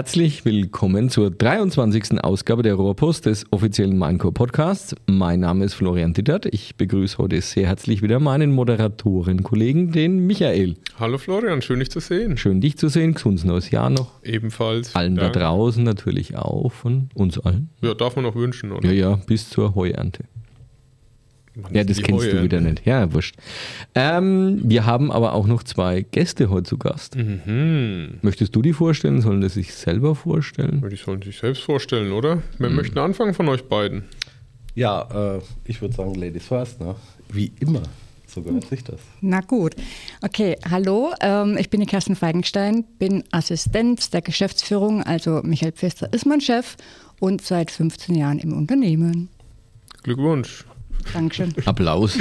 Herzlich 0.00 0.46
willkommen 0.46 1.10
zur 1.10 1.30
23. 1.30 2.24
Ausgabe 2.24 2.62
der 2.62 2.72
Rohrpost 2.72 3.26
des 3.26 3.44
offiziellen 3.50 3.98
Minecore 3.98 4.32
Podcasts. 4.32 4.94
Mein 5.06 5.40
Name 5.40 5.66
ist 5.66 5.74
Florian 5.74 6.14
Dittert. 6.14 6.46
Ich 6.46 6.74
begrüße 6.76 7.18
heute 7.18 7.38
sehr 7.42 7.66
herzlich 7.66 8.00
wieder 8.00 8.18
meinen 8.18 8.50
Moderatorenkollegen, 8.52 9.92
den 9.92 10.26
Michael. 10.26 10.76
Hallo 10.98 11.18
Florian, 11.18 11.60
schön 11.60 11.80
dich 11.80 11.90
zu 11.90 12.00
sehen. 12.00 12.38
Schön 12.38 12.62
dich 12.62 12.78
zu 12.78 12.88
sehen. 12.88 13.12
Gesundes 13.12 13.44
neues 13.44 13.70
Jahr 13.70 13.90
noch. 13.90 14.24
Ebenfalls. 14.24 14.96
Allen 14.96 15.16
da 15.16 15.28
draußen 15.28 15.84
natürlich 15.84 16.34
auch, 16.34 16.72
von 16.72 17.10
uns 17.12 17.38
allen. 17.38 17.68
Ja, 17.82 17.92
darf 17.92 18.16
man 18.16 18.24
noch 18.24 18.36
wünschen, 18.36 18.72
oder? 18.72 18.90
Ja, 18.90 19.10
ja, 19.10 19.16
bis 19.26 19.50
zur 19.50 19.74
Heuernte. 19.74 20.24
Wann 21.54 21.74
ja, 21.74 21.82
das 21.82 22.00
kennst 22.00 22.24
Heue? 22.24 22.36
du 22.36 22.42
wieder 22.42 22.60
nicht. 22.60 22.86
Ja, 22.86 23.12
wurscht. 23.12 23.34
Ähm, 23.94 24.60
wir 24.62 24.86
haben 24.86 25.10
aber 25.10 25.32
auch 25.32 25.46
noch 25.46 25.64
zwei 25.64 26.02
Gäste 26.02 26.48
heute 26.48 26.62
zu 26.62 26.78
Gast. 26.78 27.16
Mhm. 27.16 28.18
Möchtest 28.22 28.54
du 28.54 28.62
die 28.62 28.72
vorstellen? 28.72 29.20
Sollen 29.20 29.40
die 29.40 29.48
sich 29.48 29.74
selber 29.74 30.14
vorstellen? 30.14 30.84
Die 30.88 30.96
sollen 30.96 31.22
sich 31.22 31.38
selbst 31.38 31.62
vorstellen, 31.62 32.12
oder? 32.12 32.42
Wir 32.58 32.70
mhm. 32.70 32.76
möchten 32.76 32.98
anfangen 32.98 33.34
von 33.34 33.48
euch 33.48 33.64
beiden. 33.64 34.04
Ja, 34.76 35.36
äh, 35.36 35.40
ich 35.64 35.82
würde 35.82 35.94
sagen, 35.94 36.14
Ladies 36.14 36.46
first, 36.46 36.80
ne? 36.80 36.94
Wie 37.32 37.52
immer. 37.58 37.82
So 38.26 38.42
gehört 38.42 38.68
sich 38.68 38.84
das. 38.84 39.00
Na 39.20 39.40
gut. 39.40 39.74
Okay, 40.22 40.56
hallo, 40.70 41.12
ähm, 41.20 41.56
ich 41.58 41.68
bin 41.68 41.80
die 41.80 41.86
Kerstin 41.86 42.14
Feigenstein, 42.14 42.84
bin 43.00 43.24
Assistent 43.32 44.14
der 44.14 44.22
Geschäftsführung, 44.22 45.02
also 45.02 45.40
Michael 45.42 45.72
Pfister 45.72 46.12
ist 46.12 46.26
mein 46.26 46.40
Chef 46.40 46.76
und 47.18 47.42
seit 47.42 47.72
15 47.72 48.14
Jahren 48.14 48.38
im 48.38 48.52
Unternehmen. 48.52 49.28
Glückwunsch. 50.04 50.64
Dankeschön. 51.12 51.54
Applaus. 51.64 52.16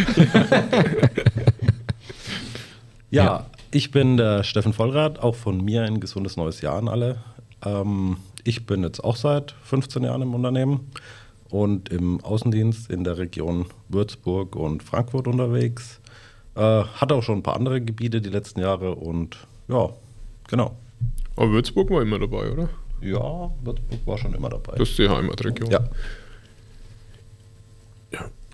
ja, 3.09 3.23
ja, 3.23 3.45
ich 3.71 3.91
bin 3.91 4.17
der 4.17 4.43
Steffen 4.43 4.73
Vollrath, 4.73 5.19
auch 5.19 5.35
von 5.35 5.63
mir 5.63 5.83
ein 5.83 5.99
gesundes 5.99 6.37
neues 6.37 6.61
Jahr 6.61 6.77
an 6.77 6.87
alle. 6.87 7.17
Ähm, 7.63 8.17
ich 8.43 8.65
bin 8.65 8.83
jetzt 8.83 9.03
auch 9.03 9.15
seit 9.15 9.53
15 9.63 10.03
Jahren 10.03 10.21
im 10.21 10.33
Unternehmen 10.33 10.91
und 11.49 11.89
im 11.89 12.23
Außendienst 12.23 12.89
in 12.89 13.03
der 13.03 13.17
Region 13.17 13.65
Würzburg 13.89 14.55
und 14.55 14.83
Frankfurt 14.83 15.27
unterwegs. 15.27 15.99
Äh, 16.55 16.61
hatte 16.61 17.15
auch 17.15 17.23
schon 17.23 17.39
ein 17.39 17.43
paar 17.43 17.55
andere 17.55 17.81
Gebiete 17.81 18.21
die 18.21 18.29
letzten 18.29 18.59
Jahre 18.59 18.95
und 18.95 19.37
ja, 19.67 19.89
genau. 20.47 20.75
Aber 21.35 21.51
Würzburg 21.51 21.89
war 21.91 22.01
immer 22.01 22.19
dabei, 22.19 22.51
oder? 22.51 22.69
Ja, 23.01 23.51
Würzburg 23.61 23.99
war 24.05 24.17
schon 24.17 24.33
immer 24.33 24.49
dabei. 24.49 24.73
Das 24.77 24.89
ist 24.89 24.99
die 24.99 25.07
Heimatregion. 25.07 25.69
Ja. 25.69 25.87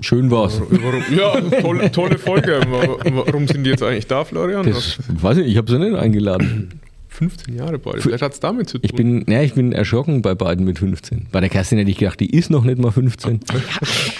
Schön 0.02 0.30
war's. 0.30 0.60
Warum, 0.60 1.04
ja, 1.16 1.62
tolle, 1.62 1.92
tolle 1.92 2.18
Folge. 2.18 2.60
Warum 2.70 3.48
sind 3.48 3.64
die 3.64 3.70
jetzt 3.70 3.84
eigentlich 3.84 4.08
da, 4.08 4.26
Florian? 4.26 4.66
Das 4.66 4.98
weiß 5.08 5.38
ich, 5.38 5.48
ich 5.48 5.58
habe 5.58 5.72
sie 5.72 5.80
nicht 5.80 5.96
eingeladen. 5.96 6.82
15 7.16 7.56
Jahre 7.56 7.80
beide. 7.80 8.02
Vielleicht 8.02 8.22
hat 8.22 8.34
es 8.34 8.40
damit 8.42 8.70
zu 8.70 8.78
tun. 8.78 8.82
Ich 8.84 8.94
bin, 8.94 9.26
ja, 9.30 9.42
ich 9.42 9.54
bin 9.54 9.72
erschrocken 9.72 10.22
bei 10.22 10.36
beiden 10.36 10.66
mit 10.66 10.80
15. 10.80 11.28
Bei 11.32 11.40
der 11.40 11.50
Kerstin 11.50 11.78
hätte 11.78 11.90
ich 11.90 11.98
gedacht, 11.98 12.20
die 12.20 12.30
ist 12.30 12.50
noch 12.50 12.66
nicht 12.66 12.78
mal 12.78 12.92
15. 12.92 13.40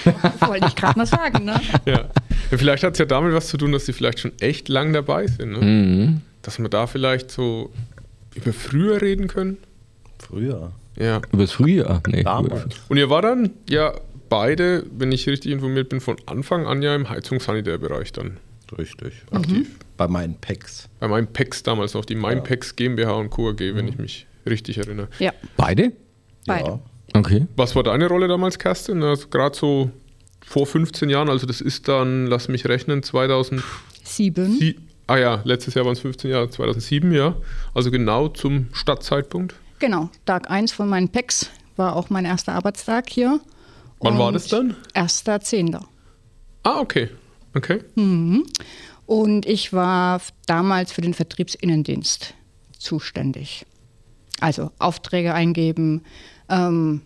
Ja, 0.04 0.32
wollte 0.48 0.66
ich 0.66 0.74
gerade 0.74 0.98
mal 0.98 1.06
sagen, 1.06 1.44
ne? 1.44 1.60
Ja. 1.84 1.92
ja 1.92 2.08
vielleicht 2.56 2.84
hat 2.84 2.94
es 2.94 2.98
ja 2.98 3.04
damit 3.04 3.34
was 3.34 3.48
zu 3.48 3.58
tun, 3.58 3.72
dass 3.72 3.84
sie 3.84 3.92
vielleicht 3.92 4.20
schon 4.20 4.32
echt 4.40 4.68
lang 4.68 4.94
dabei 4.94 5.26
sind. 5.26 5.52
Ne? 5.52 5.58
Mhm. 5.58 6.20
Dass 6.40 6.58
wir 6.58 6.68
da 6.70 6.86
vielleicht 6.86 7.30
so 7.30 7.70
über 8.34 8.52
früher 8.54 9.02
reden 9.02 9.28
können. 9.28 9.58
Früher? 10.18 10.72
Ja. 10.98 11.20
Über 11.32 11.42
das 11.42 11.52
Frühjahr? 11.52 12.02
Nee. 12.08 12.22
Damals. 12.22 12.76
Und 12.88 12.96
ihr 12.96 13.10
war 13.10 13.20
dann 13.20 13.50
ja 13.68 13.92
beide, 14.28 14.84
wenn 14.96 15.12
ich 15.12 15.28
richtig 15.28 15.52
informiert 15.52 15.88
bin, 15.88 16.00
von 16.00 16.16
Anfang 16.26 16.66
an 16.66 16.82
ja 16.82 16.94
im 16.94 17.08
Heizungssanitärbereich 17.08 18.12
dann. 18.12 18.38
Richtig, 18.76 19.22
aktiv. 19.30 19.68
Mhm. 19.68 19.76
Bei 19.96 20.08
meinen 20.08 20.34
Packs. 20.40 20.88
Bei 20.98 21.08
meinen 21.08 21.28
Packs 21.32 21.62
damals 21.62 21.94
noch, 21.94 22.04
die 22.04 22.16
Mein 22.16 22.42
ja. 22.44 22.56
GmbH 22.74 23.12
und 23.12 23.30
Co. 23.30 23.50
AG, 23.50 23.60
wenn 23.60 23.84
mhm. 23.84 23.88
ich 23.88 23.98
mich 23.98 24.26
richtig 24.44 24.78
erinnere. 24.78 25.08
Ja. 25.18 25.32
Beide? 25.56 25.92
Beide. 26.46 26.68
Ja. 26.68 26.80
Okay. 27.14 27.46
Was 27.56 27.76
war 27.76 27.84
deine 27.84 28.08
Rolle 28.08 28.28
damals, 28.28 28.58
Kerstin? 28.58 29.02
Also 29.02 29.28
Gerade 29.28 29.56
so 29.56 29.90
vor 30.44 30.66
15 30.66 31.08
Jahren, 31.08 31.28
also 31.28 31.46
das 31.46 31.60
ist 31.60 31.88
dann, 31.88 32.26
lass 32.26 32.48
mich 32.48 32.66
rechnen, 32.66 33.02
2007. 33.02 34.58
Sie 34.58 34.76
ah 35.06 35.16
ja, 35.16 35.40
letztes 35.44 35.74
Jahr 35.74 35.84
waren 35.84 35.92
es 35.92 36.00
15 36.00 36.30
Jahre, 36.30 36.50
2007, 36.50 37.12
ja. 37.12 37.34
Also 37.74 37.90
genau 37.90 38.28
zum 38.28 38.68
Stadtzeitpunkt. 38.72 39.54
Genau, 39.78 40.10
Tag 40.24 40.50
1 40.50 40.72
von 40.72 40.88
meinen 40.88 41.08
Packs 41.08 41.50
war 41.76 41.96
auch 41.96 42.10
mein 42.10 42.24
erster 42.24 42.54
Arbeitstag 42.54 43.10
hier. 43.10 43.40
Wann 44.00 44.18
war 44.18 44.32
das 44.32 44.48
dann? 44.48 44.76
1.10. 44.94 45.80
Ah, 46.62 46.80
okay. 46.80 47.08
Okay. 47.54 47.82
Mhm. 47.94 48.44
Und 49.06 49.46
ich 49.46 49.72
war 49.72 50.20
damals 50.46 50.92
für 50.92 51.00
den 51.00 51.14
Vertriebsinnendienst 51.14 52.34
zuständig. 52.78 53.64
Also 54.40 54.70
Aufträge 54.78 55.32
eingeben, 55.32 56.02
ähm, 56.48 57.02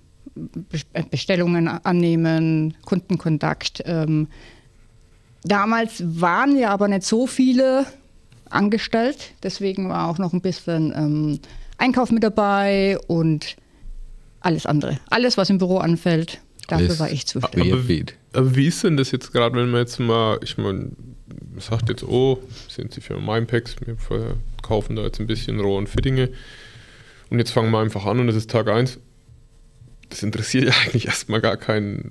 Bestellungen 1.10 1.68
annehmen, 1.68 2.76
Kundenkontakt. 2.84 3.82
Ähm. 3.84 4.28
Damals 5.44 6.02
waren 6.04 6.56
ja 6.56 6.70
aber 6.70 6.88
nicht 6.88 7.04
so 7.04 7.26
viele 7.26 7.86
angestellt, 8.48 9.34
deswegen 9.42 9.88
war 9.88 10.08
auch 10.08 10.18
noch 10.18 10.32
ein 10.32 10.40
bisschen 10.40 10.92
ähm, 10.96 11.40
Einkauf 11.78 12.10
mit 12.10 12.22
dabei 12.22 12.98
und 13.06 13.56
alles 14.40 14.66
andere. 14.66 14.98
Alles, 15.08 15.36
was 15.36 15.50
im 15.50 15.58
Büro 15.58 15.78
anfällt, 15.78 16.40
Dafür 16.70 16.98
war 16.98 17.10
ich 17.10 17.26
zuständig. 17.26 17.72
Aber 17.72 17.88
wie, 17.88 18.04
aber 18.32 18.56
wie 18.56 18.66
ist 18.66 18.84
denn 18.84 18.96
das 18.96 19.10
jetzt 19.10 19.32
gerade, 19.32 19.56
wenn 19.56 19.70
man 19.70 19.80
jetzt 19.80 19.98
mal, 19.98 20.38
ich 20.42 20.56
meine, 20.58 20.90
sagt 21.58 21.88
jetzt, 21.88 22.04
oh, 22.04 22.42
sind 22.68 22.94
Sie 22.94 23.00
für 23.00 23.18
Mindpacks, 23.18 23.76
wir 23.84 23.96
verkaufen 23.96 24.96
da 24.96 25.02
jetzt 25.02 25.20
ein 25.20 25.26
bisschen 25.26 25.60
Rohr 25.60 25.78
und 25.78 25.88
Fittinge. 25.88 26.30
Und 27.28 27.38
jetzt 27.38 27.50
fangen 27.52 27.70
wir 27.70 27.78
einfach 27.78 28.06
an 28.06 28.20
und 28.20 28.28
es 28.28 28.36
ist 28.36 28.50
Tag 28.50 28.68
1 28.68 28.98
das 30.10 30.22
interessiert 30.22 30.64
ja 30.64 30.72
eigentlich 30.84 31.06
erstmal 31.06 31.40
gar 31.40 31.56
keinen. 31.56 32.10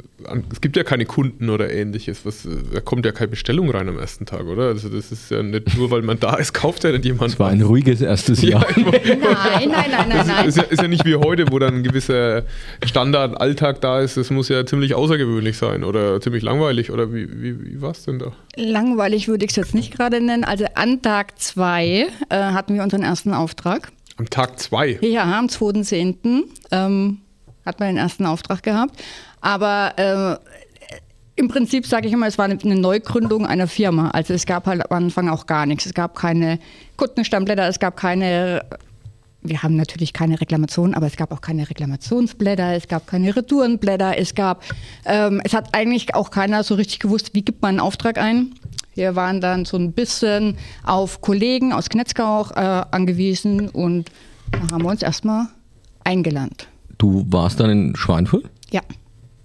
Es 0.52 0.62
gibt 0.62 0.76
ja 0.76 0.84
keine 0.84 1.06
Kunden 1.06 1.50
oder 1.50 1.72
ähnliches. 1.72 2.26
Was, 2.26 2.48
da 2.74 2.80
kommt 2.80 3.06
ja 3.06 3.12
keine 3.12 3.28
Bestellung 3.30 3.70
rein 3.70 3.88
am 3.88 4.00
ersten 4.00 4.26
Tag, 4.26 4.46
oder? 4.46 4.64
Also, 4.64 4.90
das 4.90 5.12
ist 5.12 5.30
ja 5.30 5.44
nicht 5.44 5.78
nur, 5.78 5.92
weil 5.92 6.02
man 6.02 6.20
da 6.20 6.36
ist, 6.36 6.54
kauft 6.54 6.84
ja 6.84 6.92
nicht 6.92 7.06
jemand. 7.06 7.34
Es 7.34 7.40
war 7.40 7.50
ein 7.50 7.62
ruhiges 7.62 8.02
erstes 8.02 8.42
Jahr. 8.42 8.66
Ja, 8.76 8.84
nein, 8.84 9.20
nein, 9.20 9.70
nein, 9.70 10.09
nein, 10.09 10.28
nein. 10.28 10.48
Ist 10.48 10.58
ja, 10.58 10.64
ist 10.64 10.82
ja 10.82 10.88
nicht 10.88 11.06
wie 11.06 11.16
heute, 11.16 11.52
wo 11.52 11.59
dann 11.59 11.76
ein 11.76 11.84
gewisser 11.84 12.44
Standard-Alltag 12.84 13.82
da 13.82 14.02
ist. 14.02 14.18
Das 14.18 14.30
muss 14.30 14.50
ja 14.50 14.66
ziemlich 14.66 14.96
außergewöhnlich 14.96 15.58
sein 15.58 15.84
oder 15.84 16.20
ziemlich 16.22 16.44
langweilig. 16.44 16.92
Oder 16.92 17.14
wie, 17.14 17.30
wie, 17.30 17.66
wie 17.66 17.82
war 17.82 17.92
es 17.92 18.06
denn 18.06 18.20
da? 18.20 18.32
Langweilig 18.56 19.28
würde 19.28 19.46
ich 19.46 19.52
es 19.52 19.58
jetzt 19.58 19.76
nicht 19.76 19.96
gerade 19.96 20.22
nennen. 20.22 20.44
Also, 20.44 20.66
an 20.76 21.02
Tag 21.02 21.40
zwei 21.40 22.08
äh, 22.30 22.36
hatten 22.36 22.76
wir 22.76 22.84
unseren 22.84 23.04
ersten 23.04 23.34
Auftrag. 23.34 23.92
Am 24.18 24.30
Tag 24.30 24.59
zwei? 24.59 24.98
Ja, 25.02 25.24
am 25.24 25.46
2.10. 25.46 26.44
Ähm, 26.72 27.20
hat 27.66 27.80
man 27.80 27.90
den 27.90 27.97
ersten 27.97 28.25
Auftrag 28.25 28.64
gehabt. 28.64 29.02
Aber 29.42 29.94
äh, 29.97 30.38
im 31.40 31.47
Prinzip 31.47 31.88
sage 31.88 32.06
ich 32.08 32.14
immer, 32.14 32.28
es 32.28 32.38
war 32.38 32.46
eine, 32.46 32.58
Neugründung 32.75 33.46
einer 33.46 33.68
Firma. 33.68 34.09
Also 34.09 34.34
es 34.34 34.46
gab 34.46 34.66
halt 34.66 34.92
am 34.92 35.06
Anfang 35.06 35.30
auch 35.30 35.46
gar 35.46 35.66
nichts. 35.66 35.86
Es 35.86 35.94
gab 35.94 36.16
keine 36.16 36.59
Kundenstammblätter, 36.97 37.66
es 37.66 37.80
gab 37.80 37.96
keine, 37.96 38.66
wir 39.42 39.64
haben 39.64 39.78
natürlich 39.78 40.12
keine 40.12 40.42
Reklamationen, 40.42 40.96
aber 40.96 41.08
es 41.08 41.16
gab 41.16 41.31
auch 41.31 41.40
keine 41.40 41.70
Reklamationsblätter, 41.70 42.74
es 42.74 42.90
gab 42.90 43.08
keine 43.08 43.34
Retourenblätter, 43.34 44.18
es 44.18 44.36
gab, 44.36 44.66
ähm, 45.06 45.40
es 45.46 45.53
hat 45.53 45.70
eigentlich 45.74 46.14
auch 46.14 46.30
keiner 46.30 46.64
so 46.64 46.76
richtig 46.76 47.00
gewusst, 47.00 47.34
wie 47.34 47.41
gibt 47.41 47.62
man 47.62 47.70
einen 47.70 47.80
Auftrag 47.80 48.18
ein. 48.18 48.56
Wir 48.96 49.16
waren 49.16 49.40
dann 49.40 49.64
so 49.64 49.78
ein 49.78 49.94
bisschen 49.94 50.58
auf 50.84 51.22
Kollegen 51.22 51.72
aus 51.72 51.88
Knetzgau 51.88 52.41
auch, 52.41 52.52
äh, 52.52 52.84
angewiesen 52.91 53.70
und 53.70 54.12
da 54.52 54.74
haben 54.74 54.84
wir 54.84 54.90
uns 54.90 55.03
erstmal 55.03 55.47
eingelernt. 56.03 56.68
Du 57.00 57.26
warst 57.30 57.60
dann 57.60 57.70
in 57.72 57.96
Schweinfurt? 57.96 58.50
Ja. 58.70 58.82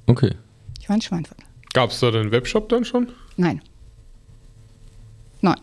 Okay. 0.06 0.34
Ich 0.81 0.88
war 0.88 0.97
in 0.97 1.03
Schweinfurt. 1.03 1.38
Gab 1.72 1.91
es 1.91 2.00
da 2.00 2.10
den 2.10 2.31
Webshop 2.31 2.69
dann 2.69 2.84
schon? 2.84 3.09
Nein. 3.37 3.62
Nein. 5.41 5.60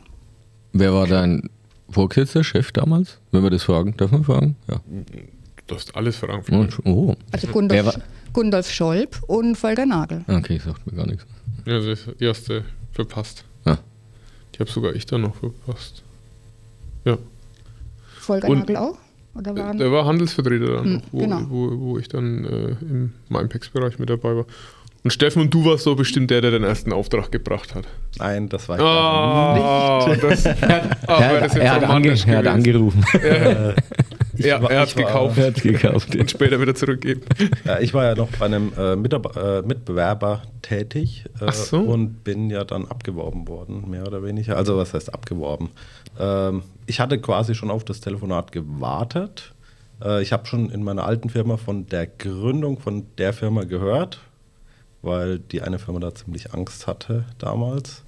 Wer 0.73 0.93
war 0.93 1.05
dein 1.05 1.49
Vorgesetzter, 1.89 2.43
Chef 2.43 2.71
damals? 2.71 3.19
Wenn 3.31 3.43
wir 3.43 3.49
das 3.49 3.63
fragen, 3.63 3.95
darf 3.97 4.11
man 4.11 4.23
fragen? 4.23 4.55
Ja. 4.67 4.79
Du 4.87 5.03
darfst 5.67 5.95
alles 5.95 6.15
fragen. 6.15 6.69
Oh. 6.85 7.15
Also 7.31 7.47
Gundolf, 7.47 7.99
Gundolf 8.31 8.71
Scholb 8.71 9.21
und 9.27 9.55
Volker 9.55 9.85
Nagel. 9.85 10.23
Okay, 10.27 10.59
sagt 10.59 10.87
mir 10.87 10.95
gar 10.95 11.05
nichts. 11.05 11.25
Ja, 11.65 11.79
das 11.79 12.07
erste 12.19 12.63
verpasst. 12.93 13.43
Ja. 13.65 13.77
Die 14.55 14.59
habe 14.59 14.71
sogar 14.71 14.95
ich 14.95 15.05
dann 15.05 15.21
noch 15.21 15.35
verpasst. 15.35 16.03
Ja. 17.03 17.17
Volker 18.19 18.47
und 18.47 18.59
Nagel 18.59 18.77
auch? 18.77 18.97
Oder 19.33 19.55
waren 19.55 19.77
der 19.77 19.91
war 19.91 20.05
Handelsvertreter 20.05 20.77
dann, 20.77 20.85
hm, 20.85 21.01
wo, 21.11 21.19
genau. 21.19 21.41
wo, 21.49 21.79
wo, 21.79 21.97
ich 21.97 22.09
dann 22.09 22.45
äh, 22.45 22.75
im 22.81 23.13
MindPacks-Bereich 23.29 23.97
mit 23.97 24.09
dabei 24.09 24.35
war. 24.35 24.45
Und 25.03 25.11
Steffen, 25.11 25.41
und 25.41 25.53
du 25.53 25.65
warst 25.65 25.83
so 25.83 25.95
bestimmt 25.95 26.29
der, 26.29 26.41
der 26.41 26.51
den 26.51 26.63
ersten 26.63 26.93
Auftrag 26.93 27.31
gebracht 27.31 27.73
hat. 27.73 27.85
Nein, 28.19 28.49
das 28.49 28.69
war 28.69 28.77
ich 28.77 28.83
oh, 28.83 30.11
nicht. 30.11 30.23
Das, 30.23 30.45
er, 30.61 30.97
er, 31.07 31.57
er, 31.57 31.71
hat 31.73 31.83
ange, 31.83 32.09
er, 32.09 32.37
hat 32.37 32.47
angerufen. 32.47 33.03
Ja. 33.23 33.73
Ja, 34.45 34.57
er 34.57 34.81
hat 34.81 34.95
gekauft. 34.95 35.37
Er 35.37 35.47
hat 35.47 35.61
gekauft. 35.61 36.15
Und 36.19 36.31
später 36.31 36.59
wieder 36.59 36.75
zurückgeben. 36.75 37.21
Ja, 37.65 37.79
ich 37.79 37.93
war 37.93 38.05
ja 38.05 38.15
noch 38.15 38.29
bei 38.29 38.45
einem 38.45 38.71
äh, 38.77 38.93
äh, 38.93 39.61
Mitbewerber 39.61 40.41
tätig 40.61 41.25
äh, 41.39 41.51
so. 41.51 41.79
und 41.79 42.23
bin 42.23 42.49
ja 42.49 42.63
dann 42.63 42.87
abgeworben 42.87 43.47
worden, 43.47 43.89
mehr 43.89 44.05
oder 44.05 44.23
weniger. 44.23 44.57
Also 44.57 44.77
was 44.77 44.93
heißt 44.93 45.13
abgeworben? 45.13 45.69
Ähm, 46.19 46.63
ich 46.85 46.99
hatte 46.99 47.19
quasi 47.19 47.55
schon 47.55 47.71
auf 47.71 47.83
das 47.83 48.01
Telefonat 48.01 48.51
gewartet. 48.51 49.53
Äh, 50.03 50.21
ich 50.21 50.31
habe 50.31 50.45
schon 50.45 50.69
in 50.69 50.83
meiner 50.83 51.05
alten 51.05 51.29
Firma 51.29 51.57
von 51.57 51.87
der 51.87 52.07
Gründung 52.07 52.79
von 52.79 53.05
der 53.17 53.33
Firma 53.33 53.63
gehört, 53.63 54.19
weil 55.01 55.39
die 55.39 55.61
eine 55.61 55.79
Firma 55.79 55.99
da 55.99 56.13
ziemlich 56.13 56.53
Angst 56.53 56.87
hatte 56.87 57.25
damals. 57.37 58.03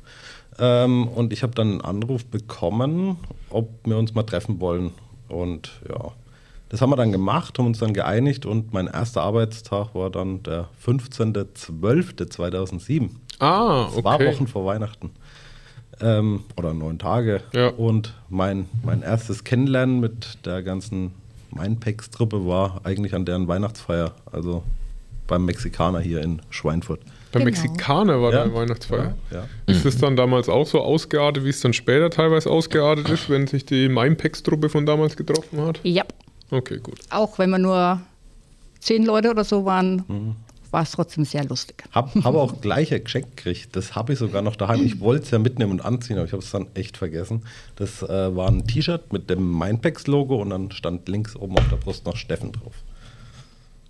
Ähm, 0.60 1.08
und 1.08 1.34
ich 1.34 1.44
habe 1.44 1.54
dann 1.56 1.72
einen 1.72 1.82
Anruf 1.82 2.26
bekommen, 2.26 3.18
ob 3.50 3.70
wir 3.86 3.98
uns 3.98 4.14
mal 4.14 4.24
treffen 4.24 4.60
wollen. 4.60 4.92
Und 5.28 5.72
ja, 5.90 6.12
das 6.74 6.82
haben 6.82 6.90
wir 6.90 6.96
dann 6.96 7.12
gemacht, 7.12 7.60
haben 7.60 7.68
uns 7.68 7.78
dann 7.78 7.94
geeinigt 7.94 8.48
und 8.48 8.74
mein 8.74 8.88
erster 8.88 9.22
Arbeitstag 9.22 9.94
war 9.94 10.10
dann 10.10 10.42
der 10.42 10.70
15.12.2007. 10.84 13.10
Ah, 13.40 13.84
okay. 13.88 14.02
Zwei 14.02 14.26
Wochen 14.34 14.48
vor 14.48 14.66
Weihnachten. 14.66 15.12
Ähm, 16.02 16.42
oder 16.58 16.74
neun 16.74 16.98
Tage. 16.98 17.42
Ja. 17.54 17.68
Und 17.68 18.16
mein, 18.30 18.66
mein 18.84 19.04
erstes 19.04 19.44
Kennenlernen 19.44 20.00
mit 20.00 20.40
der 20.46 20.64
ganzen 20.64 21.12
Mindpacks-Truppe 21.52 22.48
war 22.48 22.82
eigentlich 22.84 23.14
an 23.14 23.26
deren 23.26 23.48
Weihnachtsfeier. 23.48 24.12
Also 24.32 24.64
beim 25.28 25.46
Mexikaner 25.46 26.00
hier 26.00 26.22
in 26.24 26.42
Schweinfurt. 26.50 27.02
Beim 27.32 27.46
Genau. 27.46 27.46
Mexikaner 27.46 28.20
war 28.22 28.34
Ja. 28.34 28.46
der 28.46 28.54
Weihnachtsfeier. 28.56 29.14
Ja, 29.32 29.38
ja. 29.38 29.46
Ist 29.68 29.86
das 29.86 29.98
dann 29.98 30.16
damals 30.16 30.50
auch 30.50 30.66
so 30.66 30.82
ausgeartet, 30.82 31.46
wie 31.46 31.50
es 31.50 31.62
dann 31.62 31.74
später 31.74 32.10
teilweise 32.10 32.50
ausgeartet 32.50 33.10
ist, 33.10 33.30
wenn 33.30 33.46
sich 33.48 33.64
die 33.66 33.90
Mindpacks-Truppe 33.90 34.70
von 34.70 34.86
damals 34.88 35.16
getroffen 35.16 35.62
hat? 35.62 35.80
Ja, 35.84 36.04
Okay, 36.52 36.80
gut. 36.82 37.00
auch 37.10 37.38
wenn 37.40 37.50
wir 37.50 37.58
nur 37.60 38.02
zehn 38.80 39.06
Leute 39.06 39.30
oder 39.32 39.44
so 39.44 39.66
waren, 39.66 40.36
war 40.72 40.84
es 40.84 40.92
trotzdem 40.92 41.24
sehr 41.26 41.44
lustig. 41.46 41.84
Hab, 41.92 42.14
habe 42.24 42.40
auch 42.40 42.62
gleich 42.62 42.94
ein 42.94 43.04
Geschenk 43.04 43.38
gekriegt. 43.38 43.76
Das 43.76 43.96
habe 43.96 44.14
ich 44.14 44.20
sogar 44.20 44.42
noch 44.42 44.56
daheim. 44.56 44.84
Ich 44.86 45.00
wollte 45.00 45.24
es 45.26 45.32
ja 45.32 45.40
mitnehmen 45.40 45.72
und 45.72 45.82
anziehen, 45.82 46.18
aber 46.18 46.26
ich 46.26 46.32
habe 46.34 46.44
es 46.44 46.52
dann 46.52 46.68
echt 46.74 46.98
vergessen. 46.98 47.44
Das 47.76 48.02
äh, 48.04 48.36
war 48.36 48.50
ein 48.50 48.66
T-Shirt 48.68 49.14
mit 49.14 49.30
dem 49.30 49.58
Mindpacks-Logo 49.58 50.36
und 50.42 50.50
dann 50.50 50.72
stand 50.72 51.08
links 51.10 51.36
oben 51.36 51.58
auf 51.58 51.68
der 51.70 51.78
Brust 51.78 52.06
noch 52.06 52.18
Steffen 52.18 52.52
drauf. 52.52 52.74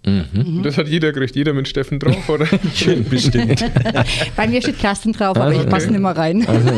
Und 0.05 0.63
das 0.63 0.77
hat 0.77 0.89
jeder 0.89 1.13
gekriegt, 1.13 1.33
jeder 1.33 1.53
mit 1.53 1.65
Steffen 1.69 1.97
drauf, 1.97 2.27
oder? 2.27 2.45
Schön 2.75 3.05
bestimmt. 3.07 3.63
Bei 4.35 4.45
mir 4.50 4.61
steht 4.61 4.77
Kerstin 4.77 5.13
drauf, 5.13 5.38
aber 5.38 5.45
Ah, 5.45 5.51
ich 5.53 5.59
okay. 5.61 5.69
passe 5.69 5.91
nicht 5.91 6.01
mehr 6.01 6.17
rein. 6.17 6.45
Also, 6.45 6.69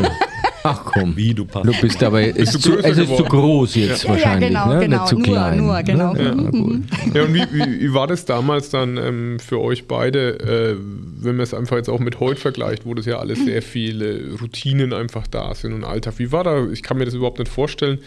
ach 0.65 0.85
komm. 0.85 1.15
Wie 1.15 1.33
du 1.33 1.45
passt. 1.45 1.65
Du 1.67 1.73
bist 1.81 2.03
aber, 2.03 2.21
ist 2.23 2.53
du 2.55 2.59
zu, 2.59 2.77
es 2.79 2.97
ist 2.97 3.15
zu 3.15 3.23
groß 3.23 3.75
jetzt 3.75 4.03
Ja, 4.03 4.09
ja, 4.09 4.15
wahrscheinlich, 4.15 4.49
genau, 4.49 4.67
ne? 4.73 4.79
genau. 4.79 4.97
Nicht 4.97 5.07
zu 5.07 5.15
Nur- 5.15 5.23
klein. 5.23 5.57
nur, 5.57 5.83
genau. 5.83 6.13
Ne? 6.13 6.23
Ja, 6.23 6.31
Mhm. 6.35 6.83
Ja, 7.13 7.23
und 7.23 7.33
wie, 7.33 7.43
wie, 7.51 7.79
wie 7.81 7.93
war 7.93 8.07
das 8.07 8.25
damals 8.25 8.69
dann 8.69 8.97
ähm, 8.97 9.37
für 9.39 9.59
euch 9.61 9.87
beide, 9.87 10.39
äh, 10.39 10.75
wenn 11.21 11.35
man 11.37 11.43
es 11.43 11.53
einfach 11.53 11.77
jetzt 11.77 11.89
auch 11.89 11.99
mit 11.99 12.19
heute 12.19 12.39
vergleicht, 12.41 12.85
wo 12.85 12.93
das 12.93 13.05
ja 13.05 13.19
alles 13.19 13.43
sehr 13.45 13.61
viele 13.61 14.33
Routinen 14.41 14.93
einfach 14.93 15.27
da 15.27 15.53
sind 15.55 15.73
und 15.73 15.83
Alltag. 15.83 16.15
Wie 16.17 16.31
war 16.31 16.43
da, 16.43 16.65
ich 16.67 16.83
kann 16.83 16.97
mir 16.97 17.05
das 17.05 17.13
überhaupt 17.13 17.39
nicht 17.39 17.51
vorstellen, 17.51 17.99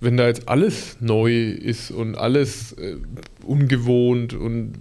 wenn 0.00 0.16
da 0.16 0.26
jetzt 0.28 0.48
alles 0.48 0.96
neu 1.00 1.32
ist 1.50 1.90
und 1.90 2.14
alles 2.16 2.72
äh, 2.74 2.96
ungewohnt 3.44 4.34
und 4.34 4.74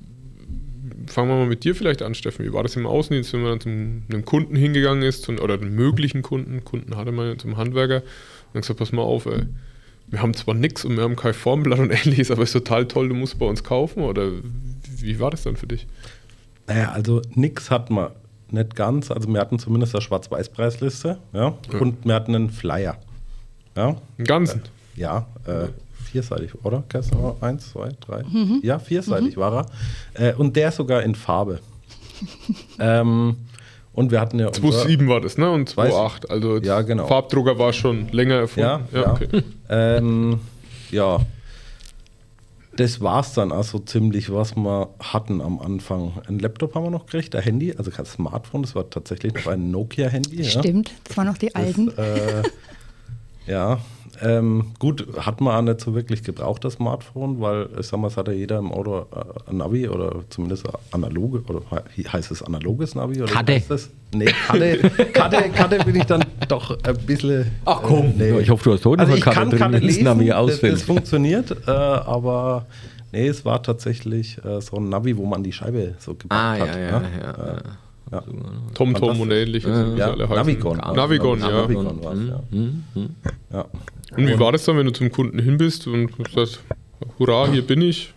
fangen 1.07 1.30
wir 1.30 1.36
mal 1.36 1.48
mit 1.48 1.63
dir 1.63 1.75
vielleicht 1.75 2.01
an, 2.01 2.15
Steffen. 2.15 2.45
Wie 2.45 2.54
war 2.54 2.63
das 2.63 2.75
im 2.75 2.86
Außendienst, 2.86 3.33
wenn 3.33 3.42
man 3.42 3.51
dann 3.51 3.62
zum 3.62 4.04
einem 4.09 4.25
Kunden 4.25 4.56
hingegangen 4.56 5.04
ist, 5.04 5.24
zum, 5.24 5.39
oder 5.39 5.56
einen 5.56 5.75
möglichen 5.75 6.21
Kunden, 6.21 6.63
Kunden 6.63 6.95
hatte 6.95 7.12
man 7.12 7.27
ja 7.27 7.38
zum 7.38 7.57
Handwerker 7.57 8.04
und 8.54 8.62
gesagt, 8.62 8.80
pass 8.80 8.92
mal 8.92 9.01
auf, 9.01 9.25
ey, 9.25 9.44
wir 10.07 10.21
haben 10.21 10.33
zwar 10.33 10.54
nichts 10.54 10.86
und 10.86 10.95
wir 10.95 11.04
haben 11.04 11.15
kein 11.15 11.33
Formblatt 11.33 11.80
und 11.80 11.92
ähnliches, 12.06 12.31
aber 12.31 12.44
es 12.44 12.50
ist 12.50 12.63
total 12.63 12.88
toll, 12.88 13.09
du 13.09 13.15
musst 13.15 13.39
bei 13.39 13.45
uns 13.45 13.63
kaufen 13.63 14.04
oder 14.04 14.31
wie 15.00 15.19
war 15.19 15.31
das 15.31 15.44
dann 15.44 15.56
für 15.56 15.68
dich? 15.68 15.88
Naja, 16.68 16.92
also 16.92 17.21
nix 17.33 17.71
hatten 17.71 17.95
wir 17.95 18.15
nicht 18.51 18.75
ganz. 18.75 19.12
Also 19.12 19.27
wir 19.30 19.39
hatten 19.39 19.60
zumindest 19.60 19.95
eine 19.95 20.01
Schwarz-Weiß-Preisliste. 20.01 21.18
Ja? 21.33 21.57
Ja. 21.71 21.80
Und 21.80 22.06
wir 22.06 22.13
hatten 22.13 22.36
einen 22.36 22.50
Flyer. 22.50 22.98
Ja, 23.75 23.95
Im 24.18 24.25
Ganzen? 24.25 24.63
ja 24.95 25.27
äh, 25.45 25.68
vierseitig, 26.07 26.54
oder? 26.63 26.83
Kerstin? 26.89 27.18
Eins, 27.42 27.71
zwei, 27.71 27.89
drei. 28.01 28.24
Ja, 28.63 28.80
vierseitig 28.80 29.38
war 29.38 29.65
er. 30.15 30.30
Äh, 30.31 30.33
und 30.36 30.56
der 30.56 30.71
sogar 30.71 31.04
in 31.04 31.15
Farbe. 31.15 31.59
ähm, 32.80 33.38
und 33.94 34.12
wir 34.12 34.19
hatten 34.21 34.39
ja. 34.39 34.48
unser- 34.48 34.62
2,7 34.86 35.07
war 35.07 35.21
das, 35.21 35.38
ne? 35.38 35.50
Und 35.50 35.69
Weiß- 35.74 35.92
2,8. 35.92 36.30
Also 36.30 36.57
Ja, 36.57 36.81
genau. 36.81 37.07
Farbdrucker 37.07 37.57
war 37.57 37.74
schon 37.74 38.09
länger 38.09 38.36
erfunden. 38.36 38.69
Ja, 38.94 39.00
ja. 39.01 39.12
okay. 39.13 39.44
Ähm, 39.69 40.39
ja. 40.92 41.19
Das 42.75 43.01
war 43.01 43.21
es 43.21 43.33
dann 43.33 43.51
also 43.51 43.80
ziemlich, 43.80 44.31
was 44.31 44.56
wir 44.56 44.89
hatten 45.00 45.42
am 45.42 45.60
Anfang. 45.60 46.12
Ein 46.27 46.38
Laptop 46.38 46.75
haben 46.75 46.83
wir 46.83 46.92
noch 46.92 47.07
gekriegt, 47.07 47.36
ein 47.36 47.42
Handy, 47.42 47.74
also 47.75 47.89
kein 47.89 48.06
Smartphone, 48.06 48.62
das 48.62 48.75
war 48.75 48.88
tatsächlich 48.88 49.33
noch 49.33 49.48
ein 49.48 49.71
Nokia-Handy. 49.71 50.44
Ja. 50.44 50.50
Stimmt, 50.60 50.92
das 51.06 51.18
waren 51.18 51.25
noch 51.25 51.39
die 51.39 51.56
alten. 51.56 51.88
Das, 51.88 51.98
äh, 51.98 52.44
ja, 53.48 53.80
ähm, 54.21 54.68
gut, 54.80 55.06
hat 55.19 55.42
man 55.42 55.56
auch 55.56 55.62
nicht 55.62 55.81
so 55.81 55.94
wirklich 55.95 56.24
gebraucht, 56.24 56.63
das 56.63 56.74
Smartphone, 56.74 57.39
weil 57.42 57.68
ich 57.80 57.88
sag 57.88 58.00
mal, 58.00 58.07
es 58.07 58.18
hat 58.18 58.27
ja 58.27 58.33
jeder 58.33 58.57
im 58.59 58.71
Auto 58.71 59.00
äh, 59.00 59.50
ein 59.50 59.57
Navi 59.57 59.88
oder 59.88 60.21
zumindest 60.30 60.65
analoge, 60.92 61.42
oder 61.48 61.62
he- 61.95 62.04
heißt 62.04 62.31
es 62.31 62.42
analoges 62.44 62.95
Navi? 62.95 63.21
Oder 63.21 63.31
Karte. 63.31 63.54
heißt 63.54 63.69
das? 63.71 63.89
Nee, 64.13 64.25
Karte, 64.25 64.77
Karte, 65.13 65.50
Karte 65.50 65.77
bin 65.86 65.95
ich 65.95 66.06
dann 66.06 66.24
doch 66.48 66.77
ein 66.83 66.98
bisschen. 67.06 67.51
Ach 67.65 67.81
komm, 67.83 68.19
äh, 68.19 68.30
Ja, 68.31 68.39
ich 68.39 68.50
hoffe, 68.50 68.63
du 68.63 68.74
hast 68.74 68.86
heute 68.86 69.01
also 69.01 69.12
noch 69.12 69.18
ich 69.18 69.25
eine 69.27 69.33
kann 69.36 69.44
Karte 69.44 69.50
drin, 69.51 69.59
Karte 69.59 69.74
wenn 69.75 69.81
das 69.81 69.92
lesen, 69.92 70.04
Navi 70.06 70.27
das, 70.27 70.36
ausfällt. 70.38 70.74
das 70.74 70.81
funktioniert, 70.83 71.51
äh, 71.68 71.71
aber 71.71 72.65
nee, 73.12 73.27
es 73.27 73.44
war 73.45 73.62
tatsächlich 73.62 74.38
äh, 74.45 74.62
so 74.62 74.77
ein 74.77 74.89
Navi, 74.89 75.18
wo 75.18 75.25
man 75.25 75.44
die 75.44 75.51
Scheibe 75.51 75.95
so 76.00 76.13
gepackt 76.15 76.31
Ah, 76.33 76.56
ja, 76.57 76.68
hat. 76.68 76.77
ja, 76.80 77.00
ne? 77.00 77.10
ja. 77.21 77.27
ja. 77.48 77.57
Ja. 78.10 78.24
TomTom 78.74 79.19
und 79.19 79.31
ähnliches, 79.31 79.69
Ja, 79.98 80.12
alle 80.12 80.24
heißen. 80.30 80.36
Navigon. 80.38 80.77
Navigon, 80.77 81.39
ja. 81.42 81.50
Navigon 81.50 82.01
war 82.01 82.13
es, 82.13 82.19
ja. 82.30 82.39
Hm, 82.51 82.83
hm. 82.94 83.10
ja. 83.51 83.65
Und 84.17 84.27
wie 84.27 84.39
war 84.39 84.51
das 84.51 84.65
dann, 84.65 84.77
wenn 84.77 84.85
du 84.85 84.93
zum 84.93 85.11
Kunden 85.11 85.39
hin 85.39 85.57
bist 85.57 85.87
und 85.87 86.11
sagst, 86.33 86.59
hurra, 87.19 87.47
hier 87.49 87.61
bin 87.65 87.81
ich? 87.81 88.13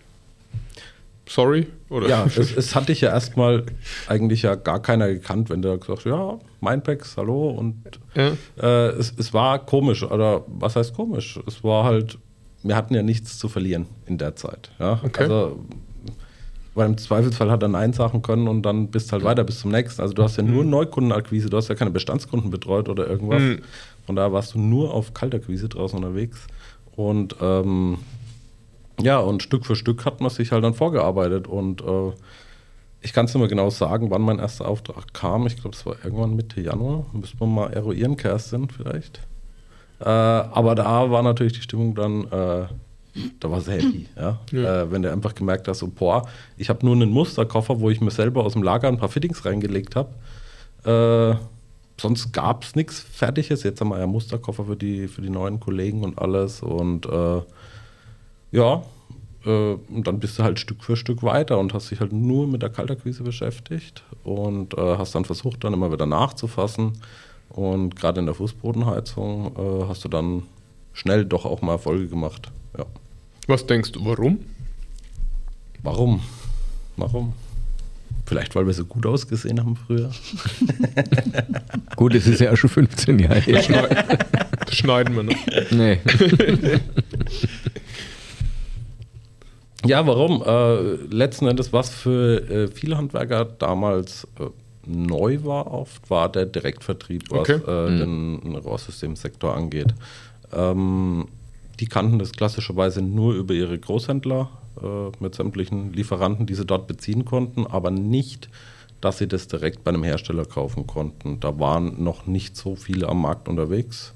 Sorry? 1.28 1.66
Oder? 1.90 2.08
Ja, 2.08 2.24
es, 2.26 2.38
es 2.56 2.74
hat 2.74 2.88
dich 2.88 3.02
ja 3.02 3.10
erstmal 3.10 3.64
eigentlich 4.08 4.42
ja 4.42 4.56
gar 4.56 4.80
keiner 4.82 5.08
gekannt, 5.08 5.48
wenn 5.50 5.62
du 5.62 5.78
gesagt 5.78 6.00
hast, 6.00 6.04
ja, 6.06 6.38
Mindpacks, 6.60 7.16
hallo. 7.16 7.50
Und 7.50 7.76
Ja. 8.14 8.32
äh, 8.60 8.88
es, 8.96 9.14
es 9.16 9.32
war 9.32 9.64
komisch, 9.64 10.02
oder 10.02 10.42
was 10.48 10.74
heißt 10.76 10.94
komisch? 10.94 11.38
Es 11.46 11.62
war 11.62 11.84
halt, 11.84 12.18
wir 12.62 12.74
hatten 12.74 12.94
ja 12.94 13.02
nichts 13.02 13.38
zu 13.38 13.48
verlieren 13.48 13.86
in 14.06 14.18
der 14.18 14.34
Zeit. 14.34 14.70
Ja? 14.80 15.00
Okay. 15.04 15.22
Also, 15.24 15.64
weil 16.74 16.86
im 16.86 16.98
Zweifelsfall 16.98 17.50
hat 17.50 17.62
er 17.62 17.68
Nein 17.68 17.92
sagen 17.92 18.22
können 18.22 18.48
und 18.48 18.62
dann 18.62 18.88
bist 18.88 19.12
halt 19.12 19.24
weiter 19.24 19.44
bis 19.44 19.60
zum 19.60 19.70
nächsten. 19.72 20.00
Also 20.02 20.14
du 20.14 20.22
hast 20.22 20.36
ja 20.36 20.42
nur 20.42 20.64
Neukundenakquise, 20.64 21.50
du 21.50 21.56
hast 21.56 21.68
ja 21.68 21.74
keine 21.74 21.90
Bestandskunden 21.90 22.50
betreut 22.50 22.88
oder 22.88 23.08
irgendwas. 23.08 23.42
Mhm. 23.42 23.58
Von 24.06 24.16
daher 24.16 24.32
warst 24.32 24.54
du 24.54 24.58
nur 24.58 24.94
auf 24.94 25.14
Kaltakquise 25.14 25.68
draußen 25.68 25.98
unterwegs. 25.98 26.46
Und 26.96 27.36
ähm, 27.40 27.98
ja, 29.00 29.18
und 29.18 29.42
Stück 29.42 29.66
für 29.66 29.76
Stück 29.76 30.04
hat 30.04 30.20
man 30.20 30.30
sich 30.30 30.52
halt 30.52 30.64
dann 30.64 30.74
vorgearbeitet 30.74 31.46
und 31.46 31.80
äh, 31.80 32.12
ich 33.02 33.12
kann 33.12 33.24
es 33.24 33.34
nicht 33.34 33.40
mehr 33.40 33.48
genau 33.48 33.70
sagen, 33.70 34.10
wann 34.10 34.22
mein 34.22 34.38
erster 34.38 34.68
Auftrag 34.68 35.14
kam. 35.14 35.46
Ich 35.46 35.56
glaube, 35.56 35.74
es 35.74 35.86
war 35.86 35.96
irgendwann 36.04 36.36
Mitte 36.36 36.60
Januar. 36.60 37.06
Müssen 37.12 37.40
wir 37.40 37.46
mal 37.46 37.72
eruieren, 37.72 38.16
Kerstin, 38.16 38.68
vielleicht. 38.68 39.20
Äh, 40.00 40.04
aber 40.04 40.74
da 40.74 41.10
war 41.10 41.22
natürlich 41.22 41.54
die 41.54 41.62
Stimmung 41.62 41.94
dann, 41.94 42.24
äh, 42.24 42.66
da 43.40 43.50
war 43.50 43.60
sehr 43.60 43.76
happy. 43.76 44.06
Ja? 44.16 44.38
Ja. 44.52 44.82
Äh, 44.82 44.92
wenn 44.92 45.02
du 45.02 45.10
einfach 45.10 45.34
gemerkt 45.34 45.66
hast, 45.68 45.78
so, 45.78 45.88
boah, 45.88 46.28
ich 46.58 46.68
habe 46.68 46.84
nur 46.84 46.94
einen 46.94 47.10
Musterkoffer, 47.10 47.80
wo 47.80 47.88
ich 47.88 48.00
mir 48.02 48.10
selber 48.10 48.44
aus 48.44 48.52
dem 48.52 48.62
Lager 48.62 48.88
ein 48.88 48.98
paar 48.98 49.08
Fittings 49.08 49.44
reingelegt 49.46 49.96
habe. 49.96 51.40
Sonst 52.00 52.32
gab 52.32 52.64
es 52.64 52.74
nichts 52.74 52.98
Fertiges. 52.98 53.62
Jetzt 53.62 53.80
haben 53.82 53.90
wir 53.90 53.98
ja 53.98 54.06
Musterkoffer 54.06 54.64
für 54.64 54.76
die, 54.76 55.06
für 55.06 55.20
die 55.20 55.28
neuen 55.28 55.60
Kollegen 55.60 56.02
und 56.02 56.18
alles. 56.18 56.62
Und 56.62 57.04
äh, 57.04 57.42
ja, 58.52 58.82
äh, 59.44 59.74
und 59.74 60.06
dann 60.06 60.18
bist 60.18 60.38
du 60.38 60.42
halt 60.42 60.58
Stück 60.58 60.82
für 60.82 60.96
Stück 60.96 61.22
weiter 61.22 61.58
und 61.58 61.74
hast 61.74 61.90
dich 61.90 62.00
halt 62.00 62.14
nur 62.14 62.46
mit 62.46 62.62
der 62.62 62.70
Kaltakquise 62.70 63.22
beschäftigt 63.22 64.02
und 64.24 64.78
äh, 64.78 64.96
hast 64.96 65.14
dann 65.14 65.26
versucht, 65.26 65.62
dann 65.62 65.74
immer 65.74 65.92
wieder 65.92 66.06
nachzufassen. 66.06 66.92
Und 67.50 67.96
gerade 67.96 68.20
in 68.20 68.26
der 68.26 68.34
Fußbodenheizung 68.34 69.56
äh, 69.56 69.86
hast 69.86 70.02
du 70.02 70.08
dann 70.08 70.44
schnell 70.94 71.26
doch 71.26 71.44
auch 71.44 71.60
mal 71.60 71.72
Erfolge 71.72 72.08
gemacht. 72.08 72.50
Ja. 72.78 72.86
Was 73.46 73.66
denkst 73.66 73.92
du, 73.92 74.02
warum? 74.06 74.38
Warum? 75.82 76.22
Warum? 76.96 77.34
Vielleicht, 78.30 78.54
weil 78.54 78.64
wir 78.64 78.72
so 78.74 78.84
gut 78.84 79.06
ausgesehen 79.06 79.58
haben 79.58 79.74
früher. 79.74 80.08
Gut, 81.96 82.14
es 82.14 82.28
ist 82.28 82.40
ja 82.40 82.52
auch 82.52 82.56
schon 82.56 82.70
15 82.70 83.18
Jahre 83.18 83.40
her. 83.40 83.88
Das 84.64 84.76
schneiden 84.76 85.16
wir 85.16 85.24
noch. 85.24 85.34
Nee. 85.72 85.98
Ja, 89.84 90.06
warum? 90.06 90.44
Äh, 90.46 90.94
letzten 91.12 91.48
Endes, 91.48 91.72
was 91.72 91.90
für 91.90 92.48
äh, 92.48 92.68
viele 92.68 92.96
Handwerker 92.98 93.46
damals 93.46 94.28
äh, 94.38 94.44
neu 94.86 95.42
war, 95.42 95.66
oft 95.72 96.08
war 96.08 96.30
der 96.30 96.46
Direktvertrieb, 96.46 97.24
was 97.30 97.40
Okay. 97.50 97.54
äh, 97.66 97.98
den 97.98 98.54
Rohrsystemsektor 98.54 99.56
angeht. 99.56 99.92
Ähm, 100.52 101.26
die 101.80 101.86
kannten 101.86 102.20
das 102.20 102.30
klassischerweise 102.30 103.02
nur 103.02 103.34
über 103.34 103.54
ihre 103.54 103.76
Großhändler 103.76 104.50
äh, 104.82 105.10
mit 105.20 105.34
sämtlichen 105.34 105.92
Lieferanten, 105.92 106.46
die 106.46 106.54
sie 106.54 106.64
dort 106.64 106.86
beziehen 106.86 107.24
konnten, 107.24 107.66
aber 107.66 107.90
nicht, 107.90 108.48
dass 109.00 109.18
sie 109.18 109.28
das 109.28 109.48
direkt 109.48 109.84
bei 109.84 109.90
einem 109.90 110.04
Hersteller 110.04 110.44
kaufen 110.44 110.86
konnten. 110.86 111.40
Da 111.40 111.58
waren 111.58 112.02
noch 112.02 112.26
nicht 112.26 112.56
so 112.56 112.76
viele 112.76 113.08
am 113.08 113.22
Markt 113.22 113.48
unterwegs. 113.48 114.14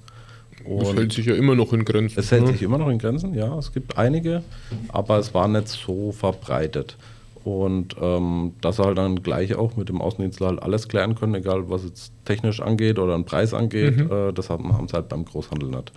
Und 0.64 0.82
es 0.82 0.94
hält 0.94 1.12
sich 1.12 1.26
ja 1.26 1.34
immer 1.34 1.54
noch 1.54 1.72
in 1.72 1.84
Grenzen. 1.84 2.18
Es 2.18 2.30
hält 2.30 2.44
ne? 2.44 2.52
sich 2.52 2.62
immer 2.62 2.78
noch 2.78 2.88
in 2.88 2.98
Grenzen, 2.98 3.34
ja. 3.34 3.58
Es 3.58 3.72
gibt 3.72 3.98
einige, 3.98 4.42
aber 4.88 5.18
es 5.18 5.34
war 5.34 5.48
nicht 5.48 5.68
so 5.68 6.12
verbreitet. 6.12 6.96
Und 7.44 7.96
ähm, 8.00 8.54
dass 8.62 8.76
sie 8.76 8.84
halt 8.84 8.96
dann 8.96 9.22
gleich 9.22 9.54
auch 9.54 9.76
mit 9.76 9.90
dem 9.90 10.00
Außendienstler 10.00 10.46
halt 10.46 10.62
alles 10.62 10.88
klären 10.88 11.14
können, 11.14 11.34
egal 11.34 11.68
was 11.68 11.84
jetzt 11.84 12.12
technisch 12.24 12.60
angeht 12.60 12.98
oder 12.98 13.14
einen 13.14 13.26
Preis 13.26 13.52
angeht, 13.52 13.98
mhm. 13.98 14.10
äh, 14.10 14.32
das 14.32 14.48
haben, 14.48 14.72
haben 14.72 14.88
sie 14.88 14.94
halt 14.94 15.10
beim 15.10 15.26
Großhandel 15.26 15.68
nicht. 15.68 15.92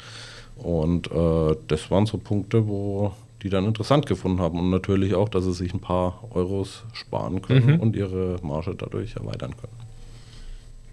Und 0.57 1.09
äh, 1.09 1.55
das 1.67 1.89
waren 1.89 2.05
so 2.05 2.17
Punkte, 2.17 2.67
wo 2.67 3.13
die 3.47 3.51
dann 3.51 3.65
interessant 3.65 4.05
gefunden 4.05 4.39
haben. 4.39 4.59
Und 4.59 4.69
natürlich 4.69 5.15
auch, 5.15 5.29
dass 5.29 5.45
sie 5.45 5.53
sich 5.53 5.73
ein 5.73 5.79
paar 5.79 6.23
Euros 6.31 6.83
sparen 6.93 7.41
können 7.41 7.75
mhm. 7.75 7.79
und 7.79 7.95
ihre 7.95 8.37
Marge 8.43 8.75
dadurch 8.77 9.15
erweitern 9.15 9.55
können. 9.55 9.73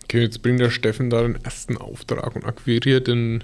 Okay, 0.04 0.22
jetzt 0.22 0.40
bringt 0.42 0.60
der 0.60 0.70
Steffen 0.70 1.10
da 1.10 1.22
den 1.22 1.36
ersten 1.44 1.76
Auftrag 1.76 2.36
und 2.36 2.44
akquiriert 2.44 3.08
den 3.08 3.42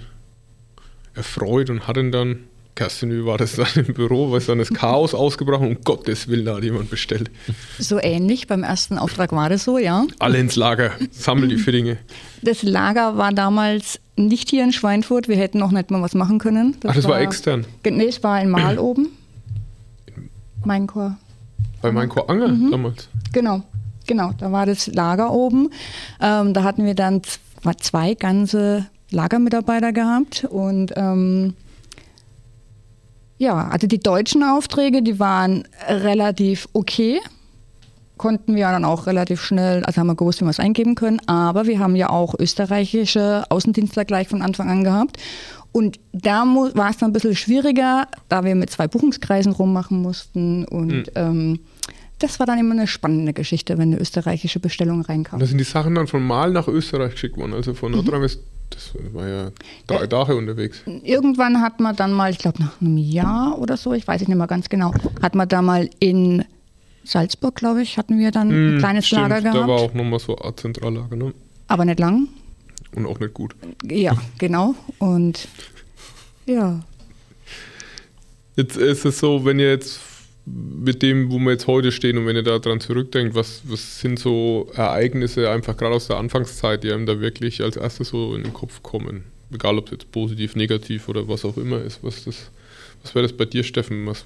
erfreut 1.13 1.69
und 1.69 1.87
hat 1.87 1.97
ihn 1.97 2.11
dann 2.13 2.43
Kerstin, 2.75 3.11
wie 3.11 3.25
war 3.25 3.37
das 3.37 3.55
dann 3.55 3.85
im 3.85 3.93
Büro? 3.93 4.31
Was 4.31 4.45
dann 4.45 4.57
das 4.57 4.69
Chaos 4.69 5.13
ausgebrochen? 5.13 5.67
Um 5.67 5.81
Gottes 5.83 6.27
Willen, 6.27 6.45
da 6.45 6.55
hat 6.55 6.63
jemand 6.63 6.89
bestellt. 6.89 7.29
So 7.77 7.99
ähnlich, 8.01 8.47
beim 8.47 8.63
ersten 8.63 8.97
Auftrag 8.97 9.31
war 9.33 9.49
das 9.49 9.63
so, 9.63 9.77
ja. 9.77 10.05
Alle 10.19 10.39
ins 10.39 10.55
Lager, 10.55 10.91
sammeln 11.11 11.49
die 11.49 11.57
Fittinge. 11.57 11.97
Das 12.43 12.63
Lager 12.63 13.17
war 13.17 13.31
damals 13.31 13.99
nicht 14.15 14.49
hier 14.49 14.63
in 14.63 14.73
Schweinfurt, 14.73 15.27
wir 15.27 15.35
hätten 15.35 15.59
noch 15.59 15.69
nicht 15.69 15.91
mal 15.91 16.01
was 16.01 16.15
machen 16.15 16.39
können. 16.39 16.75
Das 16.79 16.89
Ach, 16.89 16.95
das 16.95 17.03
war, 17.03 17.11
war 17.11 17.21
extern? 17.21 17.67
Nee, 17.87 18.05
es 18.05 18.23
war 18.23 18.41
in 18.41 18.49
Mal 18.49 18.79
oben. 18.79 19.09
Mainkor. 20.65 21.17
Bei 21.83 21.91
Mainkor 21.91 22.27
Anger 22.31 22.47
mhm. 22.47 22.71
damals? 22.71 23.09
Genau, 23.31 23.61
genau, 24.07 24.31
da 24.39 24.51
war 24.51 24.65
das 24.65 24.87
Lager 24.87 25.31
oben. 25.31 25.69
Ähm, 26.19 26.55
da 26.55 26.63
hatten 26.63 26.83
wir 26.83 26.95
dann 26.95 27.21
zwei 27.79 28.15
ganze 28.15 28.87
Lagermitarbeiter 29.11 29.91
gehabt 29.91 30.45
und 30.49 30.93
ähm, 30.95 31.53
ja, 33.41 33.69
also 33.69 33.87
die 33.87 33.99
deutschen 33.99 34.43
Aufträge, 34.43 35.01
die 35.01 35.19
waren 35.19 35.63
relativ 35.87 36.69
okay. 36.73 37.19
Konnten 38.17 38.55
wir 38.55 38.67
dann 38.67 38.85
auch 38.85 39.07
relativ 39.07 39.41
schnell, 39.41 39.83
also 39.83 39.99
haben 39.99 40.05
wir 40.05 40.15
gewusst, 40.15 40.41
wie 40.41 40.45
wir 40.45 40.51
es 40.51 40.59
eingeben 40.59 40.93
können. 40.93 41.19
Aber 41.27 41.65
wir 41.65 41.79
haben 41.79 41.95
ja 41.95 42.11
auch 42.11 42.35
österreichische 42.37 43.45
Außendienstler 43.49 44.05
gleich 44.05 44.27
von 44.27 44.43
Anfang 44.43 44.69
an 44.69 44.83
gehabt. 44.83 45.17
Und 45.71 45.99
da 46.13 46.43
war 46.43 46.91
es 46.91 46.97
dann 46.97 47.09
ein 47.09 47.13
bisschen 47.13 47.35
schwieriger, 47.35 48.07
da 48.29 48.43
wir 48.43 48.53
mit 48.53 48.69
zwei 48.69 48.87
Buchungskreisen 48.87 49.53
rummachen 49.53 50.03
mussten. 50.03 50.65
Und 50.65 50.91
mhm. 50.91 51.03
ähm, 51.15 51.59
das 52.19 52.39
war 52.39 52.45
dann 52.45 52.59
immer 52.59 52.73
eine 52.73 52.85
spannende 52.85 53.33
Geschichte, 53.33 53.79
wenn 53.79 53.91
eine 53.91 53.99
österreichische 53.99 54.59
Bestellung 54.59 55.01
reinkam. 55.01 55.39
Da 55.39 55.47
sind 55.47 55.57
die 55.57 55.63
Sachen 55.63 55.95
dann 55.95 56.05
von 56.05 56.21
Mal 56.21 56.51
nach 56.51 56.67
Österreich 56.67 57.13
geschickt 57.13 57.37
worden, 57.37 57.55
also 57.55 57.73
von 57.73 57.93
mhm. 57.93 58.05
Das 58.71 58.93
war 59.13 59.27
ja 59.27 59.51
drei 59.87 60.07
Tage 60.07 60.35
unterwegs. 60.35 60.81
Irgendwann 61.03 61.61
hat 61.61 61.79
man 61.79 61.95
dann 61.95 62.13
mal, 62.13 62.31
ich 62.31 62.39
glaube 62.39 62.61
nach 62.61 62.81
einem 62.81 62.97
Jahr 62.97 63.59
oder 63.59 63.77
so, 63.77 63.93
ich 63.93 64.07
weiß 64.07 64.21
nicht 64.21 64.35
mehr 64.35 64.47
ganz 64.47 64.69
genau, 64.69 64.93
hat 65.21 65.35
man 65.35 65.47
da 65.47 65.61
mal 65.61 65.89
in 65.99 66.43
Salzburg, 67.03 67.55
glaube 67.55 67.81
ich, 67.81 67.97
hatten 67.97 68.17
wir 68.19 68.31
dann 68.31 68.47
mm, 68.47 68.51
ein 68.51 68.71
hm, 68.73 68.79
kleines 68.79 69.07
stimmt, 69.07 69.29
Lager 69.29 69.41
gehabt. 69.41 69.57
Da 69.57 69.67
war 69.67 69.79
auch 69.79 69.93
nochmal 69.93 70.19
so 70.19 70.37
ein 70.37 70.55
Zentrallager, 70.55 71.15
ne? 71.15 71.33
Aber 71.67 71.85
nicht 71.85 71.99
lang. 71.99 72.27
Und 72.95 73.05
auch 73.05 73.19
nicht 73.19 73.33
gut. 73.33 73.55
Ja, 73.83 74.15
genau. 74.37 74.75
Und 74.99 75.47
ja. 76.45 76.79
Jetzt 78.55 78.77
ist 78.77 79.05
es 79.05 79.19
so, 79.19 79.45
wenn 79.45 79.59
ihr 79.59 79.69
jetzt 79.69 79.99
mit 80.45 81.01
dem, 81.01 81.31
wo 81.31 81.39
wir 81.39 81.51
jetzt 81.51 81.67
heute 81.67 81.91
stehen 81.91 82.17
und 82.17 82.25
wenn 82.25 82.35
ihr 82.35 82.43
da 82.43 82.59
dran 82.59 82.79
zurückdenkt, 82.79 83.35
was, 83.35 83.61
was 83.65 83.99
sind 83.99 84.19
so 84.19 84.69
Ereignisse 84.73 85.49
einfach 85.49 85.77
gerade 85.77 85.95
aus 85.95 86.07
der 86.07 86.17
Anfangszeit, 86.17 86.83
die 86.83 86.91
einem 86.91 87.05
da 87.05 87.19
wirklich 87.19 87.61
als 87.61 87.77
erstes 87.77 88.09
so 88.09 88.35
in 88.35 88.43
den 88.43 88.53
Kopf 88.53 88.81
kommen? 88.81 89.25
Egal 89.53 89.77
ob 89.77 89.85
es 89.85 89.91
jetzt 89.91 90.11
positiv, 90.11 90.55
negativ 90.55 91.09
oder 91.09 91.27
was 91.27 91.45
auch 91.45 91.57
immer 91.57 91.81
ist. 91.81 92.03
Was, 92.03 92.25
was 92.25 93.15
wäre 93.15 93.23
das 93.23 93.33
bei 93.35 93.45
dir, 93.45 93.63
Steffen? 93.63 94.05
Was 94.07 94.25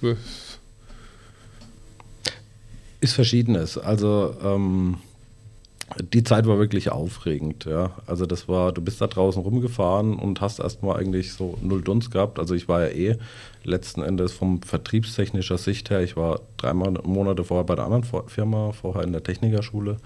ist 3.05 3.13
Verschiedenes. 3.13 3.77
Also 3.77 4.35
ähm, 4.43 4.97
die 6.11 6.23
Zeit 6.23 6.47
war 6.47 6.57
wirklich 6.57 6.91
aufregend, 6.91 7.65
ja. 7.65 7.91
Also 8.07 8.25
das 8.25 8.47
war, 8.47 8.71
du 8.71 8.81
bist 8.81 9.01
da 9.01 9.07
draußen 9.07 9.41
rumgefahren 9.41 10.15
und 10.15 10.41
hast 10.41 10.59
erstmal 10.59 10.97
eigentlich 10.97 11.33
so 11.33 11.57
null 11.61 11.81
Dunst 11.81 12.11
gehabt. 12.11 12.39
Also 12.39 12.55
ich 12.55 12.67
war 12.67 12.81
ja 12.81 12.89
eh 12.89 13.17
letzten 13.63 14.01
Endes 14.01 14.33
vom 14.33 14.61
vertriebstechnischer 14.61 15.57
Sicht 15.57 15.89
her, 15.89 16.01
ich 16.01 16.17
war 16.17 16.41
drei 16.57 16.73
Monate 16.73 17.43
vorher 17.43 17.65
bei 17.65 17.75
der 17.75 17.85
anderen 17.85 18.03
Firma, 18.27 18.71
vorher 18.71 19.03
in 19.03 19.11
der 19.11 19.23
Technikerschule, 19.23 19.97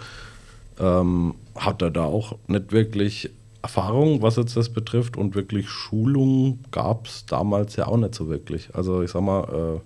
ähm, 0.79 1.35
hatte 1.55 1.91
da 1.91 2.03
auch 2.03 2.37
nicht 2.47 2.71
wirklich 2.71 3.29
Erfahrung, 3.61 4.21
was 4.21 4.35
jetzt 4.35 4.55
das 4.55 4.69
betrifft 4.69 5.17
und 5.17 5.35
wirklich 5.35 5.69
Schulung 5.69 6.59
gab 6.71 7.07
es 7.07 7.25
damals 7.25 7.75
ja 7.75 7.87
auch 7.87 7.97
nicht 7.97 8.15
so 8.15 8.29
wirklich. 8.29 8.73
Also 8.73 9.01
ich 9.01 9.11
sag 9.11 9.21
mal, 9.21 9.43
äh, 9.77 9.79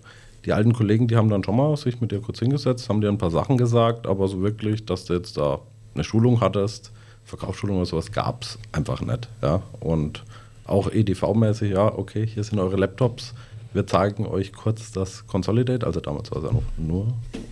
die 0.46 0.54
alten 0.54 0.74
Kollegen, 0.74 1.08
die 1.08 1.16
haben 1.16 1.30
dann 1.30 1.44
schon 1.44 1.56
mal 1.56 1.76
sich 1.78 2.02
mit 2.02 2.12
dir 2.12 2.20
kurz 2.20 2.40
hingesetzt, 2.40 2.90
haben 2.90 3.02
dir 3.02 3.10
ein 3.10 3.18
paar 3.18 3.32
Sachen 3.32 3.58
gesagt, 3.58 4.08
aber 4.08 4.28
so 4.28 4.42
wirklich, 4.42 4.86
dass 4.86 5.06
du 5.06 5.14
jetzt 5.14 5.38
da 5.38 5.60
eine 5.94 6.04
Schulung 6.04 6.42
hattest, 6.42 6.92
Verkaufsschulung 7.26 7.78
oder 7.78 7.86
sowas, 7.86 8.12
gab 8.12 8.44
es 8.44 8.60
einfach 8.72 9.02
nicht. 9.02 9.30
Ja? 9.42 9.62
Und 9.80 10.24
auch 10.66 10.90
EDV-mäßig, 10.90 11.74
ja, 11.74 11.94
okay, 11.98 12.26
hier 12.26 12.44
sind 12.44 12.60
eure 12.60 12.78
Laptops. 12.78 13.34
Wir 13.74 13.88
zeigen 13.88 14.28
euch 14.28 14.54
kurz 14.54 14.92
das 14.92 15.26
Consolidate, 15.26 15.86
also 15.86 16.00
damals 16.00 16.32
war 16.32 16.38
es 16.40 16.44
ja 16.46 16.52
noch 16.54 16.64
nur 16.78 17.08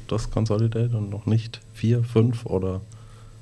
das 0.07 0.29
Consolidate 0.29 0.95
und 0.95 1.10
noch 1.10 1.25
nicht 1.25 1.62
vier, 1.74 2.03
fünf 2.03 2.45
oder 2.45 2.81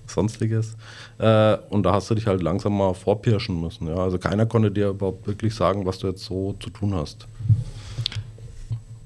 sonstiges. 0.07 0.75
Äh, 1.17 1.57
und 1.69 1.83
da 1.83 1.93
hast 1.93 2.09
du 2.09 2.15
dich 2.15 2.27
halt 2.27 2.41
langsam 2.41 2.77
mal 2.77 2.93
vorpirschen 2.93 3.59
müssen. 3.59 3.87
Ja? 3.87 3.97
Also 3.97 4.17
keiner 4.17 4.45
konnte 4.45 4.71
dir 4.71 4.89
überhaupt 4.89 5.27
wirklich 5.27 5.53
sagen, 5.53 5.85
was 5.85 5.99
du 5.99 6.07
jetzt 6.07 6.23
so 6.23 6.55
zu 6.59 6.69
tun 6.69 6.95
hast. 6.95 7.27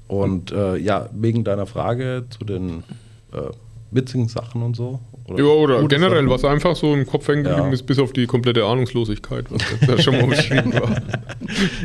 Und 0.08 0.52
äh, 0.52 0.76
ja, 0.76 1.08
wegen 1.12 1.44
deiner 1.44 1.66
Frage 1.66 2.24
zu 2.30 2.44
den 2.44 2.84
äh, 3.32 3.50
witzigen 3.90 4.28
Sachen 4.28 4.62
und 4.62 4.76
so, 4.76 5.00
oder, 5.26 5.38
ja, 5.38 5.50
oder 5.50 5.88
generell, 5.88 6.28
was 6.28 6.44
einfach 6.44 6.76
so 6.76 6.92
im 6.92 7.06
Kopf 7.06 7.28
hängen 7.28 7.44
geblieben 7.44 7.68
ja. 7.68 7.72
ist, 7.72 7.84
bis 7.84 7.98
auf 7.98 8.12
die 8.12 8.26
komplette 8.26 8.64
Ahnungslosigkeit, 8.64 9.46
was 9.50 9.62
da 9.86 9.98
schon 9.98 10.18
mal 10.18 10.26
beschrieben 10.26 10.72
war. 10.74 11.02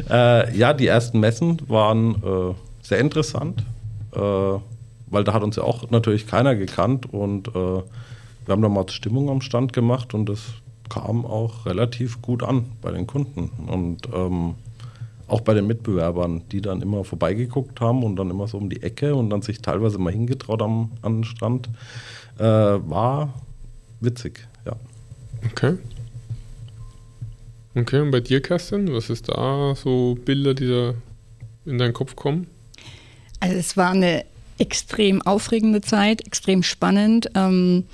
Äh, 0.10 0.58
ja, 0.58 0.74
die 0.74 0.88
ersten 0.88 1.20
Messen 1.20 1.62
waren 1.68 2.16
äh, 2.16 2.54
sehr 2.82 3.00
interessant, 3.00 3.62
äh, 4.14 4.20
weil 4.20 5.24
da 5.24 5.34
hat 5.34 5.44
uns 5.44 5.58
ja 5.58 5.64
auch 5.64 5.90
natürlich 5.92 6.26
keiner 6.26 6.56
gekannt 6.56 7.14
und 7.14 7.50
äh, 7.50 7.52
wir 7.52 7.84
haben 8.50 8.62
da 8.62 8.70
mal 8.70 8.88
Stimmung 8.90 9.30
am 9.30 9.42
Stand 9.42 9.74
gemacht 9.74 10.14
und 10.14 10.28
das 10.28 10.40
kam 10.90 11.26
auch 11.26 11.66
relativ 11.66 12.22
gut 12.22 12.42
an 12.42 12.66
bei 12.82 12.92
den 12.92 13.06
Kunden 13.06 13.52
und 13.68 14.08
ähm, 14.14 14.56
auch 15.28 15.42
bei 15.42 15.54
den 15.54 15.68
Mitbewerbern, 15.68 16.42
die 16.52 16.62
dann 16.62 16.82
immer 16.82 17.04
vorbeigeguckt 17.04 17.80
haben 17.80 18.04
und 18.04 18.16
dann 18.16 18.30
immer 18.32 18.48
so 18.48 18.58
um 18.58 18.70
die 18.70 18.82
Ecke 18.82 19.16
und 19.16 19.30
dann 19.30 19.42
sich 19.42 19.62
teilweise 19.62 20.00
mal 20.00 20.12
hingetraut 20.12 20.62
am, 20.62 20.92
an 21.02 21.18
den 21.18 21.24
Stand. 21.24 21.70
Äh, 22.40 22.44
war 22.44 23.34
witzig, 24.00 24.48
ja. 24.66 24.74
Okay. 25.52 25.78
Okay, 27.76 28.00
und 28.00 28.12
bei 28.12 28.20
dir, 28.20 28.42
Kerstin, 28.42 28.92
was 28.94 29.10
ist 29.10 29.30
da 29.30 29.76
so 29.76 30.18
Bilder, 30.26 30.54
die 30.54 30.68
da 30.68 30.94
in 31.66 31.78
deinen 31.78 31.94
Kopf 31.94 32.16
kommen? 32.16 32.48
Also 33.40 33.56
es 33.56 33.78
war 33.78 33.92
eine 33.92 34.26
extrem 34.58 35.22
aufregende 35.22 35.82
Zeit, 35.82 36.26
extrem 36.26 36.64
spannend. 36.64 37.30
Ähm, 37.36 37.86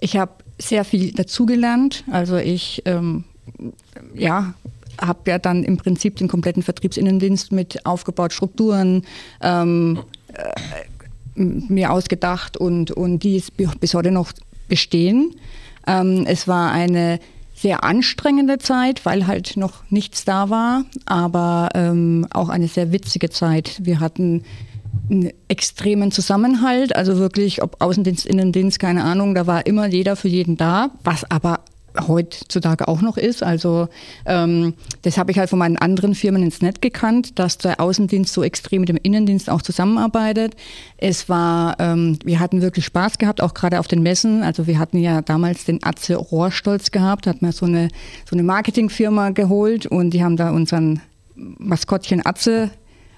ich 0.00 0.16
habe 0.16 0.32
sehr 0.58 0.84
viel 0.84 1.12
dazugelernt. 1.12 2.04
Also 2.10 2.36
ich 2.36 2.82
ähm, 2.84 3.24
ja, 4.14 4.54
habe 5.00 5.30
ja 5.30 5.38
dann 5.38 5.64
im 5.64 5.76
Prinzip 5.76 6.16
den 6.16 6.28
kompletten 6.28 6.62
Vertriebsinnendienst 6.62 7.52
mit 7.52 7.84
aufgebaut, 7.86 8.32
Strukturen, 8.32 9.04
ähm, 9.40 10.00
äh, 10.32 10.52
mir 11.34 11.92
ausgedacht 11.92 12.56
und, 12.56 12.90
und 12.90 13.20
die 13.22 13.42
bis 13.80 13.94
heute 13.94 14.10
noch 14.10 14.32
bestehen. 14.68 15.34
Ähm, 15.86 16.24
es 16.26 16.48
war 16.48 16.72
eine 16.72 17.18
sehr 17.54 17.84
anstrengende 17.84 18.58
Zeit, 18.58 19.06
weil 19.06 19.26
halt 19.26 19.56
noch 19.56 19.88
nichts 19.90 20.24
da 20.24 20.50
war, 20.50 20.84
aber 21.06 21.70
ähm, 21.74 22.26
auch 22.30 22.48
eine 22.48 22.68
sehr 22.68 22.92
witzige 22.92 23.30
Zeit. 23.30 23.80
Wir 23.82 24.00
hatten 24.00 24.44
einen 25.10 25.30
extremen 25.48 26.10
Zusammenhalt, 26.10 26.96
also 26.96 27.18
wirklich, 27.18 27.62
ob 27.62 27.80
Außendienst, 27.80 28.26
Innendienst, 28.26 28.78
keine 28.78 29.04
Ahnung, 29.04 29.34
da 29.34 29.46
war 29.46 29.66
immer 29.66 29.86
jeder 29.86 30.16
für 30.16 30.28
jeden 30.28 30.56
da, 30.56 30.90
was 31.04 31.30
aber 31.30 31.60
heutzutage 32.08 32.88
auch 32.88 33.00
noch 33.00 33.16
ist. 33.16 33.42
Also 33.42 33.88
ähm, 34.26 34.74
das 35.02 35.18
habe 35.18 35.30
ich 35.30 35.38
halt 35.38 35.50
von 35.50 35.58
meinen 35.58 35.76
anderen 35.76 36.14
Firmen 36.14 36.42
ins 36.42 36.60
Netz 36.60 36.80
gekannt, 36.80 37.38
dass 37.38 37.58
der 37.58 37.80
Außendienst 37.80 38.32
so 38.32 38.42
extrem 38.42 38.80
mit 38.80 38.88
dem 38.88 38.98
Innendienst 39.02 39.48
auch 39.50 39.62
zusammenarbeitet. 39.62 40.54
Es 40.96 41.28
war, 41.28 41.76
ähm, 41.78 42.18
wir 42.24 42.40
hatten 42.40 42.62
wirklich 42.62 42.84
Spaß 42.84 43.18
gehabt, 43.18 43.40
auch 43.40 43.54
gerade 43.54 43.80
auf 43.80 43.88
den 43.88 44.02
Messen. 44.02 44.42
Also 44.42 44.66
wir 44.66 44.78
hatten 44.78 44.98
ja 44.98 45.22
damals 45.22 45.64
den 45.64 45.82
Atze 45.82 46.16
Rohrstolz 46.16 46.90
gehabt, 46.90 47.26
hat 47.26 47.42
mir 47.42 47.52
so 47.52 47.66
eine 47.66 47.88
so 48.28 48.36
eine 48.36 48.42
Marketingfirma 48.42 49.30
geholt 49.30 49.86
und 49.86 50.10
die 50.10 50.22
haben 50.22 50.36
da 50.36 50.50
unseren 50.50 51.00
Maskottchen 51.34 52.24
Atze 52.24 52.70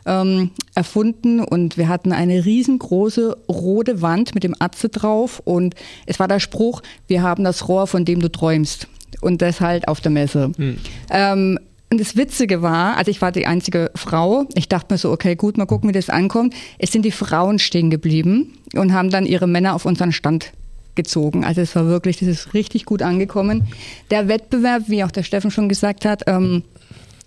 ähm, 0.06 0.50
erfunden 0.74 1.40
und 1.40 1.76
wir 1.76 1.88
hatten 1.88 2.12
eine 2.12 2.44
riesengroße 2.44 3.36
rote 3.48 4.02
Wand 4.02 4.34
mit 4.34 4.44
dem 4.44 4.54
Atze 4.58 4.88
drauf 4.88 5.42
und 5.44 5.74
es 6.06 6.18
war 6.18 6.28
der 6.28 6.40
Spruch, 6.40 6.82
wir 7.06 7.22
haben 7.22 7.44
das 7.44 7.68
Rohr, 7.68 7.86
von 7.86 8.04
dem 8.04 8.20
du 8.20 8.30
träumst 8.30 8.88
und 9.20 9.42
das 9.42 9.60
halt 9.60 9.88
auf 9.88 10.00
der 10.00 10.12
Messe. 10.12 10.52
Hm. 10.56 10.78
Ähm, 11.10 11.58
und 11.90 12.00
das 12.00 12.16
Witzige 12.16 12.62
war, 12.62 12.96
also 12.96 13.10
ich 13.10 13.22
war 13.22 13.30
die 13.30 13.46
einzige 13.46 13.92
Frau. 13.94 14.46
Ich 14.54 14.68
dachte 14.68 14.92
mir 14.92 14.98
so, 14.98 15.12
okay, 15.12 15.36
gut, 15.36 15.56
mal 15.56 15.66
gucken, 15.66 15.88
wie 15.88 15.92
das 15.92 16.10
ankommt. 16.10 16.52
Es 16.78 16.90
sind 16.90 17.04
die 17.04 17.12
Frauen 17.12 17.60
stehen 17.60 17.90
geblieben 17.90 18.58
und 18.74 18.92
haben 18.92 19.10
dann 19.10 19.24
ihre 19.24 19.46
Männer 19.46 19.74
auf 19.74 19.86
unseren 19.86 20.10
Stand 20.10 20.52
gezogen. 20.96 21.44
Also 21.44 21.60
es 21.60 21.76
war 21.76 21.86
wirklich, 21.86 22.16
das 22.18 22.28
ist 22.28 22.54
richtig 22.54 22.86
gut 22.86 23.02
angekommen. 23.02 23.68
Der 24.10 24.26
Wettbewerb, 24.26 24.84
wie 24.88 25.04
auch 25.04 25.12
der 25.12 25.22
Steffen 25.22 25.52
schon 25.52 25.68
gesagt 25.68 26.04
hat, 26.04 26.24
ähm, 26.26 26.64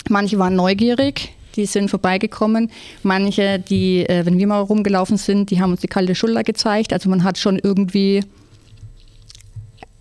manche 0.09 0.37
waren 0.39 0.55
neugierig, 0.55 1.33
die 1.59 1.65
sind 1.65 1.89
vorbeigekommen. 1.89 2.71
Manche, 3.03 3.59
die, 3.59 4.05
äh, 4.07 4.25
wenn 4.25 4.37
wir 4.37 4.47
mal 4.47 4.61
rumgelaufen 4.61 5.17
sind, 5.17 5.51
die 5.51 5.61
haben 5.61 5.71
uns 5.71 5.81
die 5.81 5.87
kalte 5.87 6.15
Schulter 6.15 6.43
gezeigt. 6.43 6.93
Also 6.93 7.09
man 7.09 7.23
hat 7.23 7.37
schon 7.37 7.59
irgendwie 7.59 8.21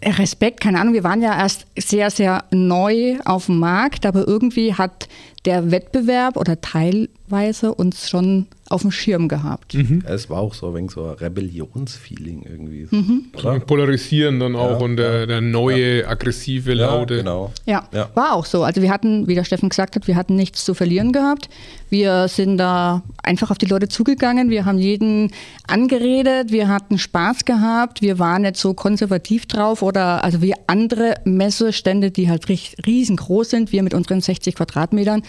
Respekt, 0.03 0.61
keine 0.61 0.81
Ahnung, 0.81 0.95
wir 0.95 1.03
waren 1.03 1.21
ja 1.21 1.37
erst 1.37 1.67
sehr, 1.77 2.11
sehr 2.11 2.45
neu 2.53 3.19
auf 3.25 3.47
dem 3.47 3.59
Markt, 3.59 4.07
aber 4.07 4.29
irgendwie 4.29 4.75
hat 4.75 5.09
der 5.45 5.73
Wettbewerb 5.73 6.37
oder 6.37 6.61
teilweise 6.61 7.75
uns 7.75 8.09
schon 8.09 8.47
auf 8.71 8.83
dem 8.83 8.91
Schirm 8.91 9.29
gehabt. 9.29 9.75
Mhm. 9.75 10.03
Es 10.07 10.29
war 10.29 10.39
auch 10.39 10.55
so 10.55 10.69
ein 10.69 10.75
wenig 10.75 10.91
so 10.91 11.05
ein 11.05 11.15
Rebellionsfeeling 11.15 12.43
irgendwie. 12.43 12.87
Mhm. 12.91 13.33
Polarisieren 13.67 14.41
dann 14.41 14.57
auch 14.57 14.79
ja, 14.79 14.85
und 14.85 14.97
der, 14.97 15.27
der 15.27 15.41
neue, 15.41 16.03
ja. 16.03 16.09
aggressive, 16.09 16.75
laute. 16.75 17.15
Ja, 17.15 17.21
genau. 17.21 17.53
Ja, 17.67 17.89
war 18.15 18.35
auch 18.35 18.45
so. 18.45 18.65
Also 18.65 18.83
wir 18.83 18.91
hatten, 18.91 19.27
wie 19.27 19.35
der 19.35 19.45
Steffen 19.45 19.69
gesagt 19.69 19.97
hat, 19.97 20.07
wir 20.07 20.17
hatten 20.17 20.37
nichts 20.37 20.65
zu 20.65 20.75
verlieren 20.75 21.13
gehabt. 21.13 21.49
Wir 21.91 22.29
sind 22.29 22.59
da 22.59 23.03
einfach 23.23 23.51
auf 23.51 23.59
die 23.59 23.67
Leute 23.67 23.89
zugegangen. 23.89 24.51
Wir 24.51 24.65
haben 24.65 24.79
jeden 24.79 25.31
angeredet. 25.67 26.53
Wir 26.53 26.69
hatten 26.69 26.99
Spaß 26.99 27.45
gehabt. 27.45 28.03
Wir 28.03 28.19
waren 28.19 28.43
nicht 28.43 28.57
so 28.57 28.75
konservativ 28.75 29.47
drauf 29.47 29.83
oder 29.83 30.23
also 30.25 30.43
wie 30.43 30.55
andere 30.67 31.15
Messestände, 31.25 32.11
die 32.11 32.29
halt 32.29 32.47
riesengroß 32.49 33.51
sind. 33.51 33.73
Wir 33.73 33.83
mit 33.83 33.95
unseren 33.95 34.21
60 34.21 34.55
Quadratmetern 34.55 35.23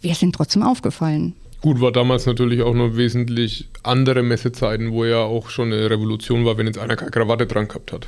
wir 0.00 0.14
sind 0.14 0.34
trotzdem 0.34 0.62
aufgefallen. 0.62 1.34
Gut, 1.60 1.80
war 1.80 1.90
damals 1.90 2.26
natürlich 2.26 2.62
auch 2.62 2.74
noch 2.74 2.96
wesentlich 2.96 3.68
andere 3.82 4.22
Messezeiten, 4.22 4.92
wo 4.92 5.04
ja 5.04 5.18
auch 5.18 5.50
schon 5.50 5.72
eine 5.72 5.90
Revolution 5.90 6.44
war, 6.44 6.56
wenn 6.56 6.66
jetzt 6.66 6.78
einer 6.78 6.96
keine 6.96 7.10
Krawatte 7.10 7.46
dran 7.46 7.66
gehabt 7.66 7.92
hat. 7.92 8.06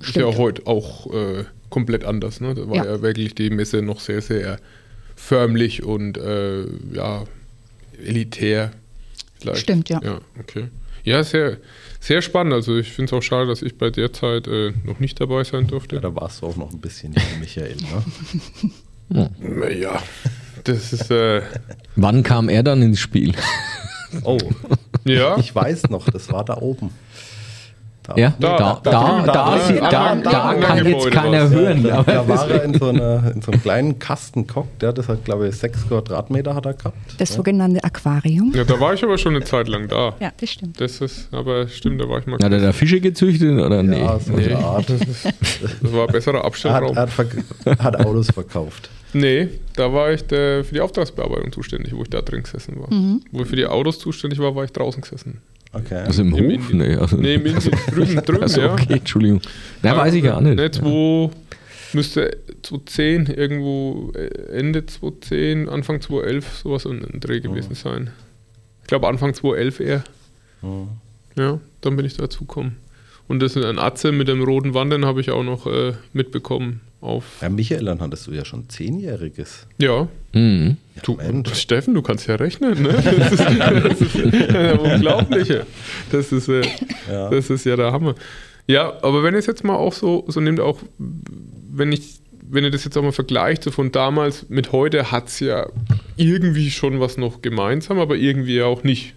Stimmt. 0.00 0.08
Ist 0.08 0.16
ja 0.16 0.26
auch 0.26 0.38
heute 0.38 0.66
auch 0.66 1.12
äh, 1.12 1.44
komplett 1.68 2.04
anders. 2.04 2.40
Ne? 2.40 2.54
Da 2.54 2.68
war 2.68 2.76
ja. 2.76 2.84
ja. 2.84 3.02
wirklich 3.02 3.34
die 3.34 3.50
Messe 3.50 3.82
noch 3.82 3.98
sehr, 3.98 4.22
sehr 4.22 4.58
förmlich 5.16 5.82
und 5.82 6.16
äh, 6.16 6.64
ja, 6.92 7.24
elitär. 8.04 8.72
Vielleicht. 9.40 9.60
Stimmt, 9.60 9.88
ja. 9.88 10.00
Ja, 10.02 10.20
okay. 10.38 10.68
Ja, 11.04 11.24
sehr, 11.24 11.56
sehr 11.98 12.22
spannend. 12.22 12.52
Also 12.52 12.76
ich 12.78 12.92
finde 12.92 13.10
es 13.10 13.18
auch 13.18 13.22
schade, 13.22 13.48
dass 13.48 13.62
ich 13.62 13.76
bei 13.76 13.90
der 13.90 14.12
Zeit 14.12 14.46
äh, 14.46 14.72
noch 14.84 15.00
nicht 15.00 15.20
dabei 15.20 15.42
sein 15.42 15.66
durfte. 15.66 15.96
Ja, 15.96 16.02
da 16.02 16.14
warst 16.14 16.42
du 16.42 16.46
auch 16.46 16.56
noch 16.56 16.72
ein 16.72 16.80
bisschen 16.80 17.14
Michael. 17.40 17.76
Ne? 19.08 19.30
Naja, 19.40 20.02
das 20.64 20.92
ist. 20.92 21.10
Äh 21.10 21.42
Wann 21.96 22.22
kam 22.22 22.48
er 22.48 22.62
dann 22.62 22.82
ins 22.82 23.00
Spiel? 23.00 23.34
Oh, 24.24 24.36
ja. 25.04 25.38
Ich 25.38 25.54
weiß 25.54 25.88
noch, 25.88 26.04
das 26.10 26.30
war 26.30 26.44
da 26.44 26.58
oben. 26.58 26.90
Da. 28.02 28.16
Ja, 28.16 28.34
da, 28.40 28.58
da, 28.58 28.80
da, 28.82 29.22
da, 29.24 30.14
da, 30.16 30.54
kann 30.54 30.84
jetzt 30.84 31.10
keiner 31.12 31.48
hören. 31.48 31.84
Da, 31.84 32.02
da 32.02 32.26
war 32.26 32.50
er 32.50 32.64
in 32.64 32.74
so, 32.78 32.88
einer, 32.88 33.32
in 33.32 33.42
so 33.42 33.52
einem 33.52 33.62
kleinen 33.62 33.98
Kastenkock, 34.00 34.76
der 34.80 34.92
das 34.92 35.08
hat, 35.08 35.24
glaube 35.24 35.46
ich, 35.46 35.54
sechs 35.54 35.86
Quadratmeter 35.86 36.52
hat 36.54 36.66
er 36.66 36.74
gehabt. 36.74 36.96
Das 37.18 37.30
ja. 37.30 37.36
sogenannte 37.36 37.82
Aquarium. 37.84 38.52
Ja, 38.56 38.64
da 38.64 38.80
war 38.80 38.92
ich 38.92 39.04
aber 39.04 39.18
schon 39.18 39.36
eine 39.36 39.44
Zeit 39.44 39.68
lang 39.68 39.86
da. 39.86 40.16
Ja, 40.18 40.32
das 40.36 40.50
stimmt. 40.50 40.80
Das 40.80 41.00
ist, 41.00 41.28
aber 41.32 41.68
stimmt, 41.68 42.00
da 42.00 42.08
war 42.08 42.18
ich 42.18 42.26
mal. 42.26 42.40
Hat 42.42 42.52
er 42.52 42.58
da 42.58 42.72
Fische 42.72 43.00
gezüchtet 43.00 43.56
oder 43.60 43.84
nee? 43.84 44.00
Ja, 44.00 44.18
so 44.18 44.34
eine 44.34 44.58
Art. 44.58 44.86
Das 45.82 45.92
war 45.92 46.06
ein 46.06 46.12
besserer 46.12 46.44
Abstellraum. 46.44 46.96
Er 46.96 47.02
hat, 47.02 47.18
hat, 47.18 47.78
hat 47.78 48.04
Autos 48.04 48.30
verkauft. 48.30 48.90
Nee, 49.12 49.48
da 49.76 49.92
war 49.92 50.12
ich 50.12 50.22
der, 50.22 50.64
für 50.64 50.74
die 50.74 50.80
Auftragsbearbeitung 50.80 51.52
zuständig, 51.52 51.94
wo 51.94 52.02
ich 52.02 52.10
da 52.10 52.22
drin 52.22 52.42
gesessen 52.42 52.80
war. 52.80 52.92
Mhm. 52.92 53.22
Wo 53.30 53.42
ich 53.42 53.48
für 53.48 53.56
die 53.56 53.66
Autos 53.66 53.98
zuständig 53.98 54.38
war, 54.38 54.54
war 54.54 54.64
ich 54.64 54.72
draußen 54.72 55.02
gesessen. 55.02 55.42
Okay. 55.72 56.02
Also 56.06 56.22
im, 56.22 56.34
Im 56.34 56.34
Hof? 56.34 56.70
Indien. 56.70 56.78
Nee, 56.78 56.96
also 56.96 57.16
nee, 57.16 57.34
im 57.34 57.46
Indien, 57.46 57.74
drüben, 57.90 58.16
drüben, 58.16 58.42
also, 58.42 58.62
okay, 58.70 58.86
ja. 58.88 58.96
Entschuldigung. 58.96 59.40
Ja, 59.82 59.96
weiß 59.96 60.14
ich 60.14 60.22
gar 60.22 60.40
nicht. 60.40 60.56
Nicht, 60.56 60.82
wo 60.82 61.30
müsste 61.92 62.38
2010, 62.62 63.26
irgendwo 63.26 64.12
äh, 64.14 64.58
Ende 64.58 64.84
2010, 64.84 65.68
Anfang 65.68 66.00
2011 66.00 66.56
sowas 66.62 66.86
ein 66.86 67.20
Dreh 67.20 67.40
gewesen 67.40 67.72
oh. 67.72 67.74
sein. 67.74 68.10
Ich 68.82 68.88
glaube 68.88 69.08
Anfang 69.08 69.34
2011 69.34 69.80
eher. 69.80 70.04
Oh. 70.62 70.86
Ja, 71.36 71.58
dann 71.80 71.96
bin 71.96 72.04
ich 72.04 72.16
dazugekommen. 72.16 72.76
Und 73.28 73.40
das 73.40 73.56
ist 73.56 73.64
ein 73.64 73.78
Atze 73.78 74.12
mit 74.12 74.28
dem 74.28 74.42
roten 74.42 74.74
Wandern 74.74 75.06
habe 75.06 75.20
ich 75.20 75.30
auch 75.30 75.42
noch 75.42 75.66
äh, 75.66 75.94
mitbekommen 76.12 76.80
auf. 77.02 77.24
Ja, 77.42 77.48
Michael, 77.48 77.84
dann 77.84 78.00
hattest 78.00 78.26
du 78.26 78.32
ja 78.32 78.44
schon 78.44 78.68
Zehnjähriges. 78.68 79.66
Ja. 79.78 80.08
Mhm. 80.32 80.76
ja 80.94 81.02
du, 81.02 81.54
Steffen, 81.54 81.94
du 81.94 82.02
kannst 82.02 82.26
ja 82.26 82.36
rechnen, 82.36 82.82
ne? 82.82 82.92
Das 82.92 83.32
ist, 83.32 83.40
das 83.58 84.00
ist 84.00 84.14
äh, 84.14 84.78
unglaublich. 84.80 85.52
Das 86.10 86.32
ist, 86.32 86.48
äh, 86.48 86.62
ja. 87.10 87.30
das 87.30 87.50
ist 87.50 87.64
ja 87.64 87.76
der 87.76 87.92
Hammer. 87.92 88.14
Ja, 88.66 89.02
aber 89.02 89.22
wenn 89.22 89.34
ihr 89.34 89.38
es 89.38 89.46
jetzt 89.46 89.64
mal 89.64 89.74
auch 89.74 89.92
so, 89.92 90.24
so 90.28 90.40
nehmt, 90.40 90.60
auch 90.60 90.78
wenn 90.98 91.92
ich, 91.92 92.20
wenn 92.48 92.64
ihr 92.64 92.70
das 92.70 92.84
jetzt 92.84 92.96
auch 92.96 93.02
mal 93.02 93.12
vergleicht, 93.12 93.64
so 93.64 93.70
von 93.70 93.92
damals 93.92 94.48
mit 94.48 94.72
heute, 94.72 95.10
hat 95.10 95.28
es 95.28 95.40
ja 95.40 95.68
irgendwie 96.16 96.70
schon 96.70 97.00
was 97.00 97.16
noch 97.16 97.42
gemeinsam, 97.42 97.98
aber 97.98 98.16
irgendwie 98.16 98.62
auch 98.62 98.84
nicht. 98.84 99.14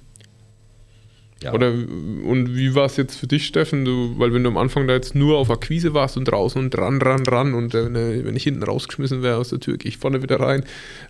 Ja. 1.45 1.53
Oder 1.53 1.67
und 1.67 2.55
wie 2.55 2.73
war 2.73 2.85
es 2.85 2.97
jetzt 2.97 3.19
für 3.19 3.27
dich, 3.27 3.45
Steffen? 3.45 3.85
Du, 3.85 4.17
weil 4.17 4.33
wenn 4.33 4.43
du 4.43 4.49
am 4.49 4.57
Anfang 4.57 4.87
da 4.87 4.93
jetzt 4.95 5.13
nur 5.13 5.37
auf 5.37 5.51
Akquise 5.51 5.93
warst 5.93 6.17
und 6.17 6.25
draußen 6.25 6.59
und 6.59 6.75
ran, 6.75 6.99
ran, 6.99 7.23
ran 7.27 7.53
und 7.53 7.75
äh, 7.75 8.25
wenn 8.25 8.35
ich 8.35 8.43
hinten 8.43 8.63
rausgeschmissen 8.63 9.21
wäre 9.21 9.37
aus 9.37 9.49
der 9.49 9.59
Tür, 9.59 9.77
gehe 9.77 9.89
ich 9.89 9.99
vorne 9.99 10.23
wieder 10.23 10.39
rein, 10.39 10.63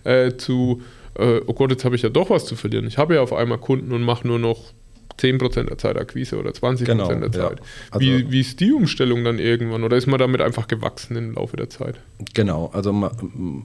äh, 0.04 0.36
zu, 0.36 0.82
äh, 1.18 1.40
oh 1.46 1.54
Gott, 1.54 1.70
jetzt 1.70 1.86
habe 1.86 1.96
ich 1.96 2.02
ja 2.02 2.10
doch 2.10 2.28
was 2.28 2.44
zu 2.44 2.54
verlieren. 2.54 2.86
Ich 2.86 2.98
habe 2.98 3.14
ja 3.14 3.22
auf 3.22 3.32
einmal 3.32 3.56
Kunden 3.56 3.92
und 3.92 4.02
mache 4.02 4.28
nur 4.28 4.38
noch 4.38 4.74
10% 5.18 5.64
der 5.64 5.78
Zeit 5.78 5.96
Akquise 5.96 6.38
oder 6.38 6.50
20% 6.50 6.84
genau, 6.84 7.08
der 7.08 7.32
Zeit. 7.32 7.60
Ja. 7.60 7.66
Also 7.90 8.06
wie, 8.06 8.30
wie 8.30 8.40
ist 8.40 8.60
die 8.60 8.72
Umstellung 8.72 9.24
dann 9.24 9.38
irgendwann 9.38 9.84
oder 9.84 9.96
ist 9.96 10.06
man 10.06 10.18
damit 10.18 10.40
einfach 10.40 10.68
gewachsen 10.68 11.16
im 11.16 11.34
Laufe 11.34 11.56
der 11.56 11.70
Zeit? 11.70 11.96
Genau, 12.34 12.70
also 12.72 12.92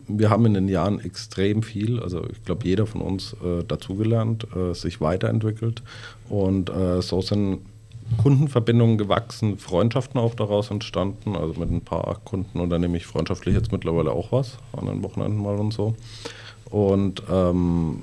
wir 0.07 0.29
haben 0.29 0.45
in 0.45 0.53
den 0.53 0.67
Jahren 0.67 0.99
extrem 0.99 1.63
viel, 1.63 1.99
also 1.99 2.25
ich 2.31 2.43
glaube 2.43 2.65
jeder 2.65 2.85
von 2.85 3.01
uns 3.01 3.35
äh, 3.43 3.63
dazugelernt, 3.63 4.47
äh, 4.55 4.73
sich 4.73 5.01
weiterentwickelt 5.01 5.83
und 6.29 6.69
äh, 6.69 7.01
so 7.01 7.21
sind 7.21 7.59
Kundenverbindungen 8.17 8.97
gewachsen, 8.97 9.57
Freundschaften 9.57 10.19
auch 10.19 10.35
daraus 10.35 10.69
entstanden. 10.69 11.35
Also 11.35 11.59
mit 11.59 11.71
ein 11.71 11.81
paar 11.81 12.19
Kunden 12.25 12.59
unternehme 12.59 12.97
ich 12.97 13.05
freundschaftlich 13.05 13.55
jetzt 13.55 13.71
mittlerweile 13.71 14.11
auch 14.11 14.31
was, 14.31 14.57
an 14.73 14.85
den 14.85 15.03
Wochenenden 15.03 15.41
mal 15.41 15.55
und 15.55 15.73
so. 15.73 15.95
Und 16.69 17.23
ähm, 17.31 18.01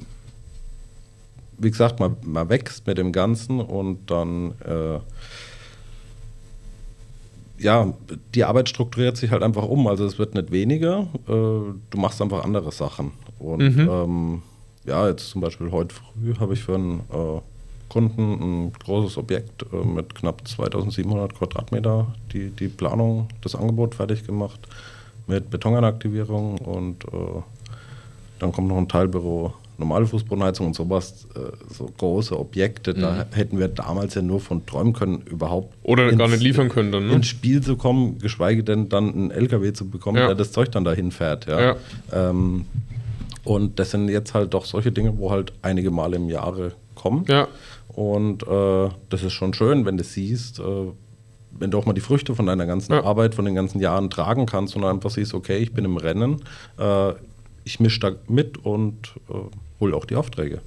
wie 1.59 1.71
gesagt, 1.71 2.01
man, 2.01 2.17
man 2.23 2.49
wächst 2.49 2.87
mit 2.87 2.99
dem 2.99 3.13
Ganzen 3.13 3.61
und 3.61 4.11
dann, 4.11 4.55
äh, 4.65 4.99
ja, 7.59 7.93
die 8.35 8.45
Arbeit 8.45 8.69
strukturiert 8.69 9.17
sich 9.17 9.31
halt 9.31 9.43
einfach 9.43 9.65
um. 9.65 9.87
Also 9.89 10.05
es 10.05 10.19
wird 10.19 10.35
nicht 10.35 10.53
weniger, 10.53 11.09
äh, 11.27 11.33
du 11.33 11.97
machst 11.97 12.23
einfach 12.23 12.45
andere 12.45 12.71
Sachen. 12.71 13.13
Und 13.39 13.77
mhm. 13.77 13.89
ähm, 13.91 14.43
ja, 14.85 15.09
jetzt 15.09 15.31
zum 15.31 15.41
Beispiel 15.41 15.71
heute 15.71 15.95
früh 15.95 16.35
habe 16.39 16.55
ich 16.55 16.63
für 16.63 16.77
einen 16.77 17.01
äh, 17.13 17.41
Kunden 17.89 18.67
ein 18.67 18.73
großes 18.73 19.19
Objekt 19.19 19.65
äh, 19.73 19.85
mit 19.85 20.15
knapp 20.15 20.47
2700 20.47 21.35
Quadratmeter 21.35 22.15
die, 22.33 22.51
die 22.51 22.69
Planung, 22.69 23.29
das 23.43 23.55
Angebot 23.55 23.95
fertig 23.95 24.25
gemacht 24.25 24.61
mit 25.27 25.51
Betonanaktivierung 25.51 26.59
und 26.59 27.05
äh, 27.05 27.43
dann 28.39 28.53
kommt 28.53 28.69
noch 28.69 28.79
ein 28.79 28.89
Teilbüro 28.89 29.53
normale 29.79 30.07
Fußbodenheizung 30.07 30.67
und 30.67 30.75
sowas, 30.75 31.27
äh, 31.35 31.39
so 31.73 31.87
große 31.87 32.39
Objekte, 32.39 32.95
mhm. 32.95 33.01
da 33.01 33.27
hätten 33.33 33.59
wir 33.59 33.69
damals 33.69 34.15
ja 34.15 34.23
nur 34.23 34.41
von 34.41 34.67
träumen 34.67 34.93
können, 34.93 35.23
überhaupt. 35.23 35.75
Oder 35.85 36.09
ins, 36.09 36.19
gar 36.19 36.29
nicht 36.29 36.43
liefern 36.43 36.69
können 36.69 36.93
dann, 36.93 37.07
ne? 37.07 37.15
Ins 37.15 37.29
Spiel 37.29 37.63
zu 37.63 37.77
kommen, 37.77 38.19
geschweige 38.19 38.65
denn 38.65 38.89
dann 38.89 39.13
einen 39.13 39.31
LKW 39.31 39.73
zu 39.73 39.89
bekommen, 39.89 40.19
ja. 40.19 40.27
der 40.27 40.35
das 40.35 40.53
Zeug 40.53 40.71
dann 40.73 40.85
dahin 40.85 41.13
fährt, 41.13 41.47
ja. 41.47 41.61
ja. 41.61 41.77
Ähm, 42.13 42.67
und 43.45 43.79
das 43.79 43.93
sind 43.93 44.09
jetzt 44.09 44.35
halt 44.35 44.53
doch 44.53 44.65
solche 44.65 44.93
Dinge, 44.93 45.17
wo 45.17 45.31
halt 45.31 45.53
einige 45.63 45.91
Male 45.91 46.17
im 46.17 46.29
Jahre 46.29 46.73
kommen. 46.95 47.25
Ja. 47.29 47.49
Und 47.89 48.43
äh, 48.47 48.89
das 49.09 49.23
ist 49.23 49.33
schon 49.33 49.55
schön, 49.55 49.87
wenn 49.87 49.97
du 49.97 50.05
siehst, 50.05 50.59
äh, 50.59 50.63
wenn 51.53 51.71
du 51.71 51.79
auch 51.79 51.87
mal 51.87 51.95
die 51.95 52.01
Früchte 52.01 52.35
von 52.35 52.47
deiner 52.47 52.67
ganzen 52.67 52.93
ja. 52.93 53.05
Arbeit, 53.05 53.35
von 53.35 53.45
den 53.45 53.55
ganzen 53.55 53.81
Jahren 53.81 54.11
tragen 54.11 54.45
kannst 54.47 54.77
und 54.77 54.85
einfach 54.85 55.11
siehst, 55.11 55.35
okay, 55.35 55.59
ich 55.59 55.73
bin 55.73 55.85
im 55.85 55.97
Rennen, 55.97 56.43
äh, 56.79 57.13
ich 57.65 57.81
mische 57.81 58.01
da 58.01 58.13
mit 58.29 58.59
und 58.59 59.15
hole 59.81 59.97
auch 59.97 60.05
die 60.05 60.17
Aufträge. 60.17 60.61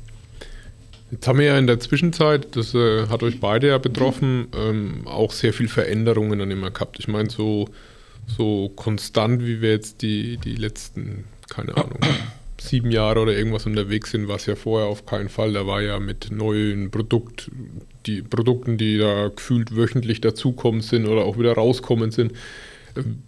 Jetzt 1.12 1.28
haben 1.28 1.40
wir 1.40 1.48
ja 1.48 1.58
in 1.58 1.68
der 1.68 1.80
Zwischenzeit, 1.80 2.56
das 2.56 2.74
äh, 2.74 3.08
hat 3.08 3.22
euch 3.22 3.42
beide 3.42 3.68
ja 3.68 3.78
betroffen, 3.78 4.48
ähm, 4.56 5.02
auch 5.06 5.34
sehr 5.34 5.54
viel 5.54 5.68
Veränderungen 5.68 6.40
dann 6.40 6.52
immer 6.52 6.72
gehabt. 6.72 7.00
Ich 7.00 7.10
meine, 7.10 7.30
so, 7.30 7.68
so 8.28 8.70
konstant, 8.70 9.46
wie 9.46 9.62
wir 9.62 9.72
jetzt 9.72 10.02
die, 10.02 10.38
die 10.38 10.56
letzten, 10.56 11.26
keine 11.50 11.76
Ahnung, 11.76 12.00
sieben 12.62 12.92
Jahre 12.92 13.20
oder 13.20 13.36
irgendwas 13.36 13.66
unterwegs 13.66 14.12
sind, 14.12 14.30
war 14.30 14.38
es 14.38 14.46
ja 14.46 14.56
vorher 14.56 14.88
auf 14.88 15.06
keinen 15.06 15.28
Fall. 15.28 15.52
Da 15.52 15.68
war 15.68 15.82
ja 15.82 16.00
mit 16.00 16.32
neuen 16.32 16.92
Produkt, 16.92 17.52
die 18.06 18.22
Produkten, 18.22 18.78
die 18.78 18.98
da 18.98 19.28
gefühlt 19.36 19.76
wöchentlich 19.76 20.22
dazukommen 20.22 20.80
sind 20.80 21.08
oder 21.08 21.26
auch 21.26 21.38
wieder 21.38 21.54
rauskommen 21.54 22.12
sind. 22.12 22.32
Ähm, 22.96 23.24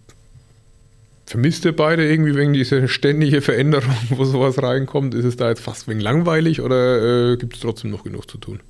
Vermisst 1.26 1.64
ihr 1.64 1.74
beide 1.74 2.08
irgendwie 2.08 2.34
wegen 2.34 2.52
dieser 2.52 2.86
ständige 2.86 3.40
Veränderung, 3.40 3.94
wo 4.10 4.24
sowas 4.24 4.62
reinkommt? 4.62 5.14
Ist 5.14 5.24
es 5.24 5.36
da 5.36 5.48
jetzt 5.48 5.60
fast 5.60 5.88
wegen 5.88 6.00
langweilig 6.00 6.60
oder 6.60 7.32
äh, 7.32 7.36
gibt 7.36 7.54
es 7.54 7.60
trotzdem 7.60 7.90
noch 7.90 8.04
genug 8.04 8.30
zu 8.30 8.38
tun? 8.38 8.60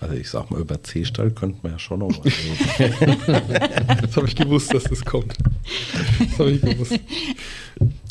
Also 0.00 0.16
ich 0.16 0.28
sag 0.28 0.50
mal, 0.50 0.60
über 0.60 0.82
C-Stall 0.82 1.30
könnten 1.30 1.62
wir 1.62 1.70
ja 1.70 1.78
schon 1.78 2.00
noch 2.00 2.10
mal 2.10 2.32
reden. 2.78 3.16
das 4.02 4.16
habe 4.16 4.26
ich 4.26 4.34
gewusst, 4.34 4.74
dass 4.74 4.84
das 4.84 5.04
kommt. 5.04 5.34
Das 6.18 6.38
habe 6.38 6.50
ich 6.50 6.60
gewusst. 6.60 6.98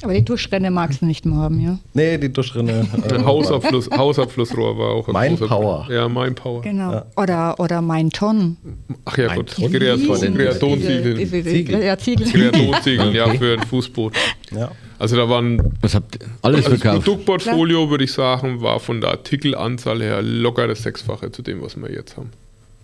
Aber 0.04 0.14
die 0.14 0.24
Duschrinne 0.26 0.70
magst 0.70 1.02
du 1.02 1.06
nicht 1.06 1.26
mehr 1.26 1.38
haben, 1.38 1.62
ja? 1.62 1.80
Nee, 1.94 2.18
die 2.18 2.32
Duschrinne. 2.32 2.86
Äh, 3.04 3.24
Hausabfluss, 3.24 3.90
Hausabflussrohr 3.90 4.78
war 4.78 4.90
auch 4.92 5.08
ein 5.08 5.14
Mein 5.14 5.38
Power. 5.38 5.88
Ja, 5.90 6.08
mein 6.08 6.36
Power. 6.36 6.62
Genau. 6.62 6.92
Ja. 6.92 7.06
Oder, 7.16 7.60
oder 7.60 7.82
mein 7.82 8.10
Ton. 8.10 8.58
Ach 9.06 9.18
ja, 9.18 9.34
Gott. 9.34 9.56
Kreatonziegel. 9.56 11.18
Ziegel. 11.44 11.84
Ja, 11.84 11.98
Ziegel. 11.98 12.28
Kreatonziegel, 12.28 13.16
ja, 13.16 13.30
für 13.34 13.54
ein 13.60 13.66
Fußboot. 13.66 14.14
Ja. 14.52 14.72
Also 15.00 15.18
da 15.18 15.28
waren 15.28 15.74
Was 15.82 15.96
habt 15.96 16.16
ihr 16.16 16.28
alles 16.42 16.66
also 16.66 16.78
verkauft? 16.78 16.98
Das 16.98 17.04
Produktportfolio, 17.04 17.90
würde 17.90 18.04
ich 18.04 18.14
sagen, 18.14 18.62
war 18.62 18.80
von 18.80 19.02
der 19.02 19.12
Artikelanzahl 19.12 20.02
her 20.02 20.22
locker 20.22 20.68
das 20.68 20.84
Sechsfache 20.84 21.32
zu 21.32 21.42
dem, 21.42 21.62
was 21.62 21.76
wir 21.76 21.92
jetzt 21.92 22.16
haben. 22.18 22.30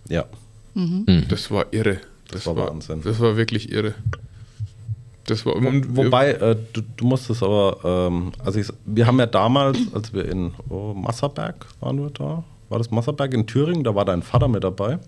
Ja. 0.10 0.26
Mhm. 0.74 1.26
Das 1.30 1.52
war 1.52 1.68
irre. 1.72 2.00
Das, 2.30 2.44
Das 2.44 2.46
war 2.48 2.68
Wahnsinn. 2.68 3.02
Das 3.04 3.20
war 3.20 3.38
wirklich 3.38 3.72
irre. 3.72 3.96
Das 5.26 5.46
war, 5.46 5.56
und 5.56 5.96
Wo, 5.96 6.06
wobei, 6.06 6.32
äh, 6.32 6.56
du, 6.74 6.82
du 6.98 7.06
musst 7.06 7.30
es 7.30 7.44
aber, 7.44 7.78
ähm, 7.84 8.32
also 8.44 8.60
ich, 8.60 8.68
wir 8.86 9.06
haben 9.06 9.20
ja 9.20 9.26
damals, 9.28 9.78
als 9.94 10.14
wir 10.14 10.26
in 10.26 10.54
oh, 10.70 10.94
Masserberg 10.94 11.68
waren 11.80 12.00
wir 12.00 12.10
da, 12.10 12.44
war 12.70 12.78
das 12.78 12.90
Masserberg 12.90 13.34
in 13.34 13.46
Thüringen, 13.46 13.84
da 13.84 13.94
war 13.94 14.06
dein 14.06 14.24
Vater 14.24 14.48
mit 14.48 14.64
dabei. 14.64 15.00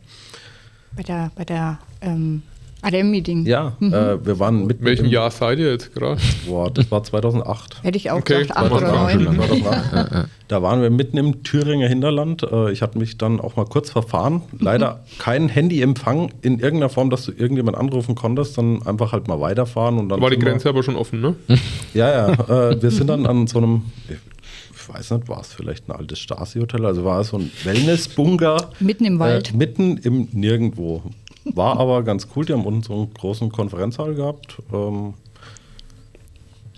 Bei 0.95 1.03
der, 1.03 1.31
bei 1.35 1.45
der 1.45 1.79
ähm, 2.01 2.43
ADM-Meeting. 2.81 3.45
Ja, 3.45 3.73
äh, 3.79 4.17
wir 4.25 4.39
waren 4.39 4.65
mit. 4.65 4.79
In 4.79 4.85
welchem 4.85 5.03
mit 5.03 5.11
Jahr 5.11 5.29
seid 5.31 5.59
ihr 5.59 5.71
jetzt 5.71 5.93
gerade? 5.93 6.19
Boah, 6.47 6.71
das 6.71 6.89
war 6.91 7.03
2008. 7.03 7.83
Hätte 7.83 7.97
ich 7.97 8.09
auch 8.11 8.17
Okay, 8.17 8.39
gesagt, 8.41 8.57
acht 8.57 8.65
das 8.71 8.77
oder 8.81 8.91
war 8.93 9.09
schon 9.11 9.23
neun. 9.23 9.37
lang. 9.37 9.47
2008. 9.61 10.27
Da 10.47 10.61
waren 10.61 10.81
wir 10.81 10.89
mitten 10.89 11.17
im 11.17 11.43
Thüringer 11.43 11.87
Hinterland. 11.87 12.43
Äh, 12.43 12.71
Ich 12.71 12.81
hatte 12.81 12.97
mich 12.97 13.17
dann 13.17 13.39
auch 13.39 13.55
mal 13.55 13.65
kurz 13.65 13.89
verfahren. 13.89 14.41
Leider 14.59 15.03
kein 15.19 15.47
Handyempfang 15.47 16.31
in 16.41 16.59
irgendeiner 16.59 16.89
Form, 16.89 17.09
dass 17.09 17.25
du 17.25 17.31
irgendjemand 17.31 17.77
anrufen 17.77 18.15
konntest, 18.15 18.57
dann 18.57 18.81
einfach 18.85 19.11
halt 19.13 19.27
mal 19.27 19.39
weiterfahren 19.39 19.97
und 19.97 20.09
dann. 20.09 20.19
War 20.21 20.29
die 20.29 20.39
Grenze 20.39 20.67
aber 20.69 20.83
schon 20.83 20.95
offen, 20.95 21.21
ne? 21.21 21.35
Ja, 21.93 22.09
ja. 22.29 22.69
Äh, 22.71 22.81
wir 22.81 22.91
sind 22.91 23.07
dann 23.07 23.25
an 23.25 23.47
so 23.47 23.59
einem, 23.59 23.83
ich 24.09 24.89
weiß 24.93 25.11
nicht, 25.11 25.29
war 25.29 25.39
es 25.41 25.53
vielleicht 25.53 25.87
ein 25.87 25.93
altes 25.95 26.19
Stasi-Hotel? 26.19 26.85
Also 26.85 27.05
war 27.05 27.21
es 27.21 27.27
so 27.29 27.37
ein 27.37 27.51
Wellness-Bunker. 27.63 28.71
Mitten 28.79 29.05
im 29.05 29.19
Wald. 29.19 29.53
Äh, 29.53 29.57
mitten 29.57 29.97
im 29.97 30.27
Nirgendwo. 30.31 31.03
War 31.45 31.79
aber 31.79 32.03
ganz 32.03 32.27
cool. 32.35 32.45
Die 32.45 32.53
haben 32.53 32.65
unten 32.65 32.83
so 32.83 32.93
einen 32.93 33.13
großen 33.13 33.51
Konferenzsaal 33.51 34.13
gehabt. 34.13 34.57
Ähm, 34.71 35.15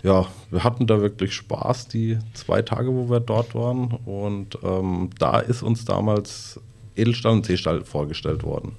ja, 0.02 0.26
wir 0.50 0.64
hatten 0.64 0.86
da 0.86 1.00
wirklich 1.00 1.34
Spaß, 1.34 1.88
die 1.88 2.18
zwei 2.34 2.62
Tage, 2.62 2.92
wo 2.92 3.08
wir 3.08 3.20
dort 3.20 3.54
waren. 3.54 3.98
Und 4.04 4.58
ähm, 4.62 5.10
da 5.18 5.38
ist 5.40 5.62
uns 5.62 5.84
damals 5.84 6.60
Edelstahl 6.96 7.32
und 7.32 7.46
Seestahl 7.46 7.84
vorgestellt 7.84 8.42
worden. 8.42 8.72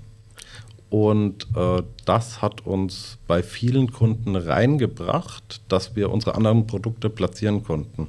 Und 0.90 1.48
äh, 1.56 1.82
das 2.06 2.42
hat 2.42 2.66
uns 2.66 3.18
bei 3.28 3.44
vielen 3.44 3.92
Kunden 3.92 4.36
reingebracht, 4.36 5.62
dass 5.68 5.96
wir 5.96 6.12
unsere 6.12 6.36
anderen 6.36 6.68
Produkte 6.68 7.10
platzieren 7.10 7.64
konnten. 7.64 8.08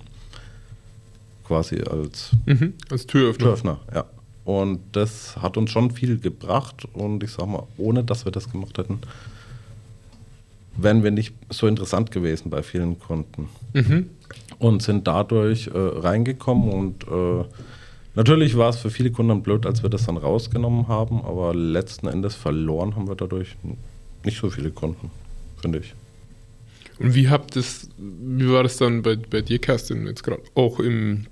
Quasi 1.46 1.80
als 1.80 2.32
Mhm. 2.44 2.74
Als 2.90 3.06
Türöffner. 3.06 3.44
Türöffner, 3.44 3.80
ja. 3.94 4.04
Und 4.46 4.78
das 4.92 5.36
hat 5.36 5.56
uns 5.56 5.72
schon 5.72 5.90
viel 5.90 6.20
gebracht. 6.20 6.86
Und 6.92 7.24
ich 7.24 7.32
sag 7.32 7.48
mal, 7.48 7.64
ohne 7.76 8.04
dass 8.04 8.24
wir 8.24 8.30
das 8.30 8.48
gemacht 8.48 8.78
hätten, 8.78 9.00
wären 10.76 11.02
wir 11.02 11.10
nicht 11.10 11.34
so 11.50 11.66
interessant 11.66 12.12
gewesen 12.12 12.48
bei 12.48 12.62
vielen 12.62 12.96
Kunden. 13.00 13.48
Mhm. 13.74 14.08
Und 14.60 14.84
sind 14.84 15.08
dadurch 15.08 15.66
äh, 15.66 15.72
reingekommen. 15.74 16.70
Und 16.70 17.02
äh, 17.08 17.44
natürlich 18.14 18.56
war 18.56 18.68
es 18.68 18.76
für 18.76 18.88
viele 18.88 19.10
Kunden 19.10 19.42
blöd, 19.42 19.66
als 19.66 19.82
wir 19.82 19.90
das 19.90 20.06
dann 20.06 20.16
rausgenommen 20.16 20.86
haben. 20.86 21.24
Aber 21.24 21.52
letzten 21.52 22.06
Endes 22.06 22.36
verloren 22.36 22.94
haben 22.94 23.08
wir 23.08 23.16
dadurch 23.16 23.56
nicht 24.24 24.38
so 24.38 24.48
viele 24.48 24.70
Kunden, 24.70 25.10
finde 25.60 25.80
ich. 25.80 25.92
Und 27.00 27.16
wie 27.16 27.28
habt 27.28 27.56
es, 27.56 27.90
wie 27.98 28.48
war 28.48 28.62
das 28.62 28.76
dann 28.76 29.02
bei, 29.02 29.16
bei 29.16 29.42
dir, 29.42 29.58
Kerstin, 29.58 30.06
jetzt 30.06 30.22
gerade 30.22 30.42
auch 30.54 30.78
im, 30.78 31.26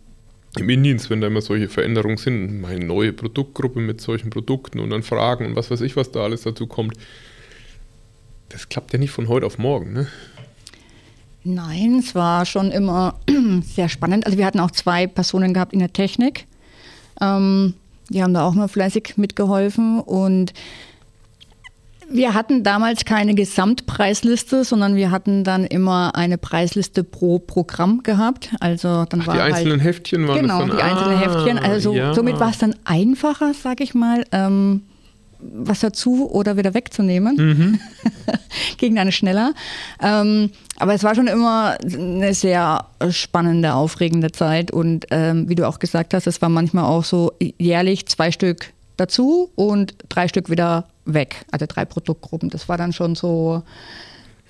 im 0.59 0.69
Indienst, 0.69 1.11
wenn 1.11 1.21
da 1.21 1.27
immer 1.27 1.41
solche 1.41 1.69
Veränderungen 1.69 2.17
sind, 2.17 2.61
mal 2.61 2.73
eine 2.73 2.85
neue 2.85 3.13
Produktgruppe 3.13 3.81
mit 3.81 4.01
solchen 4.01 4.31
Produkten 4.31 4.81
und 4.81 4.91
dann 4.91 5.03
Fragen 5.03 5.47
und 5.47 5.57
was 5.57 5.71
weiß 5.71 5.81
ich, 5.81 5.97
was 5.97 6.11
da 6.13 6.23
alles 6.23 6.43
dazu 6.43 6.67
kommt. 6.67 6.97
Das 8.51 8.69
klappt 8.69 8.93
ja 8.93 8.99
nicht 8.99 9.11
von 9.11 9.29
heute 9.29 9.47
auf 9.47 9.59
morgen, 9.59 9.93
ne? 9.93 10.07
Nein, 11.43 11.99
es 11.99 12.15
war 12.15 12.47
schon 12.47 12.71
immer 12.71 13.19
sehr 13.63 13.89
spannend. 13.89 14.25
Also 14.25 14.39
wir 14.39 14.47
hatten 14.47 14.61
auch 14.61 14.71
zwei 14.71 15.07
Personen 15.07 15.53
gehabt 15.53 15.73
in 15.75 15.81
der 15.81 15.93
Technik. 15.93 16.47
Ähm, 17.21 17.75
die 18.09 18.23
haben 18.23 18.33
da 18.33 18.47
auch 18.47 18.55
mal 18.55 18.69
fleißig 18.69 19.15
mitgeholfen 19.17 20.01
und 20.01 20.53
wir 22.11 22.35
hatten 22.35 22.63
damals 22.63 23.05
keine 23.05 23.35
Gesamtpreisliste, 23.35 24.65
sondern 24.65 24.97
wir 24.97 25.11
hatten 25.11 25.45
dann 25.45 25.65
immer 25.65 26.15
eine 26.15 26.39
Preisliste 26.39 27.05
pro 27.05 27.39
Programm 27.39 28.03
gehabt. 28.03 28.51
Also 28.61 29.05
dann 29.05 29.23
Ach, 29.23 29.27
war 29.29 29.35
die 29.35 29.41
einzelnen 29.41 29.81
halt, 29.81 29.85
Heftchen 29.85 30.29
waren 30.29 30.41
genau 30.41 30.61
das 30.61 30.69
dann? 30.69 30.77
die 30.77 30.83
einzelnen 30.83 31.17
Ah, 31.17 31.21
Heftchen. 31.21 31.59
Also 31.59 31.91
so, 31.93 31.97
ja. 31.97 32.15
somit 32.15 32.41
war 32.41 32.51
es 32.51 32.59
dann 32.59 32.75
einfacher, 32.85 33.53
sag 33.55 33.81
ich 33.81 33.95
mal, 33.95 34.25
ähm, 34.33 34.83
was 35.41 35.81
dazu 35.81 36.31
oder 36.31 36.57
wieder 36.57 36.75
wegzunehmen. 36.75 37.37
Mhm. 37.37 37.81
Ging 38.79 38.95
dann 38.95 39.13
schneller. 39.13 39.53
Ähm, 40.03 40.51
aber 40.79 40.95
es 40.95 41.03
war 41.05 41.15
schon 41.15 41.27
immer 41.27 41.77
eine 41.83 42.33
sehr 42.35 42.87
spannende, 43.11 43.75
aufregende 43.75 44.33
Zeit. 44.33 44.71
Und 44.71 45.07
ähm, 45.11 45.49
wie 45.49 45.55
du 45.55 45.69
auch 45.69 45.79
gesagt 45.79 46.15
hast, 46.15 46.27
es 46.27 46.41
war 46.41 46.49
manchmal 46.49 46.85
auch 46.85 47.05
so 47.05 47.33
jährlich 47.59 48.07
zwei 48.07 48.31
Stück 48.33 48.73
dazu 48.97 49.51
und 49.55 49.95
drei 50.09 50.29
Stück 50.29 50.51
wieder 50.51 50.87
weg. 51.05 51.45
Also 51.51 51.67
drei 51.69 51.85
Produktgruppen. 51.85 52.51
Das 52.51 52.69
war 52.69 52.77
dann 52.77 52.93
schon 52.93 53.15
so. 53.15 53.63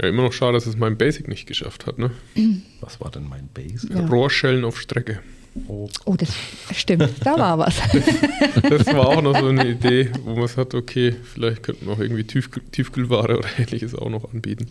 Ja, 0.00 0.08
immer 0.08 0.22
noch 0.22 0.32
schade, 0.32 0.54
dass 0.54 0.66
es 0.66 0.76
mein 0.76 0.96
Basic 0.98 1.28
nicht 1.28 1.46
geschafft 1.46 1.86
hat, 1.86 1.98
ne? 1.98 2.10
Was 2.80 3.00
war 3.00 3.10
denn 3.10 3.28
mein 3.28 3.48
Base? 3.54 3.88
Ja. 3.92 4.04
Rohrschellen 4.06 4.64
auf 4.64 4.80
Strecke. 4.80 5.20
Oh, 5.68 5.88
Oh, 6.04 6.16
das 6.16 6.30
stimmt. 6.72 7.10
Da 7.22 7.38
war 7.38 7.58
was. 7.60 7.80
Das 8.68 8.86
war 8.86 9.06
auch 9.06 9.22
noch 9.22 9.38
so 9.38 9.46
eine 9.46 9.68
Idee, 9.68 10.10
wo 10.24 10.34
man 10.34 10.48
sagt, 10.48 10.74
okay, 10.74 11.14
vielleicht 11.22 11.62
könnten 11.62 11.86
wir 11.86 11.92
auch 11.92 12.00
irgendwie 12.00 12.24
Tiefkühl 12.24 12.62
Tiefkühlware 12.72 13.38
oder 13.38 13.48
ähnliches 13.58 13.94
auch 13.94 14.10
noch 14.10 14.32
anbieten. 14.34 14.66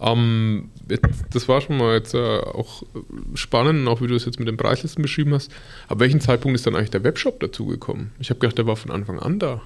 Ähm, 0.00 0.70
jetzt, 0.88 1.04
das 1.32 1.48
war 1.48 1.60
schon 1.60 1.76
mal 1.76 1.94
jetzt 1.94 2.14
äh, 2.14 2.18
auch 2.18 2.82
spannend, 3.34 3.86
auch 3.88 4.00
wie 4.00 4.06
du 4.08 4.14
es 4.16 4.24
jetzt 4.24 4.38
mit 4.40 4.48
den 4.48 4.56
Preislisten 4.56 5.02
beschrieben 5.02 5.34
hast. 5.34 5.52
Ab 5.88 6.00
welchem 6.00 6.20
Zeitpunkt 6.20 6.56
ist 6.56 6.66
dann 6.66 6.74
eigentlich 6.74 6.90
der 6.90 7.04
Webshop 7.04 7.38
dazugekommen? 7.38 8.10
Ich 8.18 8.30
habe 8.30 8.40
gedacht, 8.40 8.58
der 8.58 8.66
war 8.66 8.76
von 8.76 8.90
Anfang 8.90 9.20
an 9.20 9.38
da. 9.38 9.60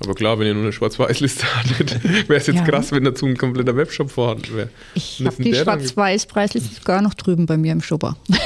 Aber 0.00 0.14
klar, 0.14 0.38
wenn 0.38 0.46
ihr 0.46 0.54
nur 0.54 0.64
eine 0.64 0.72
Schwarz-Weiß-Liste 0.72 1.44
hattet, 1.56 2.02
wäre 2.28 2.40
es 2.40 2.46
jetzt 2.48 2.56
Ja. 2.56 2.64
krass, 2.64 2.90
wenn 2.92 3.04
dazu 3.04 3.26
ein 3.26 3.36
kompletter 3.36 3.76
Webshop 3.76 4.10
vorhanden 4.10 4.56
wäre. 4.56 4.68
Ich 4.94 5.22
habe 5.24 5.42
die 5.42 5.54
Schwarz-Weiß-Preisliste 5.54 6.74
sogar 6.74 7.00
noch 7.00 7.14
drüben 7.14 7.46
bei 7.46 7.56
mir 7.56 7.72
im 7.72 7.80
Schubber. 7.82 8.16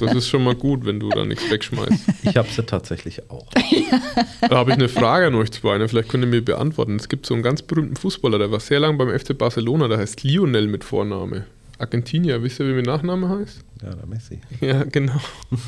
Das 0.00 0.14
ist 0.14 0.28
schon 0.28 0.44
mal 0.44 0.54
gut, 0.54 0.84
wenn 0.86 0.98
du 1.00 1.08
da 1.08 1.24
nichts 1.24 1.50
wegschmeißt. 1.50 1.92
ich 2.22 2.36
habe 2.36 2.48
sie 2.48 2.64
tatsächlich 2.64 3.30
auch. 3.30 3.46
Da 4.48 4.56
habe 4.56 4.70
ich 4.70 4.76
eine 4.76 4.88
Frage 4.88 5.26
an 5.28 5.34
euch 5.34 5.50
zwei, 5.50 5.78
ne? 5.78 5.88
vielleicht 5.88 6.08
könnt 6.08 6.22
ihr 6.24 6.28
mir 6.28 6.44
beantworten. 6.44 6.96
Es 6.96 7.08
gibt 7.08 7.26
so 7.26 7.34
einen 7.34 7.42
ganz 7.42 7.62
berühmten 7.62 7.96
Fußballer, 7.96 8.38
der 8.38 8.50
war 8.50 8.60
sehr 8.60 8.80
lang 8.80 8.98
beim 8.98 9.08
FC 9.16 9.36
Barcelona, 9.36 9.88
der 9.88 9.98
heißt 9.98 10.22
Lionel 10.22 10.66
mit 10.68 10.84
Vorname. 10.84 11.46
Argentinier, 11.78 12.42
wisst 12.42 12.58
ihr, 12.58 12.66
wie 12.68 12.72
mein 12.72 12.84
Nachname 12.84 13.28
heißt? 13.28 13.60
Ja, 13.82 13.94
der 13.94 14.06
Messi. 14.06 14.40
Ja, 14.60 14.82
genau. 14.84 15.20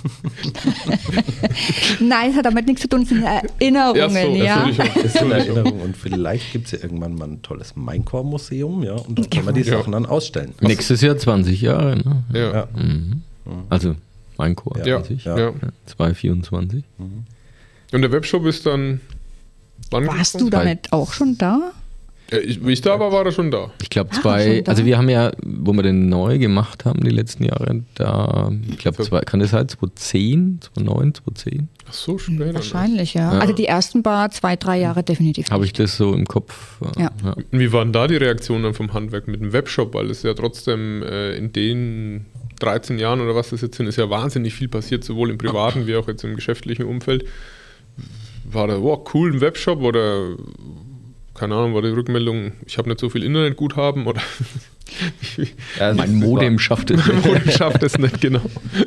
Nein, 2.00 2.30
es 2.30 2.36
hat 2.36 2.46
damit 2.46 2.66
nichts 2.66 2.82
zu 2.82 2.88
tun, 2.88 3.02
es 3.02 3.08
sind 3.10 3.22
Erinnerungen. 3.22 3.96
Ja, 3.96 4.08
so, 4.08 4.34
das 4.34 4.44
ja. 4.44 4.56
würde 4.66 4.70
ich 4.70 4.80
auch- 4.80 4.96
Ist 5.04 5.20
in 5.22 5.30
Erinnerung 5.30 5.80
und 5.80 5.96
vielleicht 5.96 6.52
gibt 6.52 6.66
es 6.66 6.72
ja 6.72 6.78
irgendwann 6.82 7.14
mal 7.14 7.28
ein 7.28 7.42
tolles 7.42 7.76
Minecore-Museum, 7.76 8.82
ja, 8.82 8.94
und 8.94 9.18
dann 9.18 9.30
kann 9.30 9.44
man 9.44 9.54
die 9.54 9.60
Ja. 9.62 9.78
Sachen 9.78 9.92
dann 9.92 10.06
ausstellen. 10.06 10.52
Nächstes 10.60 11.00
Jahr 11.00 11.16
20 11.16 11.60
Jahre, 11.60 11.96
ne? 11.96 12.24
Ja. 12.32 12.52
Ja. 12.52 12.68
Mhm. 12.74 13.22
Also 13.68 13.94
mein 14.36 14.56
Chor. 14.56 14.76
Ja. 14.78 14.86
Ja, 14.86 14.96
20, 15.02 15.24
ja. 15.24 15.38
Ja. 15.38 15.52
224. 15.86 16.84
Und 17.92 18.02
der 18.02 18.12
Webshop 18.12 18.46
ist 18.46 18.66
dann. 18.66 19.00
Wann 19.90 20.06
Warst 20.06 20.34
du 20.34 20.38
gekommen? 20.38 20.50
da 20.52 20.58
Bei- 20.58 20.64
nicht 20.74 20.92
auch 20.92 21.12
schon 21.12 21.36
da? 21.38 21.72
Ja, 22.30 22.38
ich, 22.38 22.64
wie 22.64 22.72
ich 22.72 22.80
da 22.80 23.00
war, 23.00 23.10
war 23.12 23.24
er 23.24 23.32
schon 23.32 23.50
da. 23.50 23.70
Ich 23.82 23.90
glaube 23.90 24.10
zwei, 24.10 24.62
also 24.66 24.84
wir 24.84 24.96
haben 24.98 25.08
ja, 25.08 25.32
wo 25.44 25.72
wir 25.72 25.82
den 25.82 26.08
neu 26.08 26.38
gemacht 26.38 26.84
haben 26.84 27.00
die 27.00 27.10
letzten 27.10 27.44
Jahre, 27.44 27.82
da, 27.94 28.52
ich 28.70 28.78
glaube, 28.78 29.02
zwei, 29.02 29.20
kann 29.20 29.40
das 29.40 29.50
sein, 29.50 29.68
2010, 29.68 30.60
2009, 30.74 31.14
2010? 31.14 31.68
Ach 31.88 31.92
so, 31.92 32.18
später. 32.18 32.44
ne? 32.46 32.54
Wahrscheinlich, 32.54 33.14
ja. 33.14 33.32
Ja. 33.34 33.38
Also 33.40 33.52
die 33.52 33.66
ersten 33.66 34.02
paar 34.02 34.30
zwei, 34.30 34.54
drei 34.56 34.78
Jahre 34.78 35.02
definitiv. 35.02 35.50
Habe 35.50 35.64
ich 35.64 35.72
das 35.72 35.96
so 35.96 36.14
im 36.14 36.24
Kopf? 36.26 36.80
äh, 36.96 37.02
Ja. 37.02 37.10
Und 37.32 37.46
Wie 37.50 37.72
waren 37.72 37.92
da 37.92 38.06
die 38.06 38.16
Reaktionen 38.16 38.62
dann 38.62 38.74
vom 38.74 38.92
Handwerk 38.92 39.26
mit 39.26 39.40
dem 39.40 39.52
Webshop? 39.52 39.94
Weil 39.94 40.10
es 40.10 40.22
ja 40.22 40.34
trotzdem 40.34 41.02
äh, 41.02 41.34
in 41.36 41.52
den 41.52 42.26
13 42.60 42.98
Jahren 42.98 43.20
oder 43.20 43.34
was 43.34 43.50
das 43.50 43.62
jetzt 43.62 43.76
sind, 43.76 43.86
ist 43.86 43.96
ja 43.96 44.08
wahnsinnig 44.08 44.54
viel 44.54 44.68
passiert, 44.68 45.02
sowohl 45.02 45.30
im 45.30 45.38
privaten 45.38 45.86
wie 45.86 45.96
auch 45.96 46.06
jetzt 46.06 46.22
im 46.24 46.36
geschäftlichen 46.36 46.84
Umfeld. 46.84 47.24
War 48.44 48.68
da, 48.68 48.80
wow, 48.80 49.00
cool, 49.14 49.32
ein 49.32 49.40
Webshop 49.40 49.80
oder 49.80 50.36
keine 51.40 51.54
Ahnung, 51.54 51.74
war 51.74 51.80
die 51.80 51.88
Rückmeldung, 51.88 52.52
ich 52.66 52.76
habe 52.76 52.90
nicht 52.90 53.00
so 53.00 53.08
viel 53.08 53.24
Internetguthaben 53.24 54.06
oder 54.06 54.20
ja, 55.78 55.94
mein 55.94 56.16
Modem 56.16 56.58
schafft 56.58 56.90
es. 56.90 57.06
Mein 57.06 57.22
Modem 57.22 57.50
schafft 57.50 57.82
es 57.82 57.96
nicht, 57.96 58.20
genau. 58.20 58.42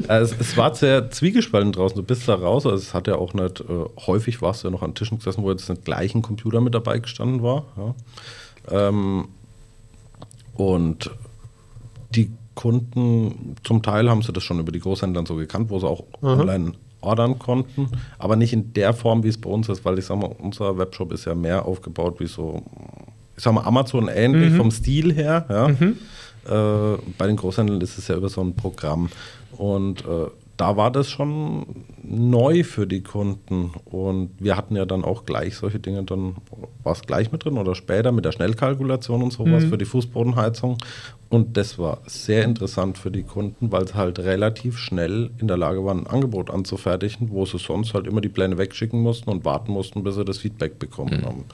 Also 0.07 0.35
es 0.39 0.55
war 0.55 0.75
sehr 0.75 1.09
zwiegespalten 1.09 1.71
draußen. 1.71 1.97
Du 1.97 2.03
bist 2.03 2.27
da 2.27 2.35
raus, 2.35 2.67
also 2.67 2.77
es 2.77 2.93
hat 2.93 3.07
ja 3.07 3.15
auch 3.15 3.33
nicht, 3.33 3.61
äh, 3.61 3.65
häufig 4.05 4.43
warst 4.43 4.63
du 4.63 4.67
ja 4.67 4.71
noch 4.71 4.83
an 4.83 4.93
Tischen 4.93 5.17
gesessen, 5.17 5.41
wo 5.41 5.49
jetzt 5.49 5.67
nicht 5.67 5.83
gleich 5.83 6.13
ein 6.13 6.21
Computer 6.21 6.61
mit 6.61 6.75
dabei 6.75 6.99
gestanden 6.99 7.41
war. 7.41 7.65
Ja. 7.75 8.87
Ähm, 8.87 9.29
und 10.53 11.09
die 12.13 12.31
Kunden, 12.53 13.55
zum 13.63 13.81
Teil 13.81 14.11
haben 14.11 14.21
sie 14.21 14.31
das 14.31 14.43
schon 14.43 14.59
über 14.59 14.71
die 14.71 14.79
Großhändler 14.79 15.25
so 15.25 15.35
gekannt, 15.35 15.71
wo 15.71 15.79
sie 15.79 15.87
auch 15.87 16.03
Aha. 16.21 16.39
online 16.39 16.73
ordern 17.03 17.39
konnten, 17.39 17.89
aber 18.17 18.35
nicht 18.35 18.53
in 18.53 18.73
der 18.73 18.93
Form, 18.93 19.23
wie 19.23 19.29
es 19.29 19.37
bei 19.39 19.49
uns 19.49 19.69
ist, 19.69 19.83
weil 19.85 19.99
ich 19.99 20.05
sag 20.05 20.17
mal, 20.19 20.33
unser 20.39 20.77
Webshop 20.77 21.11
ist 21.11 21.25
ja 21.25 21.35
mehr 21.35 21.65
aufgebaut 21.65 22.19
wie 22.19 22.27
so, 22.27 22.63
ich 23.35 23.43
sag 23.43 23.53
mal, 23.53 23.63
Amazon 23.63 24.07
ähnlich 24.07 24.53
mhm. 24.53 24.57
vom 24.57 24.71
Stil 24.71 25.13
her. 25.13 25.45
Ja. 25.49 25.67
Mhm. 25.67 25.97
Äh, 26.45 26.97
bei 27.17 27.27
den 27.27 27.35
Großhändlern 27.35 27.81
ist 27.81 27.97
es 27.97 28.07
ja 28.07 28.15
über 28.15 28.29
so 28.29 28.41
ein 28.41 28.55
Programm. 28.55 29.09
Und 29.57 30.01
äh, 30.01 30.27
da 30.57 30.77
war 30.77 30.91
das 30.91 31.09
schon 31.09 31.65
neu 32.03 32.63
für 32.63 32.85
die 32.85 33.01
Kunden. 33.01 33.71
Und 33.85 34.31
wir 34.39 34.55
hatten 34.55 34.75
ja 34.75 34.85
dann 34.85 35.03
auch 35.03 35.25
gleich 35.25 35.55
solche 35.55 35.79
Dinge, 35.79 36.03
dann 36.03 36.35
war 36.83 36.93
es 36.93 37.01
gleich 37.01 37.31
mit 37.31 37.43
drin 37.43 37.57
oder 37.57 37.73
später 37.73 38.11
mit 38.11 38.25
der 38.25 38.31
Schnellkalkulation 38.31 39.23
und 39.23 39.33
sowas 39.33 39.63
mhm. 39.63 39.69
für 39.69 39.77
die 39.77 39.85
Fußbodenheizung. 39.85 40.77
Und 41.29 41.57
das 41.57 41.79
war 41.79 42.01
sehr 42.05 42.43
interessant 42.43 42.99
für 42.99 43.09
die 43.09 43.23
Kunden, 43.23 43.71
weil 43.71 43.87
sie 43.87 43.95
halt 43.95 44.19
relativ 44.19 44.77
schnell 44.77 45.31
in 45.39 45.47
der 45.47 45.57
Lage 45.57 45.83
waren, 45.83 46.01
ein 46.01 46.07
Angebot 46.07 46.51
anzufertigen, 46.51 47.31
wo 47.31 47.45
sie 47.45 47.57
sonst 47.57 47.95
halt 47.95 48.05
immer 48.05 48.21
die 48.21 48.29
Pläne 48.29 48.57
wegschicken 48.59 49.01
mussten 49.01 49.31
und 49.31 49.43
warten 49.45 49.71
mussten, 49.71 50.03
bis 50.03 50.15
sie 50.15 50.25
das 50.25 50.37
Feedback 50.37 50.77
bekommen 50.77 51.21
mhm. 51.21 51.25
haben 51.25 51.45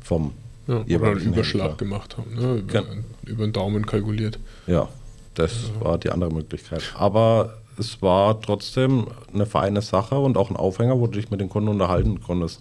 vom 0.00 0.32
ja, 0.66 0.98
oder 0.98 1.12
einen 1.12 1.20
Überschlag 1.20 1.70
Händler. 1.70 1.76
gemacht 1.76 2.18
haben, 2.18 2.34
ne? 2.34 2.56
über, 2.56 2.84
über 3.24 3.46
den 3.46 3.52
Daumen 3.52 3.86
kalkuliert. 3.86 4.38
Ja, 4.66 4.88
das 5.34 5.70
ja. 5.74 5.84
war 5.84 5.98
die 5.98 6.10
andere 6.10 6.30
Möglichkeit. 6.30 6.82
Aber 6.94 7.54
es 7.78 8.02
war 8.02 8.40
trotzdem 8.40 9.06
eine 9.32 9.46
feine 9.46 9.82
Sache 9.82 10.18
und 10.18 10.36
auch 10.36 10.50
ein 10.50 10.56
Aufhänger, 10.56 10.98
wo 10.98 11.06
du 11.06 11.12
dich 11.12 11.30
mit 11.30 11.40
den 11.40 11.48
Kunden 11.48 11.68
unterhalten 11.68 12.20
konntest. 12.20 12.60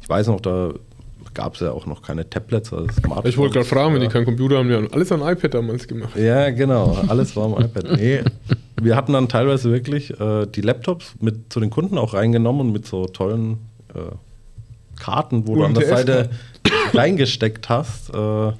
Ich 0.00 0.08
weiß 0.08 0.28
noch, 0.28 0.40
da 0.40 0.72
gab 1.34 1.54
es 1.54 1.60
ja 1.60 1.70
auch 1.70 1.86
noch 1.86 2.02
keine 2.02 2.28
Tablets 2.28 2.72
oder 2.72 2.92
Smartphones. 2.92 3.28
Ich 3.28 3.38
wollte 3.38 3.54
gerade 3.54 3.66
fragen, 3.66 3.94
wenn 3.94 4.00
die 4.00 4.08
keinen 4.08 4.24
Computer 4.24 4.58
haben, 4.58 4.68
die 4.68 4.74
haben 4.74 4.88
alles 4.92 5.12
am 5.12 5.22
iPad 5.22 5.54
damals 5.54 5.86
gemacht. 5.86 6.16
Ja, 6.16 6.50
genau, 6.50 6.98
alles 7.08 7.36
war 7.36 7.44
am 7.44 7.64
iPad. 7.64 7.84
Nee, 7.98 8.22
wir 8.80 8.96
hatten 8.96 9.12
dann 9.12 9.28
teilweise 9.28 9.70
wirklich 9.72 10.18
äh, 10.20 10.46
die 10.46 10.60
Laptops 10.60 11.14
mit 11.20 11.52
zu 11.52 11.60
den 11.60 11.70
Kunden 11.70 11.98
auch 11.98 12.14
reingenommen 12.14 12.62
und 12.62 12.72
mit 12.72 12.86
so 12.86 13.06
tollen 13.06 13.58
äh, 13.94 14.14
Karten, 14.98 15.46
wo 15.46 15.54
du 15.54 15.64
an 15.64 15.74
der 15.74 15.86
Seite 15.86 16.30
reingesteckt 16.92 17.68
hast. 17.68 18.10
Äh, 18.14 18.52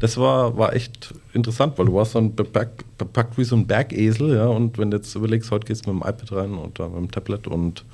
das 0.00 0.16
war, 0.16 0.56
war 0.56 0.74
echt 0.74 1.14
interessant, 1.32 1.78
weil 1.78 1.86
du 1.86 1.94
warst 1.94 2.14
dann 2.14 2.34
bepackt, 2.34 2.84
bepackt 2.98 3.36
wie 3.36 3.44
so 3.44 3.56
ein 3.56 3.66
Bergesel, 3.66 4.34
ja. 4.34 4.46
Und 4.46 4.78
wenn 4.78 4.90
du 4.90 4.98
jetzt 4.98 5.14
überlegst, 5.14 5.50
heute 5.50 5.66
gehst 5.66 5.86
du 5.86 5.92
mit 5.92 6.02
dem 6.02 6.08
iPad 6.08 6.32
rein 6.32 6.54
oder 6.54 6.88
mit 6.88 6.98
dem 6.98 7.10
Tablet 7.10 7.46
und 7.46 7.84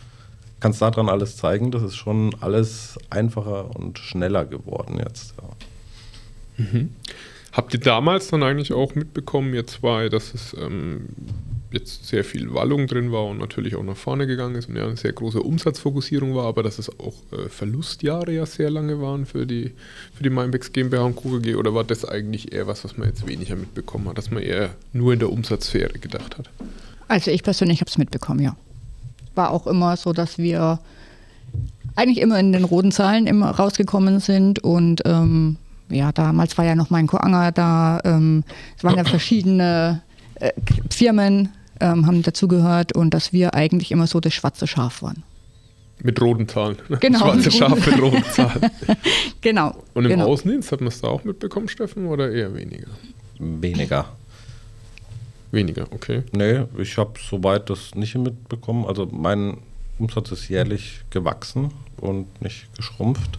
kannst 0.61 0.83
daran 0.83 1.09
alles 1.09 1.37
zeigen, 1.37 1.71
das 1.71 1.83
ist 1.83 1.97
schon 1.97 2.35
alles 2.41 2.99
einfacher 3.11 3.75
und 3.75 3.99
schneller 3.99 4.45
geworden 4.45 4.99
jetzt. 4.99 5.35
Ja. 5.39 6.65
Mhm. 6.65 6.91
Habt 7.53 7.73
ihr 7.73 7.81
damals 7.81 8.29
dann 8.29 8.43
eigentlich 8.43 8.73
auch 8.73 8.95
mitbekommen, 8.95 9.55
ihr 9.55 9.67
zwei, 9.67 10.09
dass 10.09 10.35
es 10.35 10.57
ähm, 10.59 11.07
jetzt 11.75 12.07
sehr 12.07 12.25
viel 12.25 12.53
Wallung 12.55 12.87
drin 12.87 13.13
war 13.13 13.27
und 13.27 13.39
natürlich 13.39 13.77
auch 13.77 13.83
nach 13.83 13.97
vorne 13.97 14.27
gegangen 14.27 14.55
ist 14.55 14.69
und 14.69 14.77
ja 14.77 14.85
eine 14.85 14.97
sehr 14.97 15.13
große 15.13 15.41
Umsatzfokussierung 15.41 16.35
war, 16.35 16.47
aber 16.47 16.63
dass 16.63 16.79
es 16.79 16.89
auch 17.01 17.15
äh, 17.33 17.49
Verlustjahre 17.49 18.33
ja 18.33 18.47
sehr 18.47 18.71
lange 18.71 19.01
waren 19.01 19.27
für 19.27 19.47
die, 19.47 19.73
für 20.15 20.23
die 20.23 20.31
Mindbex 20.31 20.73
GmbH 20.73 21.03
und 21.03 21.17
KUGG 21.17 21.57
oder 21.57 21.75
war 21.75 21.85
das 21.85 22.05
eigentlich 22.05 22.53
eher 22.53 22.67
was, 22.67 22.85
was 22.85 22.97
man 22.97 23.09
jetzt 23.09 23.27
weniger 23.27 23.57
mitbekommen 23.57 24.09
hat, 24.09 24.19
dass 24.19 24.31
man 24.31 24.43
eher 24.43 24.71
nur 24.93 25.13
in 25.13 25.19
der 25.19 25.31
Umsatzsphäre 25.31 25.99
gedacht 25.99 26.39
hat? 26.39 26.51
Also 27.09 27.31
ich 27.31 27.43
persönlich 27.43 27.81
habe 27.81 27.91
es 27.91 27.99
mitbekommen, 27.99 28.41
ja. 28.41 28.57
War 29.35 29.51
auch 29.51 29.67
immer 29.67 29.97
so, 29.97 30.13
dass 30.13 30.39
wir 30.39 30.79
eigentlich 31.97 32.19
immer 32.19 32.39
in 32.39 32.53
den 32.53 32.65
roten 32.65 32.93
Zahlen 32.93 33.27
immer 33.27 33.51
rausgekommen 33.51 34.21
sind 34.21 34.61
und 34.61 35.03
ähm, 35.05 35.57
ja, 35.91 36.13
damals 36.13 36.57
war 36.59 36.65
ja 36.65 36.75
noch 36.75 36.91
mein 36.91 37.07
Koanger 37.07 37.53
da, 37.53 38.01
ähm, 38.05 38.45
es 38.77 38.85
waren 38.85 38.97
ja 38.97 39.05
verschiedene 39.05 40.03
äh, 40.37 40.53
Firmen, 40.91 41.51
ähm, 41.81 42.07
haben 42.07 42.23
dazugehört 42.23 42.95
und 42.95 43.11
dass 43.13 43.33
wir 43.33 43.55
eigentlich 43.55 43.91
immer 43.93 44.07
so 44.07 44.21
das 44.21 44.35
schwarze 44.35 44.67
Schaf 44.67 45.03
waren. 45.03 45.23
Mit 46.03 46.21
roten 46.21 46.49
Zahlen. 46.49 46.77
Genau. 47.01 47.19
Schwarze 47.19 47.51
Schaf 47.51 47.87
mit 47.87 48.01
roten 48.01 48.25
Zahlen. 48.25 48.71
genau. 49.41 49.75
Und 49.95 50.05
im 50.05 50.11
genau. 50.11 50.27
Außendienst 50.27 50.73
hat 50.73 50.81
man 50.81 50.89
es 50.89 51.01
da 51.01 51.09
auch 51.09 51.25
mitbekommen, 51.25 51.69
Steffen, 51.69 52.07
oder 52.07 52.31
eher 52.31 52.55
weniger? 52.55 52.89
Weniger. 53.39 54.07
Weniger, 55.51 55.87
okay. 55.93 56.25
Nee, 56.33 56.65
ich 56.79 56.99
habe 56.99 57.13
soweit 57.19 57.71
das 57.71 57.95
nicht 57.95 58.17
mitbekommen. 58.17 58.87
Also 58.87 59.07
mein 59.07 59.59
Umsatz 59.99 60.33
ist 60.33 60.49
jährlich 60.49 61.03
gewachsen 61.11 61.71
und 61.99 62.43
nicht 62.43 62.75
geschrumpft. 62.77 63.39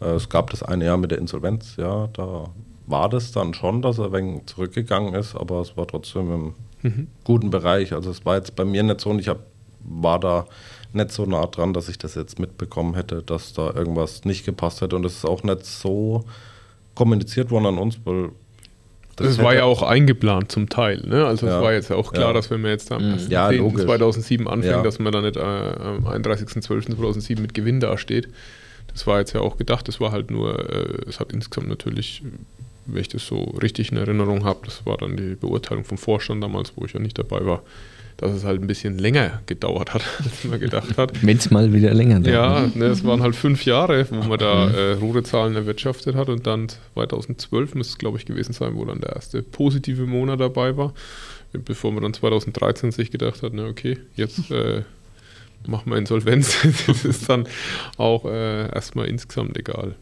Äh, 0.00 0.10
es 0.10 0.28
gab 0.28 0.50
das 0.50 0.62
eine 0.62 0.84
Jahr 0.84 0.98
mit 0.98 1.10
der 1.10 1.18
Insolvenz, 1.18 1.76
ja, 1.76 2.08
da 2.12 2.50
war 2.86 3.08
das 3.08 3.32
dann 3.32 3.54
schon, 3.54 3.82
dass 3.82 3.98
er 3.98 4.06
ein 4.06 4.12
wenig 4.12 4.46
zurückgegangen 4.46 5.14
ist, 5.14 5.34
aber 5.34 5.60
es 5.60 5.76
war 5.76 5.86
trotzdem 5.86 6.32
im 6.32 6.54
mhm. 6.82 7.08
guten 7.24 7.50
Bereich. 7.50 7.92
Also 7.92 8.10
es 8.10 8.24
war 8.24 8.36
jetzt 8.36 8.56
bei 8.56 8.64
mir 8.64 8.82
nicht 8.82 9.00
so 9.00 9.10
und 9.10 9.18
ich 9.18 9.28
hab, 9.28 9.40
war 9.80 10.18
da 10.18 10.46
nicht 10.92 11.12
so 11.12 11.26
nah 11.26 11.46
dran, 11.46 11.72
dass 11.72 11.88
ich 11.88 11.98
das 11.98 12.14
jetzt 12.14 12.38
mitbekommen 12.38 12.94
hätte, 12.94 13.22
dass 13.22 13.52
da 13.52 13.72
irgendwas 13.72 14.24
nicht 14.24 14.44
gepasst 14.44 14.80
hätte. 14.80 14.96
Und 14.96 15.04
es 15.04 15.16
ist 15.16 15.24
auch 15.24 15.42
nicht 15.42 15.64
so 15.64 16.24
kommuniziert 16.94 17.50
worden 17.50 17.66
an 17.66 17.78
uns, 17.78 17.98
weil 18.04 18.30
das, 19.16 19.36
das 19.36 19.44
war 19.44 19.54
ja 19.54 19.64
auch 19.64 19.82
eingeplant 19.82 20.52
zum 20.52 20.68
Teil. 20.68 21.02
Ne? 21.04 21.26
Also 21.26 21.46
es 21.46 21.52
ja, 21.52 21.60
war 21.60 21.72
jetzt 21.72 21.90
auch 21.90 22.12
klar, 22.12 22.28
ja. 22.28 22.32
dass 22.32 22.50
wenn 22.50 22.60
man 22.60 22.70
jetzt 22.70 22.92
am 22.92 23.02
1. 23.02 23.26
Mhm. 23.26 23.30
Ja, 23.32 23.50
2007 23.50 24.46
anfängt, 24.46 24.72
ja. 24.72 24.82
dass 24.82 25.00
man 25.00 25.12
dann 25.12 25.24
nicht 25.24 25.36
äh, 25.36 25.40
am 25.40 26.06
31.12.2007 26.06 27.40
mit 27.40 27.52
Gewinn 27.52 27.80
dasteht. 27.80 28.28
Das 28.92 29.06
war 29.08 29.18
jetzt 29.18 29.32
ja 29.32 29.40
auch 29.40 29.56
gedacht. 29.56 29.88
Das 29.88 30.00
war 30.00 30.12
halt 30.12 30.30
nur, 30.30 30.72
äh, 30.72 31.08
es 31.08 31.18
hat 31.18 31.32
insgesamt 31.32 31.68
natürlich 31.68 32.22
wenn 32.88 33.00
ich 33.00 33.08
das 33.08 33.26
so 33.26 33.42
richtig 33.62 33.92
in 33.92 33.98
Erinnerung 33.98 34.44
habe, 34.44 34.60
das 34.64 34.84
war 34.86 34.96
dann 34.96 35.16
die 35.16 35.34
Beurteilung 35.34 35.84
vom 35.84 35.98
Vorstand 35.98 36.42
damals, 36.42 36.72
wo 36.76 36.84
ich 36.84 36.92
ja 36.92 37.00
nicht 37.00 37.18
dabei 37.18 37.44
war, 37.44 37.62
dass 38.16 38.32
es 38.32 38.44
halt 38.44 38.60
ein 38.60 38.66
bisschen 38.66 38.98
länger 38.98 39.42
gedauert 39.46 39.94
hat, 39.94 40.02
als 40.18 40.44
man 40.44 40.58
gedacht 40.58 40.98
hat. 40.98 41.12
Wenn 41.22 41.36
es 41.36 41.50
mal 41.50 41.72
wieder 41.72 41.94
länger 41.94 42.20
dauert. 42.20 42.26
Ja, 42.26 42.70
ne, 42.74 42.86
es 42.86 43.04
waren 43.04 43.22
halt 43.22 43.36
fünf 43.36 43.64
Jahre, 43.64 44.06
wo 44.10 44.22
man 44.24 44.38
da 44.38 44.70
äh, 44.70 44.92
rote 44.94 45.22
Zahlen 45.22 45.54
erwirtschaftet 45.54 46.16
hat 46.16 46.28
und 46.28 46.46
dann 46.46 46.68
2012 46.94 47.74
müsste 47.74 47.92
es, 47.92 47.98
glaube 47.98 48.18
ich, 48.18 48.26
gewesen 48.26 48.52
sein, 48.52 48.74
wo 48.74 48.84
dann 48.84 49.00
der 49.00 49.14
erste 49.14 49.42
positive 49.42 50.06
Monat 50.06 50.40
dabei 50.40 50.76
war, 50.76 50.94
bevor 51.52 51.92
man 51.92 52.02
dann 52.02 52.14
2013 52.14 52.90
sich 52.90 53.10
gedacht 53.10 53.42
hat, 53.42 53.52
na 53.54 53.66
okay, 53.66 53.98
jetzt 54.16 54.50
äh, 54.50 54.82
machen 55.66 55.90
wir 55.90 55.96
Insolvenz. 55.96 56.56
das 56.86 57.04
ist 57.04 57.28
dann 57.28 57.46
auch 57.96 58.24
äh, 58.24 58.68
erstmal 58.74 59.06
insgesamt 59.06 59.56
egal. 59.56 59.94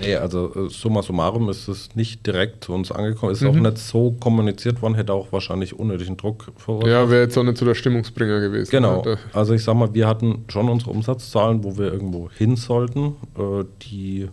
Nee, 0.00 0.16
also 0.16 0.52
äh, 0.54 0.70
summa 0.70 1.02
summarum 1.02 1.48
ist 1.48 1.68
es 1.68 1.94
nicht 1.94 2.26
direkt 2.26 2.64
zu 2.64 2.72
uns 2.72 2.90
angekommen. 2.90 3.32
Ist 3.32 3.42
mhm. 3.42 3.48
auch 3.48 3.54
nicht 3.54 3.78
so 3.78 4.12
kommuniziert 4.18 4.82
worden, 4.82 4.94
hätte 4.94 5.12
auch 5.12 5.30
wahrscheinlich 5.30 5.78
unnötigen 5.78 6.16
Druck 6.16 6.52
verursacht. 6.56 6.90
Ja, 6.90 7.08
wäre 7.10 7.22
jetzt 7.22 7.38
auch 7.38 7.44
nicht 7.44 7.58
so 7.58 7.64
der 7.64 7.74
Stimmungsbringer 7.74 8.40
gewesen. 8.40 8.70
Genau. 8.70 9.00
Oder? 9.00 9.18
Also 9.32 9.54
ich 9.54 9.62
sag 9.62 9.74
mal, 9.74 9.94
wir 9.94 10.08
hatten 10.08 10.44
schon 10.48 10.68
unsere 10.68 10.90
Umsatzzahlen, 10.90 11.62
wo 11.62 11.78
wir 11.78 11.92
irgendwo 11.92 12.28
hin 12.30 12.56
sollten. 12.56 13.16
Äh, 13.38 13.64
die 13.82 14.28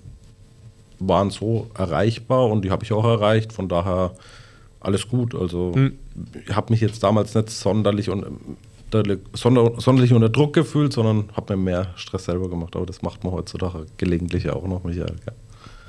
waren 1.00 1.30
so 1.30 1.67
erreichbar 1.78 2.47
und 2.47 2.63
die 2.63 2.71
habe 2.71 2.84
ich 2.84 2.91
auch 2.93 3.06
erreicht. 3.06 3.54
Von 3.54 3.67
daher 3.67 4.13
alles 4.80 5.08
gut. 5.08 5.36
Also 5.36 5.74
mhm. 5.76 5.93
ich 6.47 6.56
habe 6.56 6.74
mich 6.74 6.82
jetzt 6.82 7.04
damals 7.04 7.36
nicht 7.36 7.50
sonderlich 7.50 8.10
und 8.10 8.26
sonderlich 9.34 10.13
unter 10.13 10.30
Druck 10.30 10.54
gefühlt, 10.54 10.91
sondern 10.91 11.30
habe 11.36 11.56
mir 11.56 11.63
mehr 11.63 11.88
Stress 11.95 12.26
selber 12.26 12.50
gemacht. 12.50 12.76
Aber 12.76 12.86
das 12.86 13.02
macht 13.02 13.24
man 13.24 13.34
heutzutage 13.34 13.86
gelegentlich 13.97 14.50
auch 14.50 14.67
noch, 14.67 14.84
Michael. 14.84 15.15
Ja. 15.26 15.34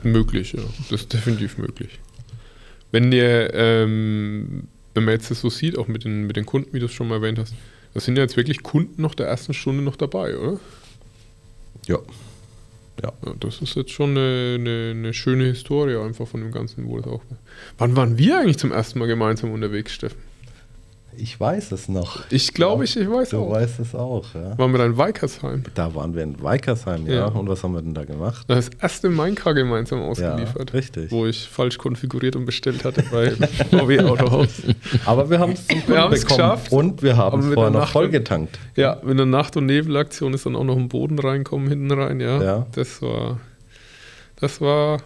Möglich, 0.03 0.53
ja. 0.53 0.63
Das 0.91 1.03
ist 1.03 1.13
definitiv 1.13 1.59
möglich. 1.59 1.99
Wenn 2.91 3.11
ihr, 3.13 3.53
ähm, 3.55 4.69
wenn 4.95 5.05
man 5.05 5.15
jetzt 5.15 5.31
das 5.31 5.41
so 5.41 5.51
sieht, 5.51 5.79
auch 5.79 5.89
mit 5.89 6.05
den, 6.05 6.27
mit 6.27 6.37
den 6.37 6.47
Kunden, 6.47 6.73
wie 6.73 6.79
du 6.79 6.87
es 6.87 6.93
schon 6.93 7.09
mal 7.09 7.17
erwähnt 7.17 7.39
hast, 7.39 7.55
da 7.95 8.01
sind 8.01 8.17
ja 8.17 8.23
jetzt 8.23 8.37
wirklich 8.37 8.63
Kunden 8.63 9.01
noch 9.01 9.15
der 9.15 9.27
ersten 9.27 9.55
Stunde 9.55 9.83
noch 9.83 9.97
dabei, 9.97 10.37
oder? 10.37 10.61
Ja. 11.87 11.99
Ja. 13.03 13.13
ja 13.25 13.35
das 13.41 13.61
ist 13.61 13.77
jetzt 13.77 13.91
schon 13.91 14.11
eine, 14.11 14.57
eine, 14.59 14.91
eine, 14.91 15.15
schöne 15.15 15.45
Historie 15.45 15.97
einfach 15.97 16.27
von 16.27 16.41
dem 16.41 16.53
Ganzen, 16.53 16.87
wo 16.87 16.99
das 16.99 17.07
auch. 17.07 17.23
Wann 17.79 17.97
waren 17.97 18.19
wir 18.19 18.39
eigentlich 18.39 18.59
zum 18.59 18.73
ersten 18.73 18.99
Mal 18.99 19.07
gemeinsam 19.07 19.53
unterwegs, 19.53 19.93
Steffen? 19.93 20.32
Ich 21.17 21.39
weiß 21.39 21.73
es 21.73 21.89
noch. 21.89 22.25
Ich 22.31 22.55
glaube, 22.55 22.85
ich, 22.85 22.97
ich 22.97 23.09
weiß 23.09 23.31
du 23.31 23.39
auch. 23.39 23.49
Du 23.49 23.55
weißt 23.55 23.81
es 23.81 23.95
auch, 23.95 24.35
ja. 24.35 24.57
Waren 24.59 24.73
wir 24.73 24.79
da 24.79 24.87
in 24.87 24.97
Weikersheim? 24.97 25.63
Da 25.75 25.95
waren 25.95 26.15
wir 26.15 26.23
in 26.23 26.43
Weikersheim, 26.43 27.07
ja. 27.07 27.15
ja. 27.15 27.25
Und 27.27 27.49
was 27.49 27.63
haben 27.63 27.75
wir 27.75 27.83
denn 27.83 27.95
da 27.95 28.05
gemacht? 28.05 28.45
Das 28.49 28.71
erste 28.81 29.11
Minecraft 29.11 29.55
gemeinsam 29.55 30.01
ausgeliefert. 30.03 30.71
Ja, 30.71 30.79
richtig. 30.79 31.11
Wo 31.11 31.27
ich 31.27 31.49
falsch 31.49 31.79
konfiguriert 31.79 32.37
und 32.37 32.47
bestellt 32.47 32.85
hatte 32.85 33.05
bei 33.11 33.31
VW 33.71 34.01
Autohaus. 34.01 34.63
Aber 35.05 35.29
wir 35.29 35.39
haben 35.39 35.53
es 35.53 35.67
zum 35.67 35.85
Kunden 35.85 35.93
bekommen. 35.93 36.21
geschafft. 36.21 36.73
Und 36.73 37.03
wir 37.03 37.17
haben 37.17 37.41
es 37.41 37.55
vorher 37.55 37.71
noch 37.71 37.89
vollgetankt. 37.89 38.59
Ja, 38.77 38.99
mit 39.03 39.13
einer 39.13 39.27
Nacht- 39.27 39.57
und 39.57 39.67
Nebelaktion 39.67 40.35
ist 40.35 40.47
dann 40.47 40.57
auch 40.57 40.65
noch 40.65 40.77
ein 40.77 40.89
Boden 40.89 41.19
reinkommen 41.19 41.69
hinten 41.69 41.91
rein, 41.93 42.21
ja. 42.21 42.43
ja. 42.43 42.67
Das 42.73 43.03
war 43.03 43.39
das 44.43 44.61
war, 44.61 45.01